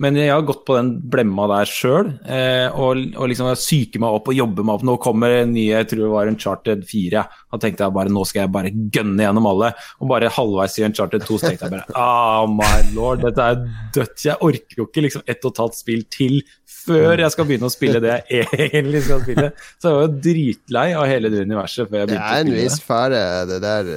[0.00, 2.08] men jeg har gått på den blemma der sjøl.
[2.24, 4.86] Eh, og, og liksom syke meg opp og jobbe meg opp.
[4.88, 7.24] Nå kommer en ny, jeg tror det var en Charted 4.
[7.52, 9.74] Da tenkte jeg bare nå skal jeg bare gønne gjennom alle.
[10.00, 13.50] Og bare halvveis i en Charted 2 så tenkte jeg bare ah, my lord, dette
[13.52, 13.60] er
[13.98, 14.24] dødt.
[14.30, 16.40] Jeg orker jo ikke liksom ett og et halvt spill til
[16.86, 19.46] før jeg skal begynne å spille det jeg egentlig skal spille.
[19.78, 22.52] Så jeg var jo dritlei av hele det universet før jeg Det Det er en
[22.56, 23.90] viss fare, det der.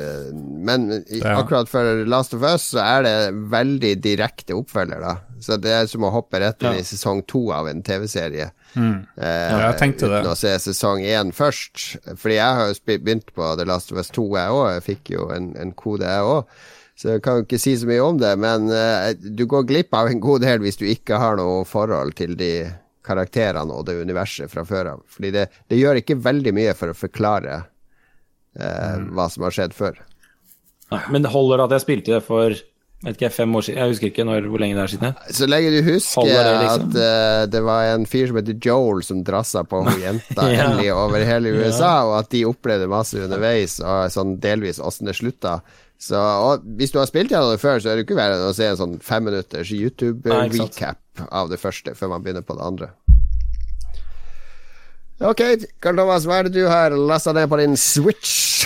[0.69, 0.87] Men
[1.35, 3.15] akkurat for Last of Us så er det
[3.53, 5.15] veldig direkte oppfølger, da.
[5.41, 6.81] Så det er som å hoppe rett inn Ja.
[6.83, 8.51] i sesong to av en TV-serie.
[8.75, 9.07] Mm.
[9.17, 10.19] Eh, Ja, jeg tenkte det.
[10.21, 11.97] Uten å se sesong én først.
[12.15, 14.67] Fordi jeg har jo begynt på The Last of Us 2, jeg òg.
[14.75, 16.45] Jeg fikk jo en, en kode, jeg òg.
[17.01, 18.35] Så jeg kan jo ikke si så mye om det.
[18.37, 22.13] Men uh, du går glipp av en god del hvis du ikke har noe forhold
[22.19, 22.51] til de
[23.07, 24.99] karakterene og det universet fra før av.
[25.09, 29.13] Fordi det, det gjør ikke veldig mye for å forklare uh, Mm.
[29.15, 29.95] hva som har skjedd før.
[30.91, 32.51] Nei, Men det holder at jeg spilte det for
[33.01, 33.79] vet ikke, fem år siden.
[33.81, 35.13] Jeg husker ikke når, hvor lenge det er siden.
[35.15, 35.35] jeg.
[35.39, 36.83] Så lenge du husker det, liksom?
[36.91, 40.67] at uh, det var en fyr som heter Joel som drassa på hun jenta Ja.
[40.67, 45.15] endelig over hele USA, og at de opplevde masse underveis, og sånn delvis åssen det
[45.17, 45.61] slutta.
[46.01, 46.17] Så
[46.77, 48.65] hvis du har spilt gjennom det før, så er det ikke verre enn å se
[48.65, 49.69] en sånn femminutters.
[49.75, 52.89] YouTube-recap av det første, før man begynner på det andre.
[55.21, 55.43] Ok,
[55.83, 58.65] Karl Thomas, hva er det du har lasta ned på din Switch?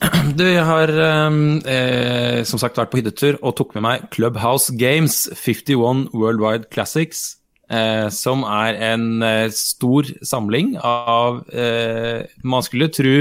[0.38, 4.72] Du, jeg har ehm, eh, som sagt vært på hyttetur og tok med meg Clubhouse
[4.80, 7.34] Games 51 Worldwide Classics.
[7.68, 13.12] Eh, som er en eh, stor samling av eh, Man skulle tro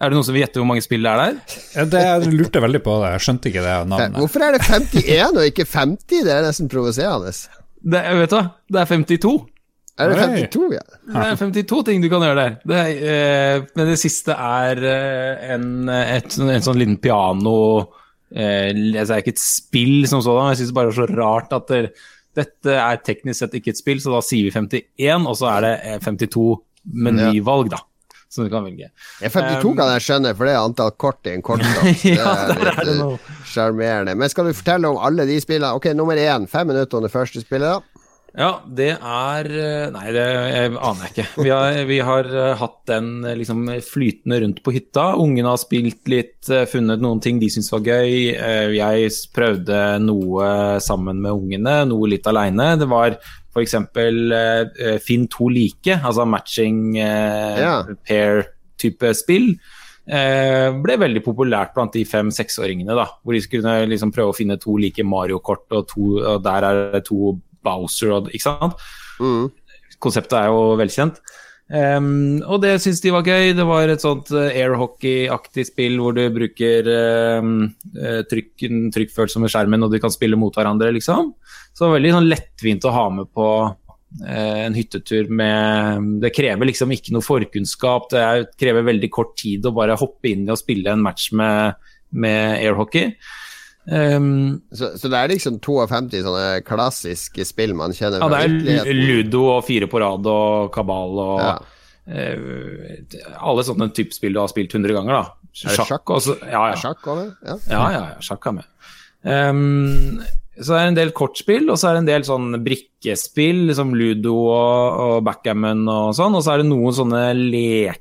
[0.00, 1.56] Er det noen som vil gjette hvor mange spill det er der?
[1.92, 4.16] Det, jeg lurte veldig på det, jeg skjønte ikke det navnet.
[4.16, 6.22] Hvorfor er det 51 og ikke 50?
[6.24, 7.32] Det er nesten provoserende.
[7.80, 8.44] Det, vet du hva?
[8.72, 9.34] Det er 52.
[10.00, 10.84] Er det 52, ja?
[11.10, 12.54] Det er 52 ting du kan gjøre der.
[12.70, 17.58] Det er, eh, men det siste er eh, en, et, en sånn liten piano
[18.32, 21.52] eh, Det er ikke et spill som sådan, jeg syns bare det er så rart
[21.58, 21.82] at det,
[22.40, 25.66] dette er teknisk sett ikke et spill, så da sier vi 51, og så er
[25.66, 26.48] det eh, 52
[27.10, 27.84] menyvalg, da.
[28.34, 28.90] Som du kan velge.
[29.18, 32.04] Ja, 52 kan jeg skjønne, for det er antall kort i en kortstopp.
[32.06, 34.14] Ja, det er det litt eh, sjarmerende.
[34.18, 35.74] Men skal du fortelle om alle de spillene?
[35.74, 36.46] Ok, nummer én.
[36.50, 37.66] Fem minutter om det første spillet.
[37.66, 38.06] da
[38.38, 41.26] Ja, det er eh, Nei, det jeg aner jeg ikke.
[41.42, 43.10] Vi har, vi har eh, hatt den
[43.42, 45.08] liksom flytende rundt på hytta.
[45.18, 46.38] Ungene har spilt litt,
[46.70, 48.30] funnet noen ting de syns var gøy.
[48.78, 52.76] Jeg prøvde noe sammen med ungene, noe litt aleine.
[52.78, 53.18] Det var
[53.50, 53.74] f.eks.
[53.74, 57.74] Uh, Finn to like, altså matching uh, Ja.
[58.06, 59.54] pair-type spill.
[60.10, 63.06] uh, ble veldig populært blant de fem-seksåringene, da.
[63.22, 66.80] Hvor de skulle liksom prøve å finne to like Mario-kort, og, to, og der er
[66.96, 68.74] det to Bowser og Ikke sant?
[69.20, 69.50] Mm.
[70.00, 71.18] Konseptet er jo velkjent.
[71.70, 73.52] Ehm, og det syns de var gøy.
[73.54, 76.88] Det var et sånt eh, airhockey-aktig spill hvor du bruker
[77.38, 77.52] um,
[77.94, 81.34] eh, trykken, trykkfølsomme skjermen og du kan spille mot hverandre, liksom.
[81.70, 86.32] Så det var veldig sånn lettvint å ha med på uh, en hyttetur med Det
[86.34, 90.48] krever liksom ikke noe forkunnskap, det er, krever veldig kort tid å bare hoppe inn
[90.48, 91.78] i og spille en match med,
[92.10, 93.14] med airhockey.
[93.90, 98.94] Ehm, Så, så det er liksom 52 sånne klassiske spill man kjenner ja, det er?
[98.94, 101.54] Ludo og Fire på rad og Kabal og Ja.
[102.10, 103.16] uh,
[103.50, 105.24] alle sånne type spill du har spilt 100 ganger, da.
[105.52, 106.06] Sjakk?
[106.14, 106.36] også.
[106.46, 106.76] Ja, ja.
[106.78, 107.32] Sjakk over?
[107.42, 107.56] Ja.
[107.66, 108.68] ja, ja, ja sjakk er med.
[109.26, 110.20] Um,
[110.60, 114.36] så er en del kortspill, og så er det en del sånn brikkespill, som Ludo
[114.52, 117.98] og, og backgammon og sånn, og så er det noen sånne lekespill.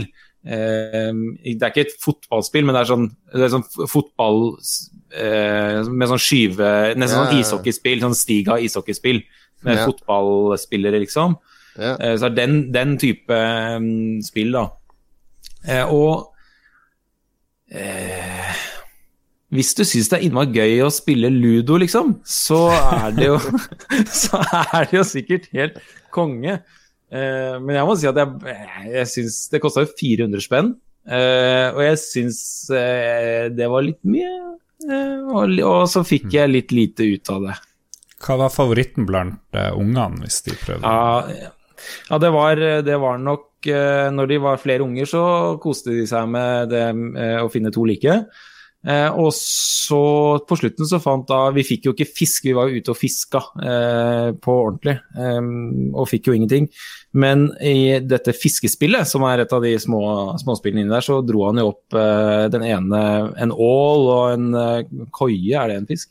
[0.00, 0.10] Ehm,
[0.42, 4.40] det er ikke et fotballspill, men det er sånn, det er sånn fotball
[5.14, 9.22] eh, med sånn skyve Nesten sånn ishockeyspill, sånn Stiga ishockeyspill
[9.62, 9.84] med Ja.
[9.86, 11.36] fotballspillere, liksom.
[11.78, 11.94] Ja.
[11.94, 13.30] Eh, Så er den, den type
[13.78, 14.64] mm, spill, da.
[15.68, 16.32] Eh, og
[17.70, 18.52] eh,
[19.52, 23.38] Hvis du syns det er innmari gøy å spille ludo, liksom, så er det jo
[24.22, 25.78] Så er det jo sikkert helt
[26.12, 26.58] konge.
[27.12, 28.54] Eh, men jeg må si at jeg,
[28.88, 30.70] jeg syns Det kosta jo 400 spenn,
[31.04, 32.38] eh, og jeg syns
[32.72, 34.30] eh, det var litt mye.
[34.88, 37.58] Eh, og, og så fikk jeg litt lite ut av det.
[38.22, 40.88] Hva var favoritten blant eh, ungene, hvis de prøvde?
[40.88, 41.50] Ja,
[42.08, 45.22] ja det, var, det var nok Når de var flere unger, så
[45.62, 46.86] koste de seg med det
[47.42, 48.16] å finne to like.
[48.82, 49.98] Eh, og så
[50.48, 52.98] på slutten så fant da Vi fikk jo ikke fisk, vi var jo ute og
[52.98, 54.96] fiska eh, på ordentlig.
[55.14, 55.38] eh,
[55.94, 56.66] og fikk jo ingenting.
[57.14, 60.00] Men i dette fiskespillet, som er et av de små
[60.42, 63.02] småspillene inni der, så dro han jo opp eh, den ene
[63.38, 65.54] en ål og en eh, koie.
[65.62, 66.10] Er det en fisk?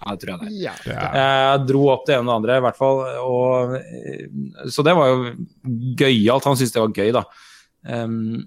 [0.00, 0.60] Ja, det tror jeg det er.
[0.64, 0.74] Ja.
[1.12, 1.16] Er-
[1.56, 3.00] Jeg dro opp det ene og det andre, i hvert fall.
[3.24, 5.32] Og, eh, så det var jo
[6.00, 6.44] gøyalt.
[6.48, 7.24] Han syntes det var gøy, da.
[7.96, 8.46] Em,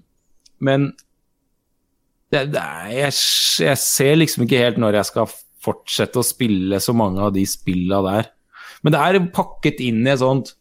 [0.62, 0.92] men
[2.34, 3.16] det, det jeg,
[3.64, 5.32] jeg ser liksom ikke helt når jeg skal
[5.64, 8.28] fortsette å spille så mange av de spilla der.
[8.84, 10.52] Men det er pakket inn i et sånt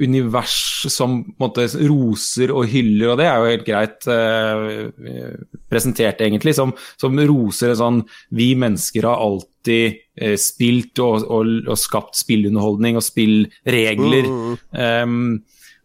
[0.00, 5.32] univers som måte roser og hyller, og det er jo helt greit eh,
[5.70, 8.00] presentert, egentlig, som, som roser en sånn
[8.34, 14.30] Vi mennesker har alltid eh, spilt og, og, og skapt spillunderholdning og spillregler.
[14.72, 15.42] Em,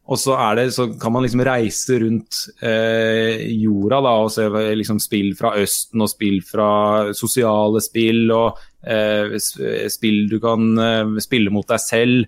[0.07, 4.47] og så, er det, så kan man liksom reise rundt eh, jorda da, og se
[4.79, 6.69] liksom spill fra Østen og spill fra
[7.17, 9.35] sosiale spill og eh,
[9.91, 12.27] spill du kan eh, spille mot deg selv.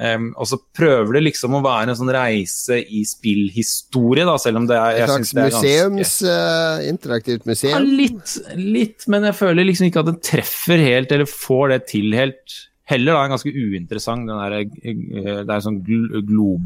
[0.00, 4.62] Um, og så prøver det liksom å være en sånn reise i spillhistorie, da, selv
[4.62, 6.14] om det er Et slags synes det er ganske- museums...
[6.88, 11.28] interaktivt interaktivt ja, litt, litt, men jeg føler liksom ikke at den treffer helt, eller
[11.28, 12.56] får det til helt.
[12.88, 16.64] Heller da en ganske uinteressant, den der, eh, det er sånn gl glob,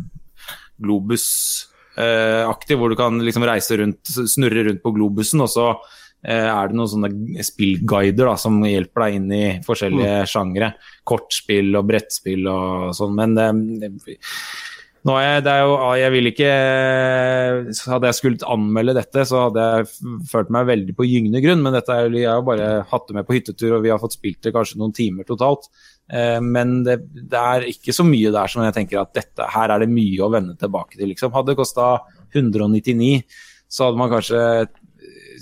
[0.85, 6.71] globus-aktig, hvor du kan liksom reise rundt, snurre rundt på globusen, og så eh, er
[6.71, 10.75] det noen sånne spillguider da, som hjelper deg inn i forskjellige sjangre.
[11.09, 13.49] Kortspill og brettspill og sånn, men det,
[15.05, 16.53] nå er jeg, det er jo, jeg vil ikke
[17.93, 21.61] Hadde jeg skulle anmelde dette, så hadde jeg følt meg veldig på gyngende grunn.
[21.65, 24.01] Men dette er, jeg har jo bare hatt det med på hyttetur, og vi har
[24.01, 25.69] fått spilt det kanskje noen timer totalt.
[26.13, 26.99] Eh, men det,
[27.31, 30.21] det er ikke så mye der som jeg tenker at dette, her er det mye
[30.27, 31.09] å vende tilbake til.
[31.13, 31.33] Liksom.
[31.33, 31.95] Hadde det kosta
[32.35, 33.23] 199,
[33.71, 34.43] så hadde man kanskje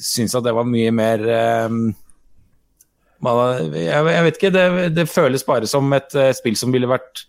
[0.02, 1.68] syntes at det var mye mer eh,
[3.22, 4.64] man- jeg, jeg vet ikke, det,
[4.96, 7.24] det føles bare som et eh, spill som ville vært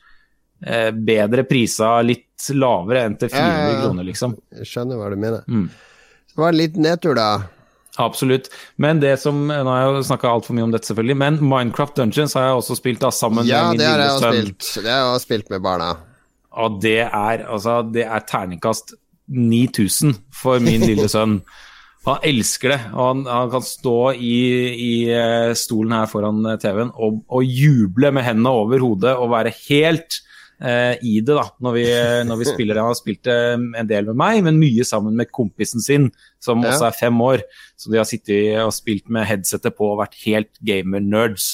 [0.66, 3.82] eh, bedre prisa litt lavere enn til 400 Ja, ja, ja.
[3.84, 4.38] kroner, liksom.
[4.60, 5.44] Jeg skjønner hva du mener.
[5.48, 5.68] Mm.
[6.28, 7.28] Så det var en liten nedtur, da.
[8.02, 8.48] Absolutt.
[8.82, 12.00] Men det som Nå har jeg jo snakka altfor mye om dette, selvfølgelig, men Minecraft
[12.00, 14.82] Dungeons har jeg også spilt da, sammen Ja, med min det har lille sønn.
[14.82, 15.92] Det har jeg også spilt med barna.
[16.64, 18.96] Og det er altså Det er terningkast
[19.34, 21.40] 9000 for min lille sønn.
[22.04, 22.80] Han elsker det.
[22.92, 24.40] og Han, han kan stå i,
[24.76, 29.32] i eh, stolen her foran eh, TV-en og, og juble med hendene over hodet og
[29.32, 30.20] være helt
[30.64, 31.86] i det da, når vi,
[32.30, 32.78] når vi spiller.
[32.80, 36.06] Han har spilt en del med meg, men mye sammen med kompisen sin,
[36.40, 37.44] som også er fem år.
[37.76, 41.50] Så de har sittet og spilt med headsetet på og vært helt gamer-nerds.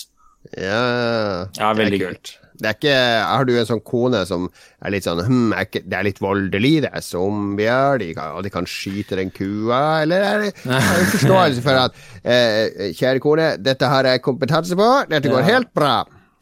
[0.55, 2.35] Ja, Ja, veldig kult.
[2.59, 2.91] Det ikke,
[3.23, 4.49] har du en sånn kone som
[4.83, 8.33] er litt sånn hm, er ikke, Det er litt voldelig, det er zombier, de kan,
[8.35, 11.95] og de kan skyte den kua, eller er det du forståelse for at
[12.27, 15.47] eh, Kjære kone, dette har jeg kompetanse på, dette går Ja.
[15.53, 15.93] helt bra.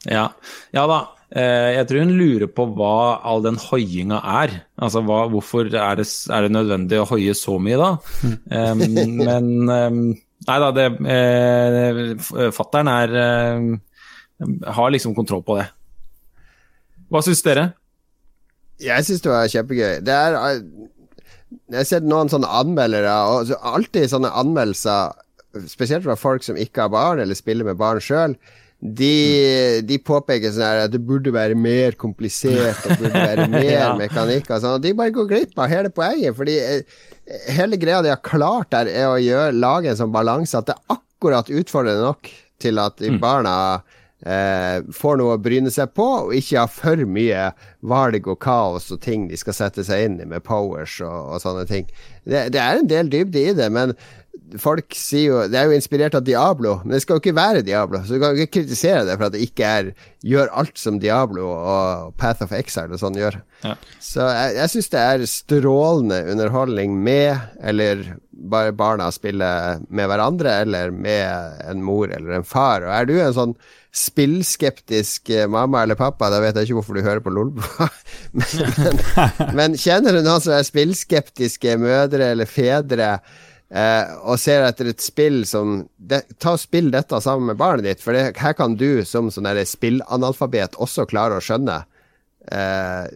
[0.10, 0.26] Ja,
[0.74, 1.00] ja da.
[1.28, 4.54] Eh, jeg tror hun lurer på hva all den hoiinga er.
[4.80, 7.92] Altså hva, hvorfor er det, er det nødvendig å hoie så mye da?
[8.24, 8.86] um,
[9.20, 10.02] men um,
[10.48, 13.64] Nei da, det eh, Fattern er eh,
[14.78, 15.66] Har liksom kontroll på det.
[17.12, 17.72] Hva syns dere?
[18.84, 20.04] Jeg syns det var kjempegøy.
[20.06, 20.62] Det er eh,
[21.72, 25.18] Jeg har sett noen sånne anmeldere, og alltid sånne anmeldelser,
[25.72, 28.38] spesielt fra folk som ikke har barn, eller spiller med barn sjøl,
[28.80, 33.92] de, de påpeker sånn at det burde være mer komplisert, og burde være mer Ja.
[33.98, 36.98] mekanikk og sånn, og de bare går glipp av hele poenget, fordi eh,
[37.58, 40.78] hele greia de har klart der, er å gjøre, lage en sånn balanse at det
[40.78, 42.30] er akkurat utfordrende nok
[42.62, 43.56] til at de barna
[44.26, 47.48] eh, får noe å bryne seg på, og ikke har for mye
[47.90, 51.42] valg og kaos og ting de skal sette seg inn i med powers og, og
[51.44, 51.90] sånne ting.
[52.30, 53.94] Det, det er en del dybde i det, men
[54.62, 57.64] folk sier jo Det er jo inspirert av Diablo, men det skal jo ikke være
[57.68, 59.90] Diablo, så du kan ikke kritisere det for at det ikke er
[60.28, 63.40] gjør alt som Diablo og Path of Exile og sånn gjør.
[63.64, 63.76] Ja.
[64.04, 70.62] Så jeg, jeg syns det er strålende underholdning med, eller bare barna spiller med hverandre,
[70.64, 72.86] eller med en mor eller en far.
[72.86, 73.58] Og er du en sånn
[73.98, 77.88] spillskeptisk eh, mamma eller pappa, da vet jeg ikke hvorfor du hører på Lolbua,
[78.38, 79.04] men, men,
[79.58, 83.18] men kjenner du noen som er spillskeptiske mødre eller fedre?
[83.68, 87.84] Eh, og ser etter et spill som det, Ta og Spill dette sammen med barnet
[87.84, 91.82] ditt, for det, her kan du som sånn spillanalfabet også klare å skjønne.
[92.48, 93.10] Eh,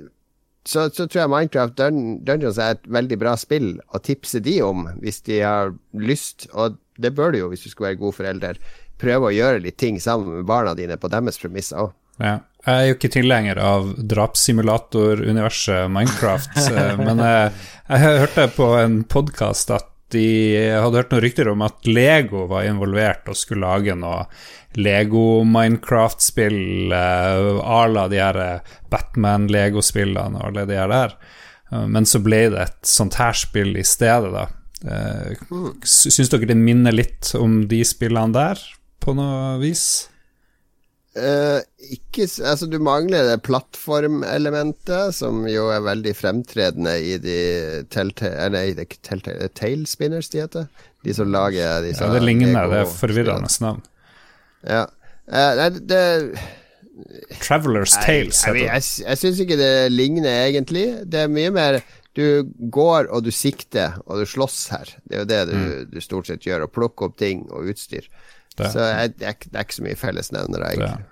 [0.68, 4.60] så, så tror jeg Minecraft Dun Dungeons er et veldig bra spill å tipse de
[4.62, 8.18] om hvis de har lyst, og det bør du jo hvis du skal være god
[8.20, 8.60] forelder.
[9.02, 11.96] Prøve å gjøre litt ting sammen med barna dine på deres premisser òg.
[12.22, 17.56] Jeg er jo ikke tilhenger av drapssimulator-universet Minecraft, eh, men jeg,
[17.88, 20.26] jeg hørte på en podkast at de
[20.76, 24.26] hadde hørt noen rykter om at Lego var involvert og skulle lage noe
[24.76, 28.60] Lego-Minecraft-spill eh, à la de her eh,
[28.92, 31.16] Batman-Lego-spillene og alle de her der.
[31.72, 34.46] Eh, Men så ble det et sånt her spill i stedet, da.
[34.82, 35.36] Eh,
[35.84, 38.62] Syns dere det minner litt om de spillene der,
[39.02, 40.08] på noe vis?
[41.12, 41.60] Eh,
[41.92, 50.40] ikke Altså, du mangler det plattformelementet, som jo er veldig fremtredende i de Tailspinners de
[50.46, 50.70] heter.
[51.04, 53.82] De som lager disse Ja, det ligner, det er forvirrende navn.
[54.64, 54.86] Ja.
[55.32, 56.02] Uh, nei, det
[57.42, 58.66] Travelers Nei, Tales jeg, heter det.
[58.68, 60.88] jeg, jeg syns ikke det ligner, egentlig.
[61.10, 61.74] Det er mye mer
[62.16, 62.44] Du
[62.76, 64.88] går og du sikter, og du slåss her.
[65.08, 65.56] Det er jo det du,
[65.94, 66.66] du stort sett gjør.
[66.68, 68.06] Å plukke opp ting og utstyr.
[68.58, 68.72] Det.
[68.74, 70.78] Så jeg, det, er, ikke- det er ikke så mye fellesnevnere, Det.
[70.80, 71.06] egentlig.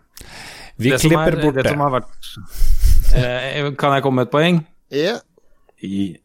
[0.80, 1.64] Vi Det klipper er- bort det.
[1.64, 1.72] det.
[1.72, 2.11] Som har vært,
[3.16, 4.66] eh, kan jeg komme med et poeng?
[4.91, 5.18] Ja.
[5.84, 6.18] I-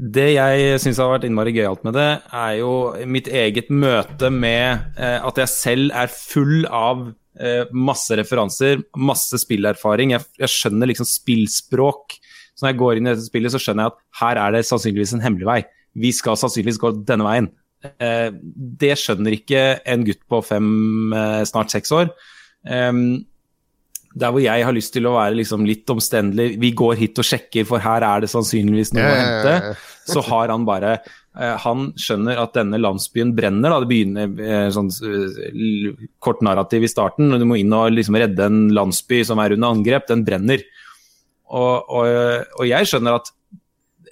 [0.00, 2.70] Det jeg syns har vært innmari gøyalt med det, er jo
[3.06, 9.36] mitt eget møte med eh, at jeg selv er full av eh, masse referanser, masse
[9.38, 10.10] spillerfaring.
[10.12, 12.16] Jeg, jeg skjønner liksom spillspråk.
[12.56, 14.64] Så når jeg går inn i dette spillet, så skjønner jeg at her er det
[14.68, 15.64] sannsynligvis en hemmelig vei.
[15.96, 17.50] Vi skal sannsynligvis gå denne veien.
[17.80, 18.28] Eh,
[18.82, 20.70] det skjønner ikke en gutt på fem,
[21.16, 22.12] eh, snart seks år.
[24.10, 27.24] Der hvor jeg har lyst til å være liksom litt omstendelig, vi går hit og
[27.24, 29.76] sjekker, for her er det sannsynligvis noe å hente,
[30.10, 30.96] så har han bare
[31.38, 33.70] eh, Han skjønner at denne landsbyen brenner.
[33.70, 33.80] Da.
[33.80, 34.90] Det begynner sånn
[36.18, 39.70] kort narrativ i starten, du må inn og liksom redde en landsby som er under
[39.70, 40.08] angrep.
[40.10, 40.66] Den brenner.
[41.50, 43.30] Og, og, og jeg skjønner at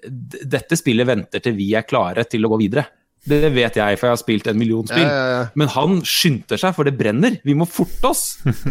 [0.08, 2.86] dette spillet venter til vi er klare til å gå videre.
[3.28, 5.04] Det vet jeg, for jeg har spilt en million spill.
[5.04, 5.44] Ja, ja, ja.
[5.58, 7.38] Men han skynder seg, for det brenner.
[7.46, 8.24] Vi må forte oss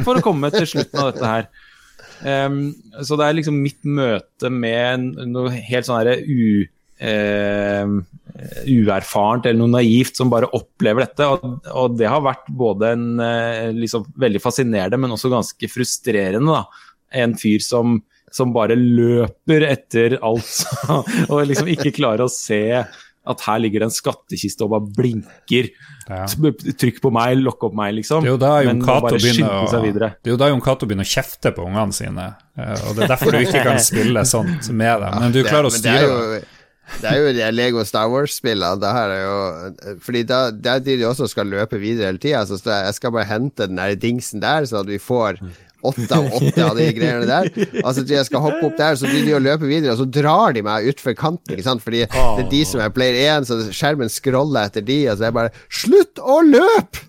[0.05, 1.49] for å komme til slutten av dette her.
[2.17, 2.71] Um,
[3.05, 6.65] så det er liksom mitt møte med noe helt sånn herre u...
[6.97, 7.99] Uh,
[8.67, 11.25] uerfarent eller noe naivt som bare opplever dette.
[11.29, 16.57] Og, og det har vært både en uh, liksom veldig fascinerende, men også ganske frustrerende.
[16.57, 16.93] da.
[17.23, 17.99] En fyr som,
[18.33, 20.89] som bare løper etter alt
[21.31, 22.61] og liksom ikke klarer å se
[23.29, 25.69] at her ligger det en skattkiste og bare blinker.
[26.07, 26.25] Ja.
[26.79, 28.23] Trykk på meg, lokk opp meg, liksom.
[28.23, 29.65] Det er jo da Jon Cato begynner,
[30.39, 30.53] det er
[30.87, 32.27] begynner å kjefte på ungene sine.
[32.57, 35.19] eh, Og det er derfor du ikke kan spille sånt med dem.
[35.25, 36.41] Men du klarer å styre det.
[37.01, 37.11] det.
[37.11, 38.79] Er jo, det er de Lego Star Wars-spillene.
[38.79, 42.45] Det her er jo Fordi da, der de også skal løpe videre hele tida.
[42.47, 45.41] Så jeg skal bare hente den der dingsen der, sånn at vi får
[45.89, 47.49] åtte av åtte av de greiene der.
[47.83, 50.55] Altså jeg skal hoppe opp der, så begynner de å løpe videre, og så drar
[50.57, 51.55] de meg utfor kanten.
[51.55, 51.83] Ikke sant?
[51.85, 55.27] Fordi det er de som er player 1, så skjermen scroller etter de, og så
[55.27, 57.03] er jeg bare Slutt å løpe!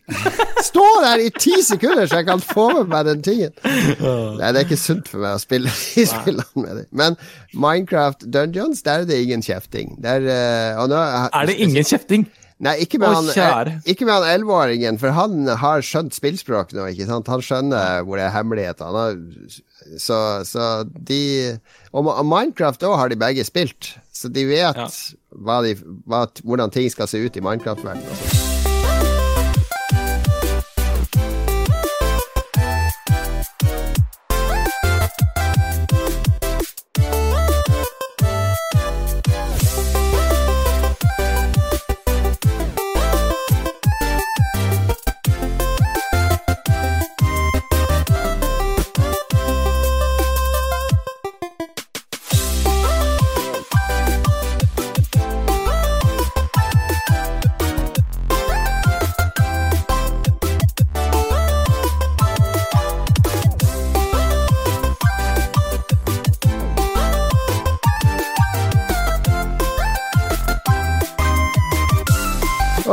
[0.64, 3.54] Stå der i ti sekunder, så jeg kan få med meg den tingen.
[3.62, 6.88] Nei, det er ikke sunt for meg å spille de spillene med dem.
[7.02, 7.18] Men
[7.54, 9.96] Minecraft Dungeons, der er det ingen kjefting.
[10.04, 10.98] Der, eh, og nå,
[11.32, 12.28] Er det ingen kjefting?
[12.58, 16.88] Nei, ikke med, han, eh, ikke med han elleveåringen, for han har skjønt spillspråk nå,
[16.90, 17.30] ikke sant?
[17.30, 18.98] Han skjønner hvor det er hemmeligheter.
[20.02, 21.20] Så, så de
[21.94, 24.90] Og Minecraft òg har de begge spilt, så de vet Ja.
[25.38, 25.76] hva de,
[26.10, 28.47] hva, hvordan ting skal se ut i Minecraft-verdenen.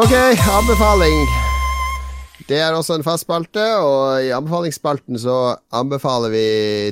[0.05, 1.23] Ok, anbefaling.
[2.45, 6.43] Det er også en fast spalte, og i anbefalingsspalten så anbefaler vi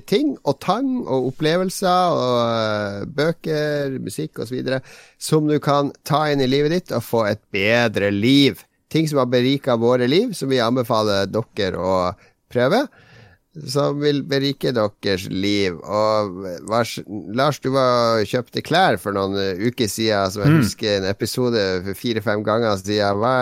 [0.10, 4.65] ting og tang og opplevelser og eh, bøker, musikk osv.
[5.22, 8.65] som du kan ta inn i livet ditt og få et bedre liv.
[8.90, 11.95] Ting som har berika våre liv, som vi anbefaler dere å
[12.49, 12.88] prøve.
[13.53, 15.77] Som vil berike deres liv.
[15.85, 16.39] Og
[16.69, 16.95] vars,
[17.38, 21.61] Lars, du var kjøpte klær for noen eh, uker siden, som jeg husker en episode
[21.85, 23.21] for fire-fem ganger siden.
[23.21, 23.35] Hva,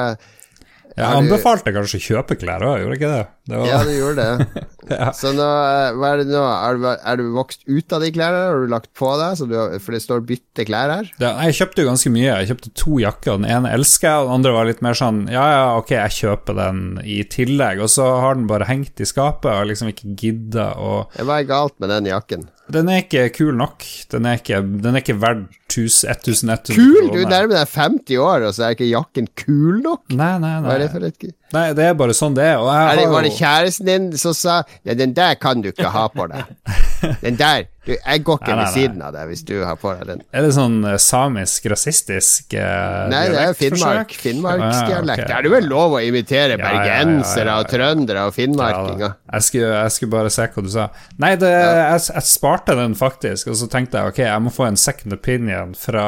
[0.97, 3.25] Jeg anbefalte kanskje å kjøpe klær òg, gjorde jeg ikke det?
[3.47, 4.67] det var, Ja, du gjorde det.
[4.91, 5.11] Ja.
[5.15, 6.41] Så nå, eh, er det nå?
[6.41, 8.39] Er du, er du vokst ut av de klærne?
[8.49, 9.37] Har du lagt på deg?
[9.39, 11.11] Så du, for det står 'bytte klær' her.
[11.21, 12.27] Ja, jeg kjøpte jo ganske mye.
[12.41, 13.37] Jeg kjøpte to jakker.
[13.39, 16.57] Den ene elsker jeg, den andre var litt mer sånn Ja, ja, ok, jeg kjøper
[16.57, 17.79] den i tillegg.
[17.85, 20.91] Og så har den bare hengt i skapet og liksom ikke gidda å
[21.21, 22.49] Hva er galt med den jakken?
[22.71, 23.85] Den er ikke kul nok.
[24.11, 27.09] Den er ikke, den er ikke verdt 1100 Kul!
[27.13, 30.03] Du nærmer deg 50 år, og så er ikke jakken kul nok?
[30.11, 31.31] Nei, nei, er det nei.
[31.55, 31.65] nei.
[31.77, 32.59] Det er bare sånn det er.
[32.59, 36.27] Er det, Var det kjæresten din som sa den der kan du ikke ha på
[36.31, 36.51] deg.
[37.21, 39.77] Den der du, Jeg går ikke Nei, nei, ved siden av deg hvis du har
[39.81, 40.19] på deg den.
[40.37, 44.13] Er det sånn eh, samisk, rasistisk uh, Nei, det er Finnmark.
[44.21, 45.23] Finnmarksdialekt.
[45.23, 45.37] Ah, okay.
[45.39, 47.57] Er det vel lov å imitere Ja, bergensere ja, ja.
[47.57, 49.17] og trøndere og finnmarkinger?
[49.33, 50.87] jeg, skulle, jeg skulle bare se hva du sa.
[51.25, 54.69] Nei, det, jeg, jeg sparte den faktisk, og så tenkte jeg ok, jeg må få
[54.69, 56.07] en second opinion fra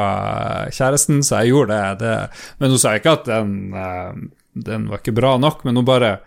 [0.74, 2.06] kjæresten, så jeg gjorde det.
[2.06, 2.18] det.
[2.62, 4.26] Men hun sa ikke at den, eh,
[4.70, 6.18] den var ikke bra nok, men hun bare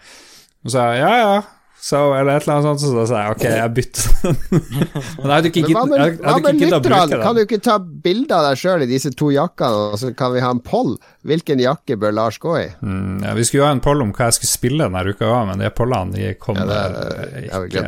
[0.66, 1.36] Hun sa ja, ja.
[1.80, 4.38] Så, eller et eller annet sånt, så da sa jeg ok, jeg bytter den.
[5.22, 7.20] Men jeg hadde ikke giddet å bruke lytterne?
[7.22, 10.34] Kan du ikke ta bilde av deg sjøl i disse to jakkene, og så kan
[10.34, 10.96] vi ha en poll?
[11.28, 12.66] Hvilken jakke bør Lars gå i?
[12.82, 15.30] Mm, ja, vi skulle jo ha en poll om hva jeg skulle spille denne uka
[15.30, 17.86] òg, men de pollene de kom Ja, det det ikke.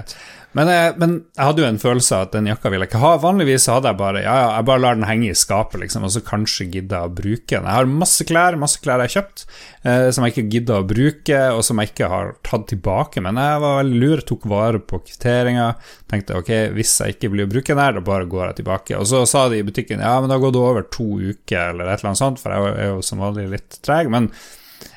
[0.60, 3.00] Men, jeg- men jeg hadde jo en følelse av at den jakka ville jeg ikke
[3.04, 3.12] ha.
[3.24, 6.12] Vanligvis hadde jeg bare Ja, ja, jeg bare lar den henge i skapet, liksom, og
[6.12, 7.64] så kanskje gidder jeg å bruke den.
[7.70, 9.46] Jeg har masse klær, masse klær jeg har kjøpt,
[9.86, 13.24] eh, som jeg ikke gidder å bruke, og som jeg ikke har tatt tilbake.
[13.24, 15.70] Men jeg var veldig lur, tok vare på kvitteringa.
[16.12, 19.00] Tenkte ok, hvis jeg ikke blir å bruke den her, da bare går jeg tilbake.
[19.00, 21.88] Og så sa de i butikken ja, men da går det over to uker, eller
[21.94, 24.10] et eller annet sånt, for jeg er jo som vanlig litt treg.
[24.12, 24.28] Men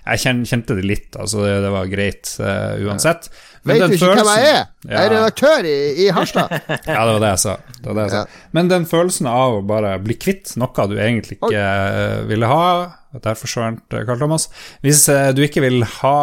[0.03, 3.29] jeg kjente det litt, altså det, det var greit uh, uansett.
[3.29, 4.65] Men Vet du ikke hvem jeg er?
[4.89, 6.51] Jeg er redaktør i, i Harstad.
[6.89, 7.55] Ja, det var det jeg sa.
[7.77, 8.23] Det var det jeg sa.
[8.25, 8.49] Ja.
[8.59, 12.27] Men den følelsen av å bare bli kvitt noe du egentlig ikke Oi.
[12.33, 12.67] ville ha
[13.13, 14.49] Derfor eh, Karl Thomas.
[14.81, 16.17] Hvis eh, du ikke vil ha,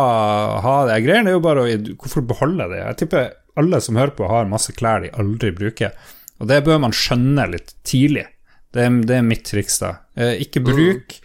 [0.63, 2.81] ha de greiene, det er jo bare å Hvorfor beholde det?
[2.81, 3.29] Jeg tipper
[3.59, 5.93] alle som hører på, har masse klær de aldri bruker.
[6.39, 8.25] Og det bør man skjønne litt tidlig.
[8.73, 9.95] Det er, det er mitt triks, da.
[10.17, 11.17] Eh, ikke bruk.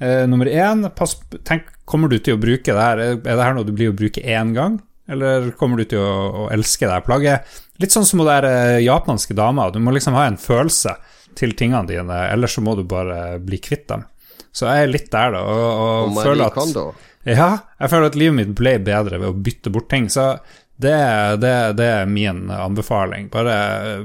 [0.00, 1.18] Eh, nummer én, pass,
[1.48, 3.02] tenk, kommer du til å bruke det her?
[3.02, 4.78] Er det her noe du blir å bruke én gang,
[5.10, 6.14] eller kommer du til å,
[6.44, 7.58] å elske det plagget?
[7.80, 10.96] Litt sånn som hun der japanske dama, du må liksom ha en følelse
[11.38, 14.04] til tingene dine, ellers så må du bare bli kvitt dem.
[14.50, 18.16] Så jeg er litt der, da, og, og, Og føler at ja, jeg føler at
[18.16, 20.32] livet mitt ble bedre ved å bytte bort ting, så
[20.80, 20.96] det,
[21.42, 23.28] det, det er min anbefaling.
[23.32, 23.56] Bare
[23.90, 24.04] eh,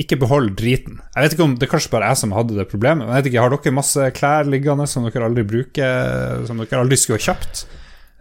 [0.00, 1.00] ikke behold driten.
[1.12, 3.04] Jeg vet ikke om Det er kanskje bare jeg som hadde det problemet.
[3.04, 6.80] Men jeg vet ikke, Har dere masse klær liggende som dere aldri bruker, som dere
[6.80, 7.66] aldri skulle ha kjøpt,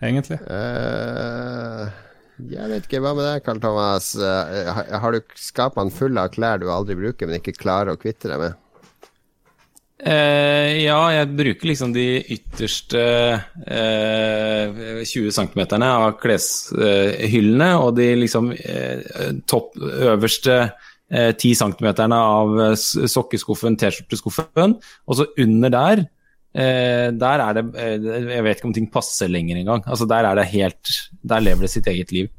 [0.03, 0.41] egentlig?
[0.43, 1.85] Eh,
[2.37, 4.13] jeg vet ikke, hva med deg, Karl Thomas?
[4.15, 8.27] Eh, har- du skapene fulle av klær du aldri bruker, men ikke klarer å kvitte
[8.31, 8.55] deg med?
[10.05, 12.99] Eh, ja, jeg bruker liksom de ytterste
[13.65, 20.57] eh, 20 cm av kleshyllene, og de liksom eh, topp øverste
[21.09, 24.75] eh, 10 cm av eh, sokkeskuffen, T-skjorteskuffen,
[25.07, 26.03] og så under der
[26.55, 29.83] eh, der er det eh, Jeg vet ikke om ting passer lenger engang.
[29.85, 32.31] Altså, der er det helt Der lever det sitt eget liv.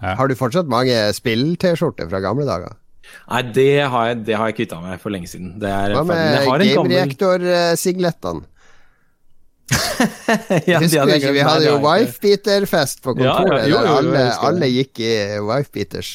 [0.00, 2.76] Har du fortsatt mange spill-T-skjorter fra gamle dager?
[3.30, 5.56] Nei, det har jeg, det har jeg kvitta meg for lenge siden.
[5.60, 8.46] Det er Hva med har en gammel- Game-reaktor-siglettene?
[10.66, 13.96] Ja, Husker du ikke, vi hadde jo wife-beater-fest på Ja, ja, kontoret, jo, jo, jo,
[14.00, 15.10] alle, alle gikk i
[15.46, 16.10] wife-beaters.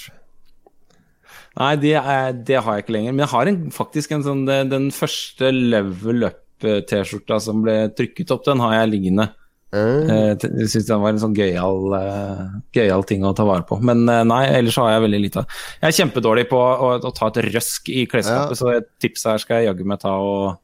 [1.56, 3.14] Nei, det, er, det har jeg ikke lenger.
[3.16, 4.42] Men jeg har en, faktisk en sånn
[4.72, 6.26] Den første level
[6.64, 9.30] up-T-skjorta som ble trykket opp, den har jeg liggende.
[9.76, 10.10] Mm.
[10.10, 13.76] Eh, Jeg syns den var en sånn gøyal Gøy gøyal ting å ta vare på.
[13.84, 15.44] Men eh, nei, ellers har jeg veldig lite.
[15.82, 18.60] Jeg er kjempedårlig på å, å ta et røsk i klesskapet, Ja.
[18.60, 20.61] så et tips her skal jeg jaggu meg ta og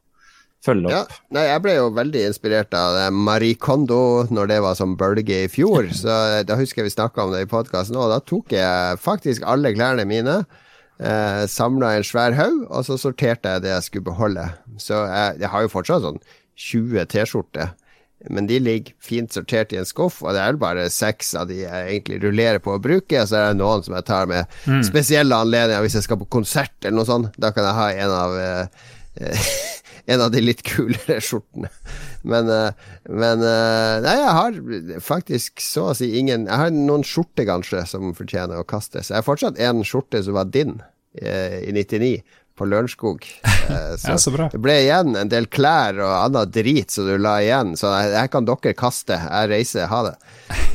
[0.64, 1.12] følge Ja, opp.
[1.34, 5.52] nei, jeg ble jo veldig inspirert av Marie Kondo når det var som bølge i
[5.52, 5.90] fjor.
[6.04, 6.08] Så
[6.38, 9.44] eh, Da husker jeg vi snakka om det i podkasten, og da tok jeg faktisk
[9.44, 10.44] alle klærne mine.
[11.02, 14.48] Eh, Samla en svær haug, og så sorterte jeg det jeg skulle beholde.
[14.82, 16.20] Så jeg, jeg har jo fortsatt sånn
[16.62, 17.72] 20 T-skjorter.
[18.30, 21.64] Men de ligger fint sortert i en skuff, og det er bare seks av de
[21.64, 23.18] jeg egentlig rullerer på å bruke.
[23.18, 26.30] Og så er det noen som jeg tar med spesielle anledninger, hvis jeg skal på
[26.38, 27.34] konsert eller noe sånt.
[27.42, 29.48] Da kan jeg ha en av eh,
[30.06, 31.70] en av de litt kulere skjortene.
[32.22, 34.60] Men, eh, men eh, Nei, jeg har
[35.02, 39.10] faktisk så å si ingen Jeg har noen skjorter kanskje som fortjener å kastes.
[39.10, 40.78] Jeg har fortsatt en skjorte som var din
[41.18, 42.22] eh, i 99,
[42.58, 43.26] på Lørenskog.
[44.02, 47.38] Så, Ja, så det ble igjen en del klær og annet drit som du la
[47.44, 49.16] igjen, så jeg her kan dere kaste.
[49.16, 50.16] Jeg reiser, ha det.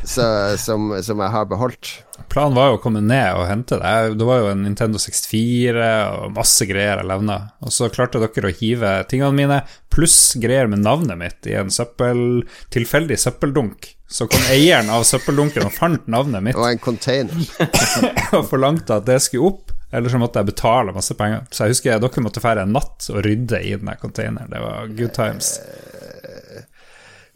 [0.07, 0.25] Så,
[0.63, 1.91] som, som jeg har beholdt.
[2.33, 3.95] Planen var jo å komme ned og hente det.
[4.21, 7.39] Det var jo en Nintendo 64 og masse greier jeg levna.
[7.65, 9.61] Og så klarte dere å hive tingene mine,
[9.93, 12.43] pluss greier med navnet mitt, i en søppel,
[12.75, 13.93] tilfeldig søppeldunk.
[14.09, 17.49] Så kom eieren av søppeldunken og fant navnet mitt Og en container.
[18.37, 19.73] og forlangte at det skulle opp.
[19.95, 21.47] Eller så måtte jeg betale masse penger.
[21.51, 24.51] Så jeg husker dere måtte fære en natt og rydde i den containeren.
[24.51, 25.57] Det var good times.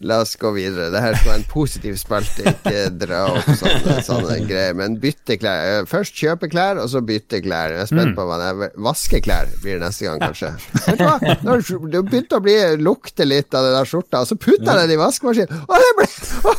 [0.00, 0.86] La oss gå videre.
[0.94, 4.72] Det her skal være en positiv spalte, ikke dra opp sånne, sånne greier.
[4.78, 5.64] Men bytte klær.
[5.74, 7.74] Eh, Først kjøpe klær, og så bytte klær.
[7.76, 8.72] Jeg er spent på hva det er.
[8.80, 10.54] Vaske klær blir det neste gang, kanskje.
[10.86, 11.18] Vet du hva?
[11.44, 14.86] Når det begynte å bli, lukte litt av den der skjorta, og så putta jeg
[14.88, 15.64] den i vaskemaskinen.
[15.68, 16.08] og det ble
[16.48, 16.54] å,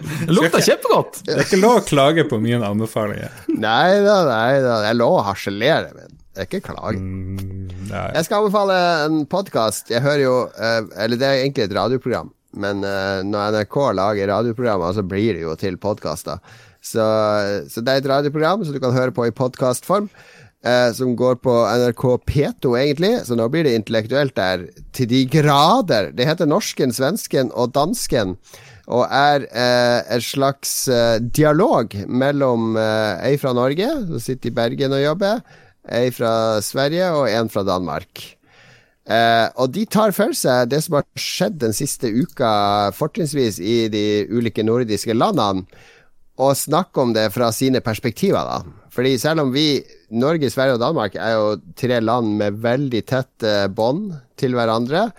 [0.00, 1.20] Det lukta kjempegodt!
[1.26, 3.36] Det er ikke lov å klage på mine anbefalinger.
[3.52, 4.78] Nei da, nei da.
[4.88, 6.08] Er lov å harselere, er
[6.38, 6.98] ikke klag.
[6.98, 8.76] Mm, Jeg skal anbefale
[9.06, 9.90] en podkast.
[9.90, 14.30] Jeg hører jo eh, Eller det er egentlig et radioprogram, men eh, når NRK lager
[14.30, 16.38] radioprogrammer, så blir det jo til podkaster.
[16.80, 17.04] Så,
[17.68, 20.08] så det er et radioprogram som du kan høre på i podkastform.
[20.60, 23.14] Eh, som går på NRK P2, egentlig.
[23.24, 26.10] Så nå blir det intellektuelt der til de grader.
[26.12, 28.36] Det heter Norsken, Svensken og Dansken.
[28.90, 34.56] Og er eh, en slags eh, dialog mellom eh, ei fra Norge, som sitter i
[34.56, 35.40] Bergen og jobber,
[35.90, 38.22] ei fra Sverige og en fra Danmark.
[39.10, 42.50] Eh, og de tar for seg det som har skjedd den siste uka,
[42.94, 45.66] fortrinnsvis i de ulike nordiske landene,
[46.40, 48.86] og snakker om det fra sine perspektiver, da.
[48.94, 49.82] Fordi selv om vi,
[50.16, 55.10] Norge, Sverige og Danmark, er jo tre land med veldig tette bånd til hverandre,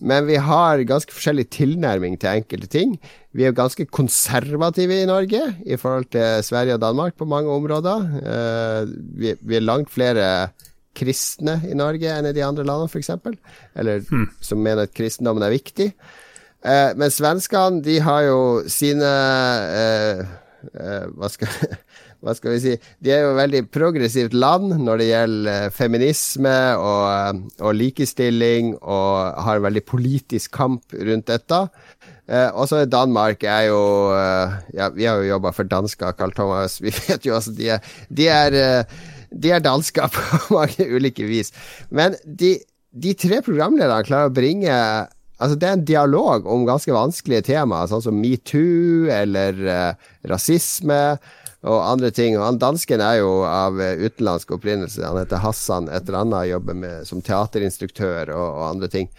[0.00, 2.96] men vi har ganske forskjellig tilnærming til enkelte ting.
[3.36, 8.08] Vi er ganske konservative i Norge i forhold til Sverige og Danmark på mange områder.
[8.20, 8.90] Eh,
[9.20, 10.50] vi, vi er langt flere
[10.96, 13.12] kristne i Norge enn i de andre landene, f.eks.
[13.78, 14.02] Eller
[14.42, 15.92] som mener at kristendommen er viktig.
[16.60, 19.12] Eh, men svenskene, de har jo sine
[19.76, 20.24] eh,
[21.16, 21.52] hva, skal,
[22.20, 22.72] hva skal vi si
[23.02, 28.74] De er jo veldig progressivt land når det gjelder eh, feminisme og, eh, og likestilling,
[28.80, 31.60] og har en veldig politisk kamp rundt dette.
[32.30, 33.84] Eh, og så er Danmark er jo
[34.16, 36.80] eh, Ja, vi har jo jobba for dansker, Carl Thomas.
[36.84, 37.72] Vi vet jo altså de
[38.08, 38.84] de er,
[39.30, 41.54] de er dansker på mange ulike vis.
[41.90, 42.58] Men de,
[42.92, 44.76] de tre programlederne klarer å bringe
[45.40, 51.00] Altså, det er en dialog om ganske vanskelige temaer, sånn som metoo eller eh, rasisme
[51.66, 52.38] og andre ting.
[52.38, 55.04] Og han dansken er jo av uh, utenlandsk opprinnelse.
[55.04, 59.10] Han heter Hassan et eller annet, jobber med, som teaterinstruktør og, og andre ting.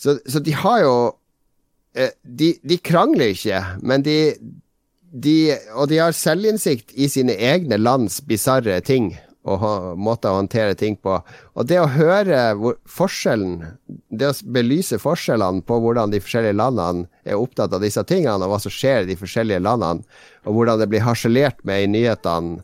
[0.00, 4.18] Så, så, de har jo uh, de, de, krangler ikke, men de,
[5.10, 5.36] de
[5.74, 9.12] Og de har selvinnsikt i sine egne lands bisarre ting
[9.48, 9.62] og
[9.96, 11.14] måter å håndtere ting på.
[11.56, 12.52] Og det å høre
[12.88, 13.62] forskjellen,
[14.12, 18.52] det å belyse forskjellene på hvordan de forskjellige landene er opptatt av disse tingene, og
[18.52, 20.04] hva som skjer i de forskjellige landene,
[20.44, 22.60] og hvordan det blir harselert med i nyhetene,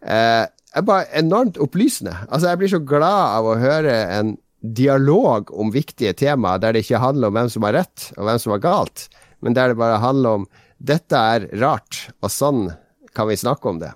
[0.00, 2.14] eh, er bare enormt opplysende.
[2.30, 4.36] Altså, jeg blir så glad av å høre en
[4.76, 8.40] dialog om viktige temaer der det ikke handler om hvem som har rett, og hvem
[8.40, 9.06] som har galt,
[9.44, 12.66] men der det bare handler om dette er rart, og sånn
[13.16, 13.92] kan vi snakke om det.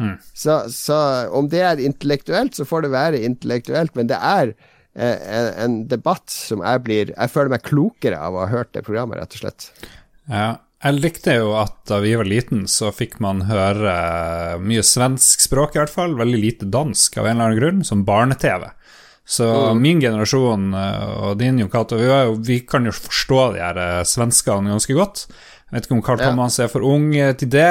[0.00, 0.16] Mm.
[0.34, 0.98] Så, så,
[1.30, 5.76] om det er intellektuelt, så får det være intellektuelt, men det er eh, en, en,
[5.90, 9.38] debatt som jeg blir Jeg føler meg klokere av å ha hørt det programmet, rett
[9.38, 9.68] og slett.
[10.30, 10.48] Ja,
[10.84, 13.94] jeg likte jo at da vi var liten, så fikk man høre
[14.60, 16.18] mye svensk språk, i hvert fall.
[16.18, 18.66] Veldig lite dansk, av en eller annen grunn, som barne-TV.
[19.24, 19.80] Så mm.
[19.80, 22.10] min generasjon eh, og din, Jon Cato, vi,
[22.44, 25.24] vi, kan jo forstå de her eh, svenskene ganske godt.
[25.70, 27.08] Jeg vet ikke om Carl Thomas er for ung
[27.40, 27.70] til det.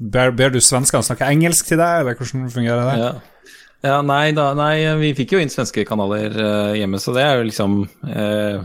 [0.00, 2.94] Ber, ber du svenskene snakke engelsk til deg, eller hvordan fungerer det?
[3.02, 3.10] Ja.
[3.84, 7.36] ja nei, da, nei, vi fikk jo inn svenske kanaler uh, hjemme, så det er
[7.36, 7.76] jo liksom
[8.08, 8.62] uh,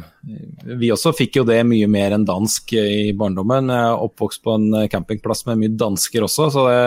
[0.79, 3.67] Vi også fikk jo det mye mer enn dansk i barndommen.
[3.67, 6.79] Jeg er oppvokst på en campingplass med mye dansker også, så det,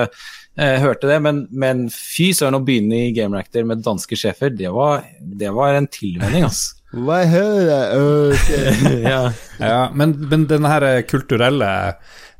[0.58, 1.20] jeg hørte det.
[1.22, 5.52] Men, men fy søren, å begynne i Game Reactor med danske sjefer, det var, det
[5.54, 6.74] var en tilvenning, altså.
[7.04, 7.98] Hva hører
[8.32, 9.02] okay.
[9.12, 9.18] ja.
[9.60, 11.68] ja, men, men den her kulturelle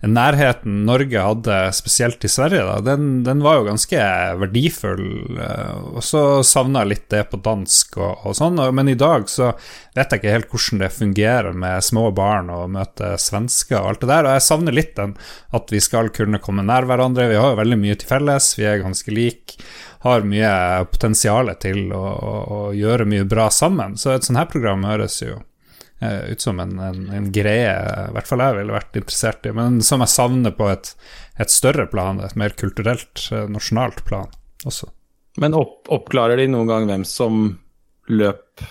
[0.07, 4.05] nærheten Norge hadde, spesielt i Sverige, da, den, den, var jo ganske
[4.39, 5.09] verdifull.
[5.43, 9.27] Eh, og så savna jeg litt det på dansk og, og sånn, men i dag
[9.31, 9.51] så
[9.99, 14.05] vet jeg ikke helt hvordan det fungerer med små barn og møte svensker og alt
[14.05, 14.29] det der.
[14.29, 15.17] Og jeg savner litt den
[15.59, 17.27] at vi skal kunne komme nær hverandre.
[17.33, 19.59] Vi har jo veldig mye til felles, vi er ganske like
[20.05, 20.51] har mye
[20.93, 23.97] potensial til å, å, å, gjøre mye bra sammen.
[23.99, 25.41] Så et sånt her program høres jo
[26.01, 29.81] ut som en, en, en, greie i hvert fall jeg ville vært interessert i, men
[29.83, 30.93] som jeg savner på et,
[31.43, 34.31] et større plan, et mer kulturelt, uh, nasjonalt plan
[34.69, 34.91] også.
[35.43, 37.57] Men opp, oppklarer de noen gang hvem som
[38.11, 38.63] løp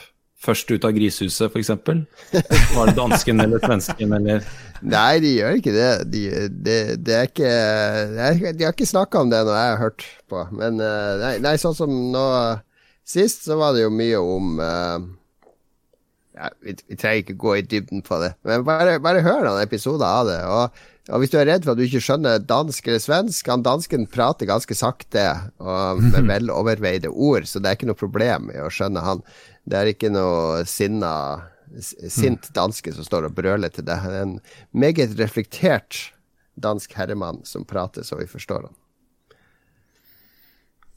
[0.48, 1.72] først ut av grisehuset, f.eks.?
[2.76, 4.46] Var det dansken eller svensken, eller
[4.86, 5.92] Nei, de gjør ikke det.
[6.14, 6.24] De,
[6.54, 7.52] de, de er ikke
[8.54, 10.44] De har ikke snakka om det når jeg har hørt på.
[10.60, 12.26] Men eh, nei, nei, sånn som nå
[13.08, 14.98] Sist så var det jo mye om uh,
[16.38, 19.64] ja, vi, vi, trenger ikke gå i dybden på det, men bare, bare hør noen
[19.64, 20.38] episoder av det.
[20.46, 23.66] Og, og, hvis du er redd for at du ikke skjønner dansk eller svensk Han
[23.66, 25.28] dansken prater ganske sakte
[25.58, 26.32] og med mhm.
[26.34, 29.24] veloverveide ord, så det er ikke noe problem i å skjønne han.
[29.68, 31.14] Det er ikke noe sinna
[31.78, 32.54] sint mhm.
[32.56, 34.06] danske som står og brøler til deg.
[34.06, 34.38] Det er en
[34.72, 36.08] meget reflektert
[36.58, 38.78] dansk herremann som prater så vi forstår han.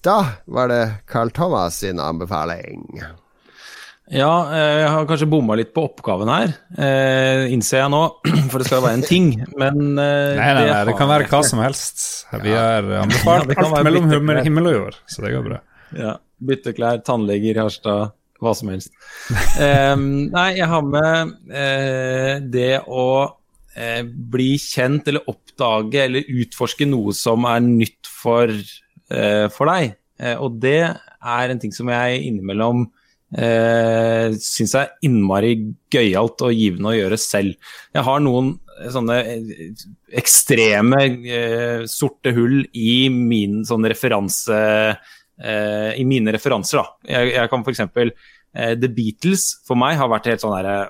[0.01, 3.03] Da var det Carl Thomas sin anbefaling.
[4.11, 8.03] Ja, eh, jeg har kanskje bomma litt på oppgaven her, eh, innser jeg nå.
[8.51, 11.43] For det skal være en ting, men eh, Nei, nei, nei det, kan være hva
[11.47, 12.03] som helst.
[12.43, 15.61] Vi har anbefalt ja, alt mellom himmel, himmel og jord, så det går bra.
[15.95, 16.17] Ja.
[16.43, 18.95] Bytteklær, tannleger, Harstad, hva som helst.
[19.61, 24.03] Eh, nei, jeg har med uh, det å uh,
[24.35, 28.51] bli kjent eller oppdage eller utforske noe som er nytt for,
[29.11, 29.95] for deg.
[30.39, 32.85] og det er en ting som jeg innimellom
[33.37, 35.55] eh, syns jeg er innmari
[35.93, 37.73] gøyalt og givende å gjøre selv.
[37.95, 38.55] Jeg har noen
[38.91, 39.73] sånne eh,
[40.21, 47.13] ekstreme eh, sorte hull i min sånn referanse eh, I mine referanser, da.
[47.19, 47.85] Jeg, jeg kan f.eks.
[47.91, 50.81] Eh, The Beatles for meg har vært helt sånn herre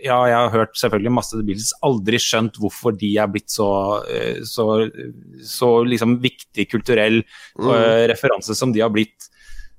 [0.00, 3.68] ja, jeg har hørt selvfølgelig masse The Beatles, aldri skjønt hvorfor de er blitt så,
[4.08, 4.86] eh, så,
[5.44, 7.68] så liksom viktig kulturell mm.
[8.08, 9.29] referanse som de har blitt.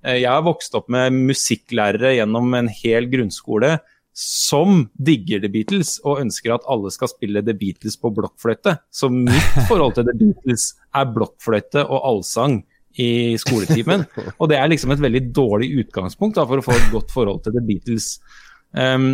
[0.05, 3.77] Eh, jeg har vokst opp med musikklærere gjennom en hel grunnskole
[4.17, 8.75] som digger The Beatles og ønsker at alle skal spille The Beatles på blokkfløyte.
[8.91, 12.61] Så mitt forhold til The Beatles er blokkfløyte og allsang
[12.99, 14.03] i skoletimen.
[14.37, 17.39] Og det er liksom et veldig dårlig utgangspunkt da, for å få et godt forhold
[17.45, 18.17] til The Beatles.
[18.75, 19.13] Um,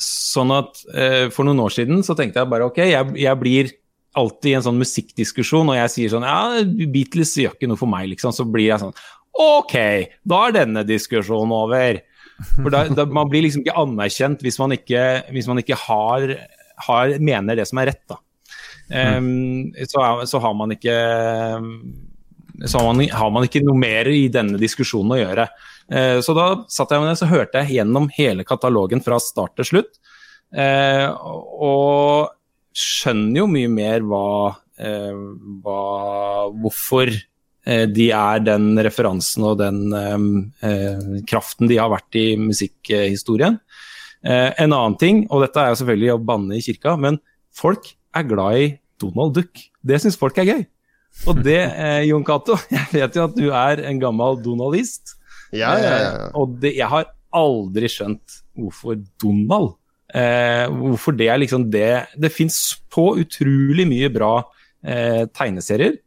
[0.00, 3.72] sånn at uh, For noen år siden så tenkte jeg bare ok, jeg, jeg blir
[4.16, 7.90] alltid i en sånn musikkdiskusjon, og jeg sier sånn ja, Beatles gjør ikke noe for
[7.90, 8.32] meg, liksom.
[8.32, 8.96] Så blir jeg sånn
[9.36, 9.74] Ok,
[10.24, 12.00] da er denne diskusjonen over.
[12.56, 15.02] For da, da, Man blir liksom ikke anerkjent hvis man ikke,
[15.32, 16.34] hvis man ikke har,
[16.88, 18.04] har, mener det som er rett.
[18.08, 18.20] da.
[18.86, 20.94] Um, så, så, har man ikke
[22.64, 25.48] så har man, har man ikke noe mer i denne diskusjonen å gjøre.
[25.90, 29.56] Uh, så da satt jeg med det, så hørte jeg gjennom hele katalogen fra start
[29.58, 29.98] til slutt.
[30.54, 31.10] Uh,
[31.66, 32.32] og
[32.76, 35.24] skjønner jo mye mer hva, uh,
[35.64, 35.80] hva
[36.56, 37.10] Hvorfor
[37.66, 40.26] de er den referansen og den eh,
[40.68, 43.58] eh, kraften de har vært i musikkhistorien.
[44.26, 47.20] en annen ting, og dette er jo selvfølgelig å banne i kirka, men
[47.54, 49.60] folk er glad i Donald Duck.
[49.86, 50.64] Det syns folk er gøy.
[51.30, 51.60] Og det,
[52.08, 55.16] Jon Cato, jeg vet jo at du er en gammel donaldist.
[55.54, 56.12] Ja, ja, ja.
[56.26, 59.74] Eh, og det, jeg har aldri skjønt hvorfor Donald
[60.14, 64.32] eh, Hvorfor det er liksom det Det fins så utrolig mye bra
[64.80, 65.98] eh, tegneserier.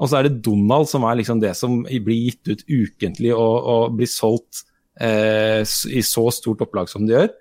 [0.00, 3.56] Og så er det Donald som er liksom det som blir gitt ut ukentlig og,
[3.68, 4.64] og blir solgt
[5.00, 7.32] eh, i så stort opplag som det gjør.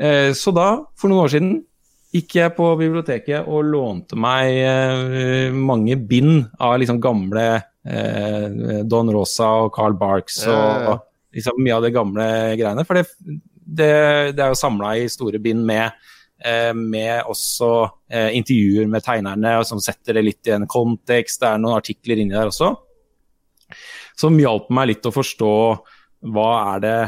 [0.00, 0.68] Eh, så da,
[0.98, 1.54] for noen år siden,
[2.14, 9.10] gikk jeg på biblioteket og lånte meg eh, mange bind av liksom gamle eh, Don
[9.10, 12.26] Rosa og Carl Barks og, og liksom mye av det gamle
[12.60, 12.84] greiene.
[12.86, 13.08] For det,
[13.64, 13.90] det,
[14.36, 15.90] det er jo samla i store bind med,
[16.76, 17.70] med også
[18.12, 21.40] eh, intervjuer med tegnerne som setter det litt i en kontekst.
[21.40, 22.74] Det er noen artikler inni der også.
[24.18, 25.52] Som hjalp meg litt å forstå
[26.34, 26.98] hva er det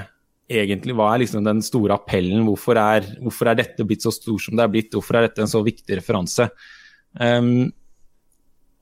[0.47, 2.45] egentlig hva er liksom den store appellen?
[2.47, 4.95] Hvorfor er, hvorfor er, dette blitt så stor som det er blitt?
[4.95, 6.49] Hvorfor er dette en så viktig referanse?
[7.19, 7.69] Um,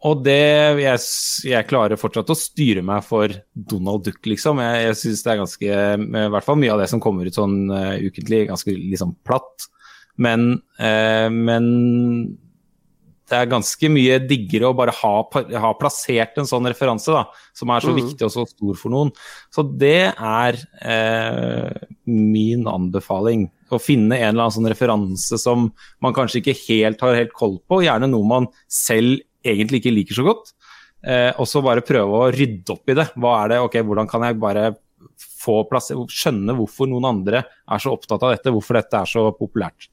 [0.05, 0.41] og det
[0.83, 1.03] jeg,
[1.49, 4.61] jeg, klarer fortsatt å styre meg for Donald Duck, liksom.
[4.61, 7.39] Jeg, jeg syns det er ganske I hvert fall mye av det som kommer ut
[7.39, 9.71] sånn uh, ukentlig, ganske liksom platt.
[10.21, 11.69] Men, eh, men
[13.25, 17.25] det er ganske mye diggere å bare ha, ha, plassert en sånn referanse, da,
[17.57, 17.99] som er så mm.
[18.03, 19.13] viktig og så stor for noen.
[19.55, 23.49] Så det er eh, min anbefaling.
[23.73, 25.71] Å finne en eller annen sånn referanse som
[26.05, 30.21] man kanskje ikke helt har helt koll på, gjerne noe man selv egentlig ikke liker
[30.21, 30.55] så godt.
[31.05, 33.09] Eh, og så bare prøve å rydde opp i det.
[33.21, 34.69] Hva er det, ok, Hvordan kan jeg bare
[35.45, 39.27] få plass, skjønne hvorfor noen andre er så opptatt av dette, hvorfor dette er så
[39.37, 39.89] populært.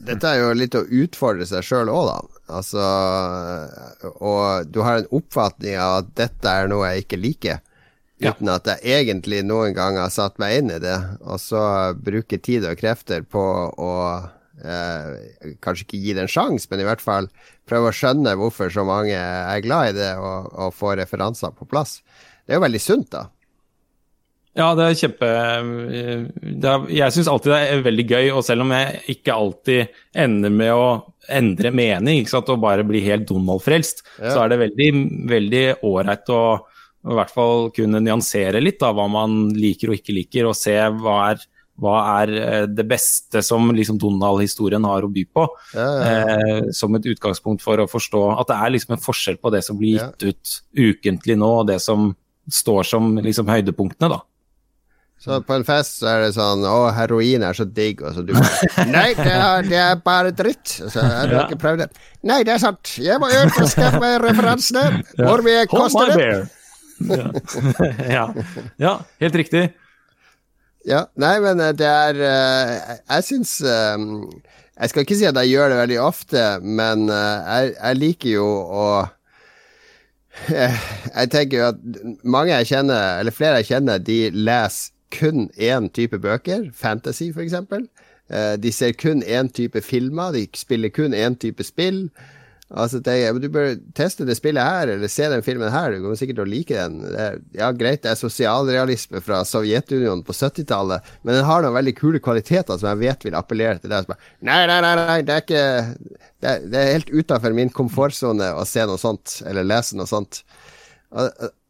[0.00, 2.42] Dette er jo litt å utfordre seg sjøl òg, da.
[2.56, 2.84] Altså,
[4.16, 7.60] og du har en oppfatning av at dette er noe jeg ikke liker.
[8.20, 8.56] Uten ja.
[8.58, 10.96] at jeg egentlig noen gang har satt meg inn i det.
[11.24, 11.62] Og så
[11.96, 13.92] bruke tid og krefter på å
[14.64, 17.30] eh, kanskje ikke gi det en sjanse, men i hvert fall
[17.68, 21.68] prøve å skjønne hvorfor så mange er glad i det, og, og få referanser på
[21.70, 22.00] plass.
[22.44, 23.28] Det er jo veldig sunt, da.
[24.58, 25.28] Ja, det er kjempe
[26.42, 30.00] det er, Jeg syns alltid det er veldig gøy, og selv om jeg ikke alltid
[30.18, 30.88] ender med å
[31.30, 34.32] endre mening og bare bli helt Donald-frelst, ja.
[34.32, 34.90] så er det veldig
[35.30, 36.42] veldig ålreit å
[37.00, 40.74] i hvert fall kunne nyansere litt av hva man liker og ikke liker, og se
[40.76, 41.46] hva er
[41.80, 45.46] hva er eh, det beste som liksom Donald-historien har å by på.
[45.72, 46.08] Ja, ja.
[46.10, 49.62] Eh, som et utgangspunkt for å forstå at det er liksom en forskjell på det
[49.64, 52.10] som blir gitt ut ukentlig nå, og det som
[52.50, 54.20] står som liksom høydepunktene, da.
[55.20, 58.00] Så på en fest så er det sånn Å, heroin er så digg.
[58.00, 60.78] Og så du bare Nei, det er, det er bare dritt.
[60.80, 61.44] Så har du ja.
[61.44, 61.90] ikke prøvd det.
[62.30, 62.94] Nei, det er sant.
[62.96, 65.02] Jeg må ut og skaffe meg referansene.
[65.20, 66.30] Hvor mye koster det?
[68.16, 68.26] ja.
[68.80, 69.70] ja, helt riktig.
[70.88, 73.96] Ja, nei, men eh, det er uh, Jeg syns uh,
[74.80, 78.30] Jeg skal ikke si at jeg gjør det veldig ofte, men uh, jeg, jeg, liker
[78.32, 78.86] jo å
[80.48, 81.84] Jeg tenker jo at
[82.24, 86.70] mange jeg kjenner, eller flere jeg kjenner, de leser kun én type bøker.
[86.74, 87.88] Fantasy, for eksempel.
[88.30, 90.32] de ser kun én type filmer.
[90.32, 92.04] De spiller kun én type spill.
[92.70, 95.90] Altså, det, du bør teste det spillet her, eller se den filmen her.
[95.90, 97.00] Du kommer sikkert til å like den.
[97.18, 101.96] Er, ja, greit, det er sosialrealisme fra Sovjetunionen på 70-tallet, men den har noen veldig
[101.98, 104.14] kule kvaliteter som jeg vet vil appellere til deg.
[104.46, 105.64] Nei, nei, nei, nei, det er ikke
[106.40, 110.08] Det er, det er helt utafor min komfortsone å se noe sånt, eller lese noe
[110.08, 110.44] sånt.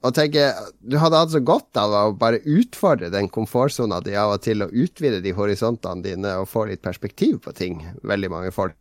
[0.01, 4.14] Og, tenker tenke, Du hadde hatt så godt av å bare utfordre den komfortsona di
[4.16, 7.82] av og til, og utvide de horisontene dine og få litt perspektiv på ting.
[8.02, 8.78] Veldig mange folk.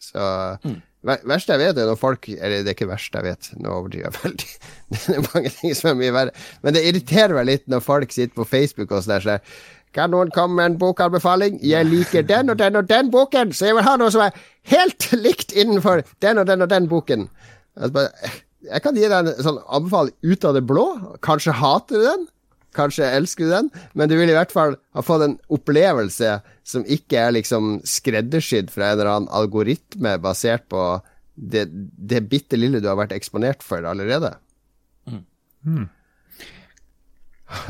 [0.00, 0.22] Så
[0.64, 3.74] mm verste jeg vet, er når folk Eller det er ikke verst jeg vet, nå
[3.74, 4.50] overdriver jeg veldig.
[4.94, 6.34] det er mange ting som er mye verre.
[6.62, 9.40] Men det irriterer meg litt når folk sitter på Facebook og sånn der
[9.92, 11.58] kan noen komme med en bokanbefaling?
[11.68, 14.38] Jeg liker den og den og den boken, så jeg vil ha noe som er
[14.72, 17.26] helt likt innenfor den og den og den boken.
[17.76, 18.06] Altså,
[18.68, 20.86] jeg kan gi deg en sånn anbefaling ut av det blå.
[21.24, 22.28] Kanskje hater du den,
[22.72, 26.86] Kanskje elsker du den, men du vil i hvert fall ha fått en opplevelse som
[26.88, 30.86] ikke er liksom skreddersydd fra en eller annen algoritme basert på
[31.36, 34.32] det, det bitte lille du har vært eksponert for allerede.
[35.04, 35.24] Mm.
[35.68, 35.84] Mm.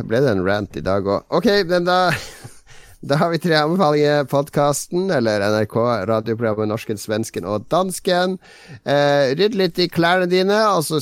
[0.07, 1.27] Ble det en rant i dag òg?
[1.35, 1.99] Ok, men da
[3.03, 4.29] Da har vi tre anbefalinger.
[4.31, 5.75] Podkasten, eller NRK,
[6.07, 8.37] radioprogrammet Norsken, Svensken og Dansken.
[8.87, 11.01] Eh, rydd litt i klærne dine, og så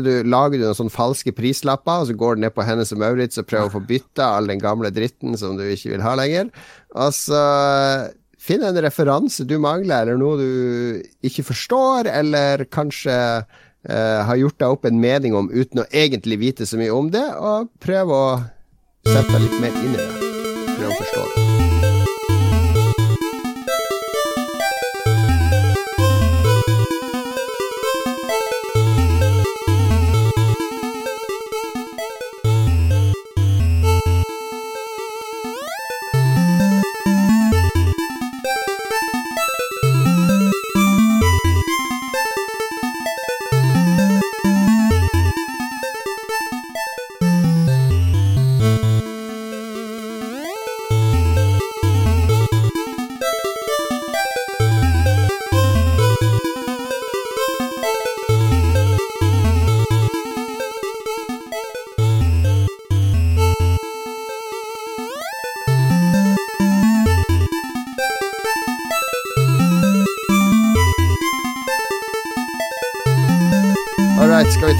[0.00, 3.02] du, lager du noen sånne falske prislapper, og så går du ned på Hennes og
[3.04, 6.16] Maurits og prøver å få bytta all den gamle dritten som du ikke vil ha
[6.16, 6.48] lenger.
[6.96, 7.44] Og så
[8.40, 14.56] finn en referanse du mangler, eller noe du ikke forstår, eller kanskje eh, har gjort
[14.56, 18.16] deg opp en mening om uten å egentlig vite så mye om det, og prøv
[18.16, 18.26] å
[19.04, 20.21] sette deg litt mer inn i det.
[20.76, 21.91] Prøv å forstå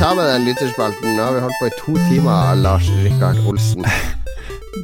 [0.02, 1.16] ta med den lytterspalten?
[1.16, 3.84] Nå har vi holdt på i to timer, Lars Rikard Olsen.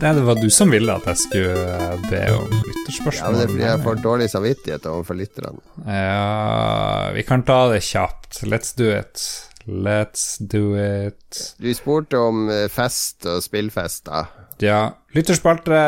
[0.00, 3.18] Det, det var du som ville at jeg skulle eh, be om lytterspørsmål.
[3.18, 5.58] Ja, men det fordi jeg får dårlig samvittighet overfor lytterne.
[5.88, 8.44] Ja, vi kan ta det kjapt.
[8.46, 9.24] Let's do it.
[9.66, 11.42] Let's do it.
[11.58, 14.22] Du spurte om eh, fest og spillfest, da.
[14.62, 14.80] Ja,
[15.18, 15.82] lytterspalte.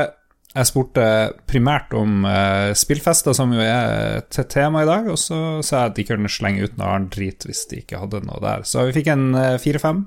[0.50, 1.02] Jeg spurte
[1.46, 5.92] primært om uh, spillfester, som jo er til tema i dag, og så sa jeg
[5.92, 8.64] at de kunne slenge ut noe annet drit hvis de ikke hadde noe der.
[8.66, 10.02] Så vi fikk en uh, fire-fem.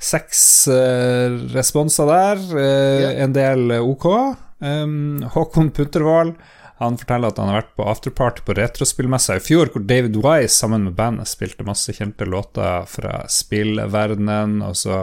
[0.00, 0.40] Seks
[0.72, 3.18] uh, responser der, yeah.
[3.26, 4.08] en del OK.
[4.58, 6.32] Um, Håkon Puntervold
[6.78, 10.54] han forteller at han har vært på afterparty på retrospillmessa i fjor, hvor David Wise
[10.54, 15.00] sammen med bandet spilte masse kjente låter fra spillverdenen, og så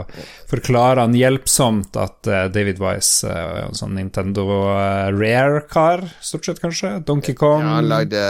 [0.49, 6.47] forklarer han hjelpsomt at eh, David Wise eh, er en sånn Nintendo eh, Rare-kar, stort
[6.47, 6.93] sett, kanskje.
[7.07, 7.63] Donkey Kong.
[7.65, 8.23] Ja, han lagde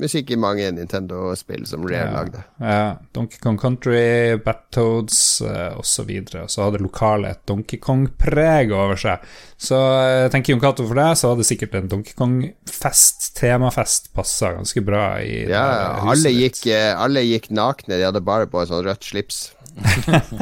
[0.00, 2.12] musikk i mange Nintendo-spill som Rare Ja.
[2.20, 2.44] lagde.
[2.60, 5.42] Ja, Donkey Kong Country, Battoads
[5.78, 6.10] osv.
[6.42, 9.22] Og så hadde lokalet et Donkey Kong-preg over seg.
[9.64, 14.10] Så eh, jeg tenker Jon Cato for deg, så hadde sikkert en Donkey Kong-fest, temafest,
[14.16, 15.64] passa ganske bra i Ja,
[16.04, 19.42] alle gikk, eh, alle gikk nakne, de hadde bare på et sånt rødt slips.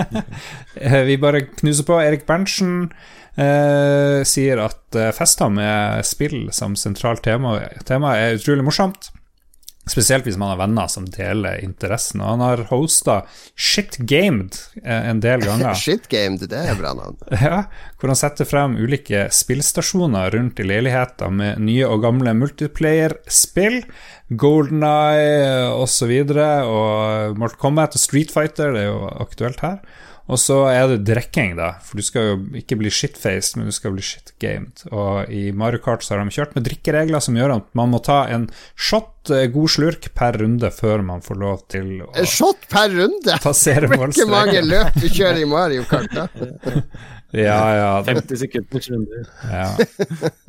[0.83, 1.99] Eh, Vi bare knuser på.
[2.03, 2.89] Erik Berntsen
[3.37, 7.59] eh, sier at eh, fester med spill som sentralt tema,
[7.89, 9.11] tema er utrolig morsomt.
[9.93, 12.23] Spesielt hvis man har venner som deler interessen.
[12.25, 13.19] Og han har hosta
[13.59, 15.77] Shit Gamed eh, en del ganger.
[15.77, 17.19] Shitgamed, det er bra navn.
[17.43, 17.65] Ja,
[18.01, 23.83] hvor han setter frem ulike spillstasjoner rundt i leiligheter med nye og gamle multiplayer-spill.
[24.41, 26.15] Golden Eye osv.
[26.25, 29.83] Og, og Mortal Kombat og Street Fighter, det er jo aktuelt her.
[30.31, 33.75] Og så er det drikking, da, for du skal jo ikke bli shitfaced, men du
[33.75, 34.85] skal bli shitgamed.
[34.95, 37.99] Og i Mario Kart så har de kjørt med drikkeregler som gjør at man må
[38.05, 38.47] ta en
[38.79, 42.95] shot, eh, god slurk, per runde før man får lov til å En shot per
[42.95, 43.39] runde!
[43.43, 46.29] passere Hvor mange løp du kjører i Mario Kart, da?
[47.33, 49.23] Ja, ja, det, 50 sekunders runde.
[49.49, 49.71] Ja.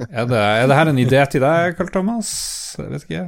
[0.09, 2.33] Er, det, er det her en idé til deg, Karl Thomas?
[2.75, 3.21] Jeg vet ikke.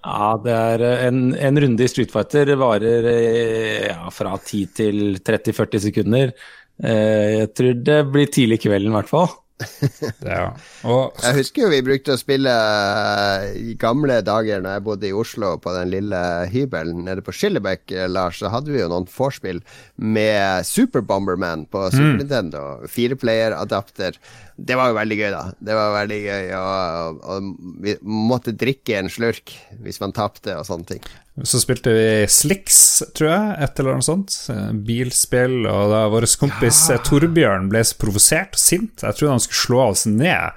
[0.00, 4.62] Ja, det er eh, en, en runde i Street Fighter varer eh, ja, fra 10
[4.78, 6.32] til 30-40 sekunder.
[6.80, 9.28] Eh, Jeg tror det blir tidlig kvelden, i hvert fall.
[10.24, 10.52] Ja.
[10.88, 15.08] Og Jeg husker jo vi brukte å spille eh, i gamle dager Når jeg bodde
[15.08, 16.20] i Oslo på den lille
[16.52, 19.62] hybelen nede på Skillebekk, eh, Lars, så hadde vi jo noen vorspiel
[20.00, 22.62] med Super Bomberman på Super Nintendo.
[22.88, 24.16] Fireplayer-adapter.
[24.56, 25.42] Det var jo veldig gøy, da.
[25.60, 29.54] Det var veldig gøy, og, og, og vi måtte drikke en slurk
[29.84, 31.04] hvis man tapte og sånne ting.
[31.46, 32.80] Så spilte vi Slicks,
[33.16, 34.36] tror jeg, et eller annet sånt.
[34.52, 36.98] eh, Bilspill, og da vår kompis ja.
[37.06, 39.04] Torbjørn ble så provosert og sint.
[39.06, 40.50] Jeg trodde han skulle slå oss ned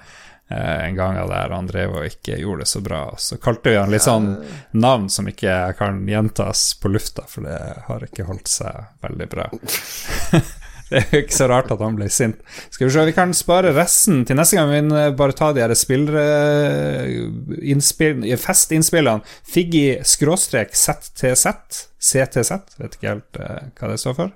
[0.50, 1.56] eh, en gang av det her.
[1.56, 3.04] han drev og ikke gjorde det så bra.
[3.18, 4.32] Så kalte vi han litt sånn
[4.72, 9.50] navn som ikke kan gjentas på lufta, for det har ikke holdt seg veldig bra.
[10.94, 12.42] Det er jo ikke så rart at han ble sint.
[12.70, 14.70] Skal vi se, vi kan spare resten til neste gang.
[14.70, 16.24] Vi bare ta de her spillere
[18.44, 19.26] Festinnspillene.
[19.50, 21.48] Figgy skråstrek ZTZ.
[22.04, 22.52] CTZ,
[22.82, 24.34] vet ikke helt uh, hva det står for.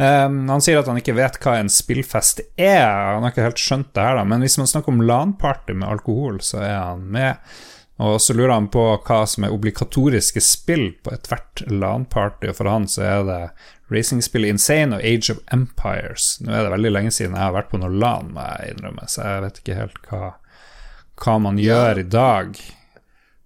[0.00, 2.88] Um, han sier at han ikke vet hva en spillfest er.
[2.88, 4.24] Han har ikke helt skjønt det her, da.
[4.26, 7.52] Men hvis man snakker om LAN-party med alkohol, så er han med.
[8.02, 12.72] Og så lurer han på hva som er obligatoriske spill på ethvert LAN-party, og for
[12.72, 13.42] han så er det
[13.94, 16.36] racingspillet Insane og Age of Empires.
[16.42, 19.08] Nå er det veldig lenge siden jeg har vært på noe LAN, må jeg innrømme,
[19.10, 20.30] så jeg vet ikke helt hva,
[21.22, 22.62] hva man gjør i dag.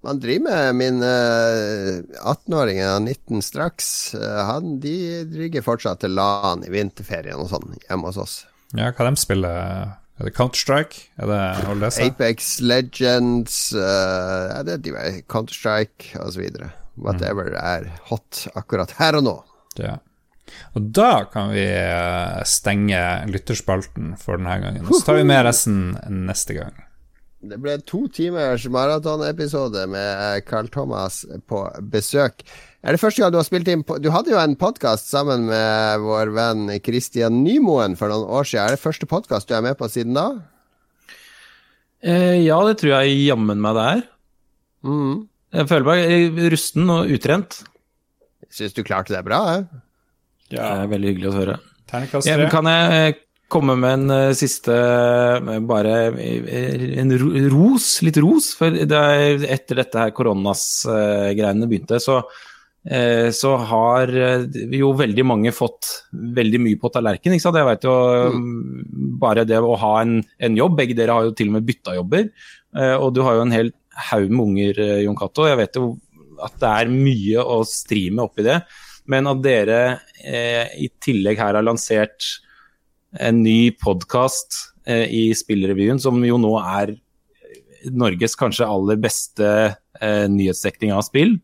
[0.06, 3.88] Man driver med min uh, 18-åring, han er 19 straks.
[4.14, 8.36] Uh, han, de driver fortsatt til LAN i vinterferien og sånn hjemme hos oss.
[8.76, 9.56] Ja, hva de spiller
[10.16, 11.08] Er det Counter-Strike?
[11.18, 11.98] Er det holder?
[12.06, 16.46] Apex Legends uh, er Counter-Strike osv.
[16.94, 19.36] Whatever er hot akkurat her og nå.
[19.80, 19.98] Ja.
[20.76, 23.00] Og da kan vi eh, stenge
[23.30, 24.88] lytterspalten for denne gangen.
[24.90, 25.96] Så tar vi med resten
[26.26, 26.82] neste gang.
[27.46, 31.60] Det ble to timers maratonepisode med Carl Thomas på
[31.92, 32.42] besøk.
[32.82, 36.02] Er det første gang du har spilt inn Du hadde jo en podkast sammen med
[36.02, 38.64] vår venn Christian Nymoen for noen år siden.
[38.64, 40.26] Er det første podkast du er med på siden da?
[42.02, 44.04] Eh, ja, det tror jeg jammen meg det er.
[44.86, 45.16] Mm.
[45.56, 47.60] Jeg føler meg rusten og utrent.
[48.52, 49.40] Syns du klarte det bra?
[49.56, 49.85] Eh?
[50.50, 51.54] Det er veldig hyggelig å høre.
[52.26, 57.12] Ja, men kan jeg eh, komme med en eh, siste eh, Bare en
[57.52, 58.52] ros, litt ros?
[58.58, 62.20] For det er, etter dette her koronas-greiene begynte, så,
[63.34, 64.12] så har
[64.78, 67.34] jo veldig mange fått veldig mye på tallerken.
[67.34, 67.58] Ikke sant?
[67.58, 67.94] Jeg vet jo
[68.36, 70.76] mm, bare det å ha en, en jobb.
[70.78, 72.28] Begge dere har jo til og med bytta jobber.
[72.78, 73.72] eh, Og du har jo en hel
[74.10, 75.46] haug med unger, Jon Cato.
[75.50, 75.94] Jeg vet jo
[76.44, 78.60] at det er mye å stri med oppi det.
[79.10, 79.80] Men at dere
[80.24, 82.26] eh, i tillegg her har lansert
[83.22, 84.58] en ny podkast
[84.88, 86.96] eh, i Spillrevyen, som jo nå er
[87.94, 89.46] Norges kanskje aller beste
[90.00, 91.36] eh, nyhetsdekning av spill.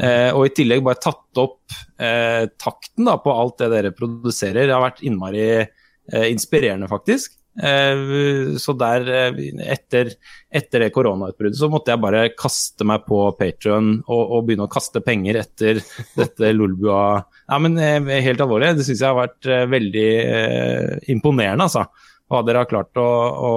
[0.00, 4.68] Eh, og i tillegg bare tatt opp eh, takten da, på alt det dere produserer.
[4.68, 7.36] Det har vært innmari eh, inspirerende, faktisk.
[7.62, 9.32] Eh, så der, eh,
[9.68, 10.08] etter,
[10.48, 14.72] etter det koronautbruddet, så måtte jeg bare kaste meg på Patrion og, og begynne å
[14.72, 15.82] kaste penger etter
[16.20, 21.64] dette Lolbua Ja, men eh, helt alvorlig, det syns jeg har vært veldig eh, imponerende,
[21.68, 21.84] altså.
[22.30, 23.52] Hva dere har klart å, å,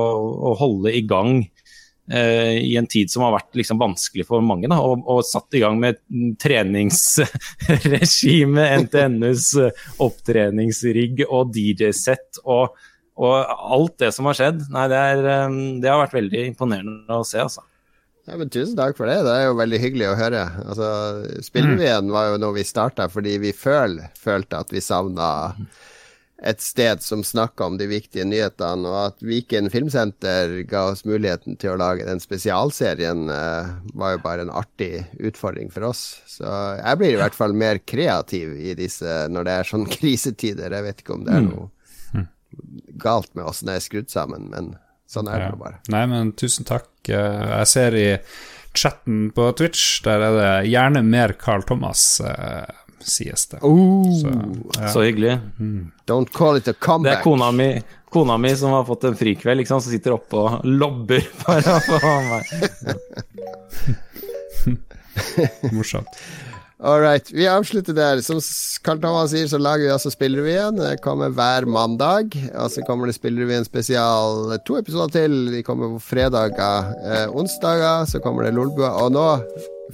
[0.49, 1.45] å holde i gang
[2.03, 5.61] i en tid som har vært liksom vanskelig for mange, da, og, og satt i
[5.61, 5.95] gang med
[6.41, 9.55] treningsregime, NTNUs
[10.03, 12.75] opptreningsrigg og DJ-sett og,
[13.19, 13.35] og
[13.77, 14.65] alt det som har skjedd.
[14.73, 17.65] Nei, det, er, eh, det har vært veldig imponerende å se, altså.
[18.23, 19.19] Ja, men Tusen takk for det.
[19.25, 20.43] Det er jo veldig hyggelig å høre.
[20.63, 20.89] Altså,
[21.43, 25.27] Spillrevyen var jo noe vi starta fordi vi føl, følte at vi savna
[26.43, 31.55] et sted som snakka om de viktige nyhetene, og at Viken Filmsenter ga oss muligheten
[31.59, 36.23] til å lage den spesialserien, eh, var jo bare en artig utfordring for oss.
[36.27, 36.47] Så
[36.79, 40.75] jeg blir i hvert fall mer kreativ i disse når det er sånn krisetider.
[40.79, 41.69] Jeg vet ikke om det er noe
[42.97, 44.75] galt med åssen det er skrudd sammen, men
[45.09, 45.55] sånn er det Ja.
[45.59, 45.79] bare.
[45.89, 46.87] Nei, men tusen takk.
[47.09, 48.17] Eh, Jeg ser i
[48.73, 52.65] chatten på Twitch, der er det gjerne mer Carl Thomas, eh,
[53.03, 53.59] sies det.
[53.61, 54.31] Oh, Så,
[54.79, 54.87] ja.
[54.87, 55.39] Så hyggelig.
[56.07, 57.11] don't call it a comeback.
[57.11, 60.33] Det er kona mi, kona mi som har fått en frikveld, liksom, som sitter oppe
[60.39, 61.61] og lobber for
[62.29, 62.43] meg.
[65.73, 66.07] Morsomt.
[66.83, 68.19] All right, vi avslutter der.
[68.21, 68.41] Som
[68.83, 70.75] Karl Thomas sier, så lager vi altså Spillrevyen.
[70.75, 72.35] Det kommer hver mandag.
[72.59, 75.37] Og så kommer det Spillrevyen spesial to episoder til.
[75.53, 76.89] De kommer på fredager.
[77.07, 78.89] Eh, onsdager så kommer det Lolbua.
[78.99, 79.23] Og nå,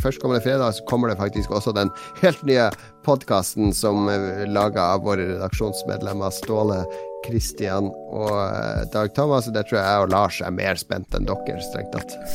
[0.01, 1.91] førstkommende fredag, så kommer det faktisk også den
[2.23, 2.71] helt nye
[3.05, 6.79] podkasten som er laga av våre redaksjonsmedlemmer Ståle,
[7.27, 9.51] Christian og eh, Dag Thomas.
[9.53, 12.17] Der tror jeg jeg og Lars er mer spent enn dere, strengt tatt.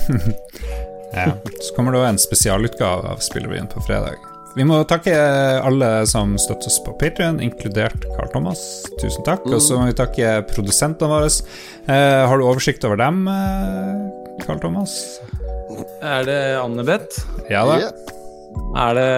[1.14, 1.30] Ja.
[1.62, 4.18] Så kommer det òg en spesialutgave av Spillrevyen på fredag.
[4.54, 5.10] Vi må takke
[5.66, 8.60] alle som støtter oss på Patrion, inkludert Carl Thomas.
[9.00, 9.42] Tusen takk.
[9.50, 11.28] Og så må vi takke produsentene våre.
[11.90, 14.92] Eh, har du oversikt over dem, eh, Carl Thomas?
[16.02, 17.24] Er det Anne-Beth?
[17.50, 17.78] Ja da.
[17.82, 17.92] Yeah.
[18.78, 19.10] Er det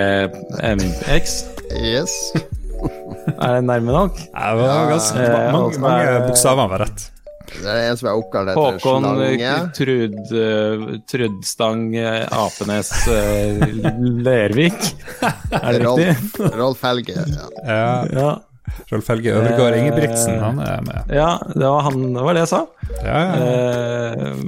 [0.00, 1.24] MPPTMX?
[1.78, 2.10] Yes.
[3.40, 4.16] Er det nærme nok?
[4.32, 7.00] Ja, det var ganske, Eh, mange, mange bokstaver var rett.
[7.60, 9.06] Det er en som er oppkalt etter Håkon.
[9.76, 13.64] Trud, eh, Trudstang eh, Apenes eh,
[14.24, 14.78] Lervik.
[15.22, 16.12] Er det riktig?
[16.38, 17.16] Rolf, Rolf Helge.
[17.18, 17.48] Ja.
[17.66, 17.90] Ja,
[18.20, 18.30] Ja.
[18.92, 21.08] Rolf Helge Øvergård Ingebrigtsen, han er med.
[21.10, 22.60] ja, det var han Det var det jeg sa.
[23.02, 23.48] Ja, ja.
[23.50, 24.44] Eh,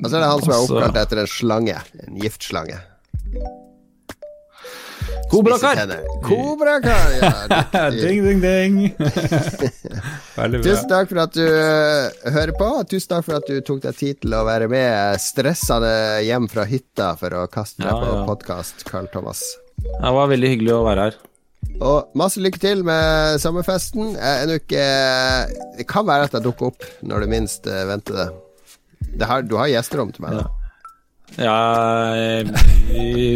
[0.00, 1.76] Og så er det han som er også- oppkalt etter en slange.
[2.06, 2.78] En giftslange.
[5.30, 5.92] Kobrakar!
[6.26, 7.12] Kobrakar!
[7.72, 8.74] Ja, ding, ding, ding.
[10.40, 10.64] Veldig bra.
[10.64, 12.68] Tusen takk for at du øh, hører på.
[12.90, 15.92] Tusen takk for at du tok deg tid til å være med stressende
[16.26, 18.22] hjem fra hytta for å kaste deg Ja, på ja.
[18.28, 19.44] podkast, Carl Thomas.
[19.80, 21.18] Det var veldig hyggelig å være her.
[21.80, 24.16] Og masse lykke til med sommerfesten.
[24.18, 24.86] En uke ikke
[25.78, 28.28] Det kan være at jeg dukker opp når du minst venter det.
[29.22, 30.48] det har, du har gjesterom til meg, da.
[31.38, 32.46] Ja, eh,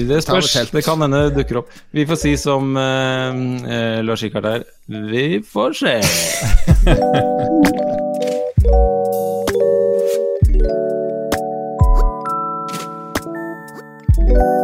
[0.08, 0.70] det spørs.
[0.70, 1.68] Det kan hende det dukker opp.
[1.94, 4.62] Vi får si som uh, eh, Lars Rikard her.
[4.86, 6.00] Vi får se.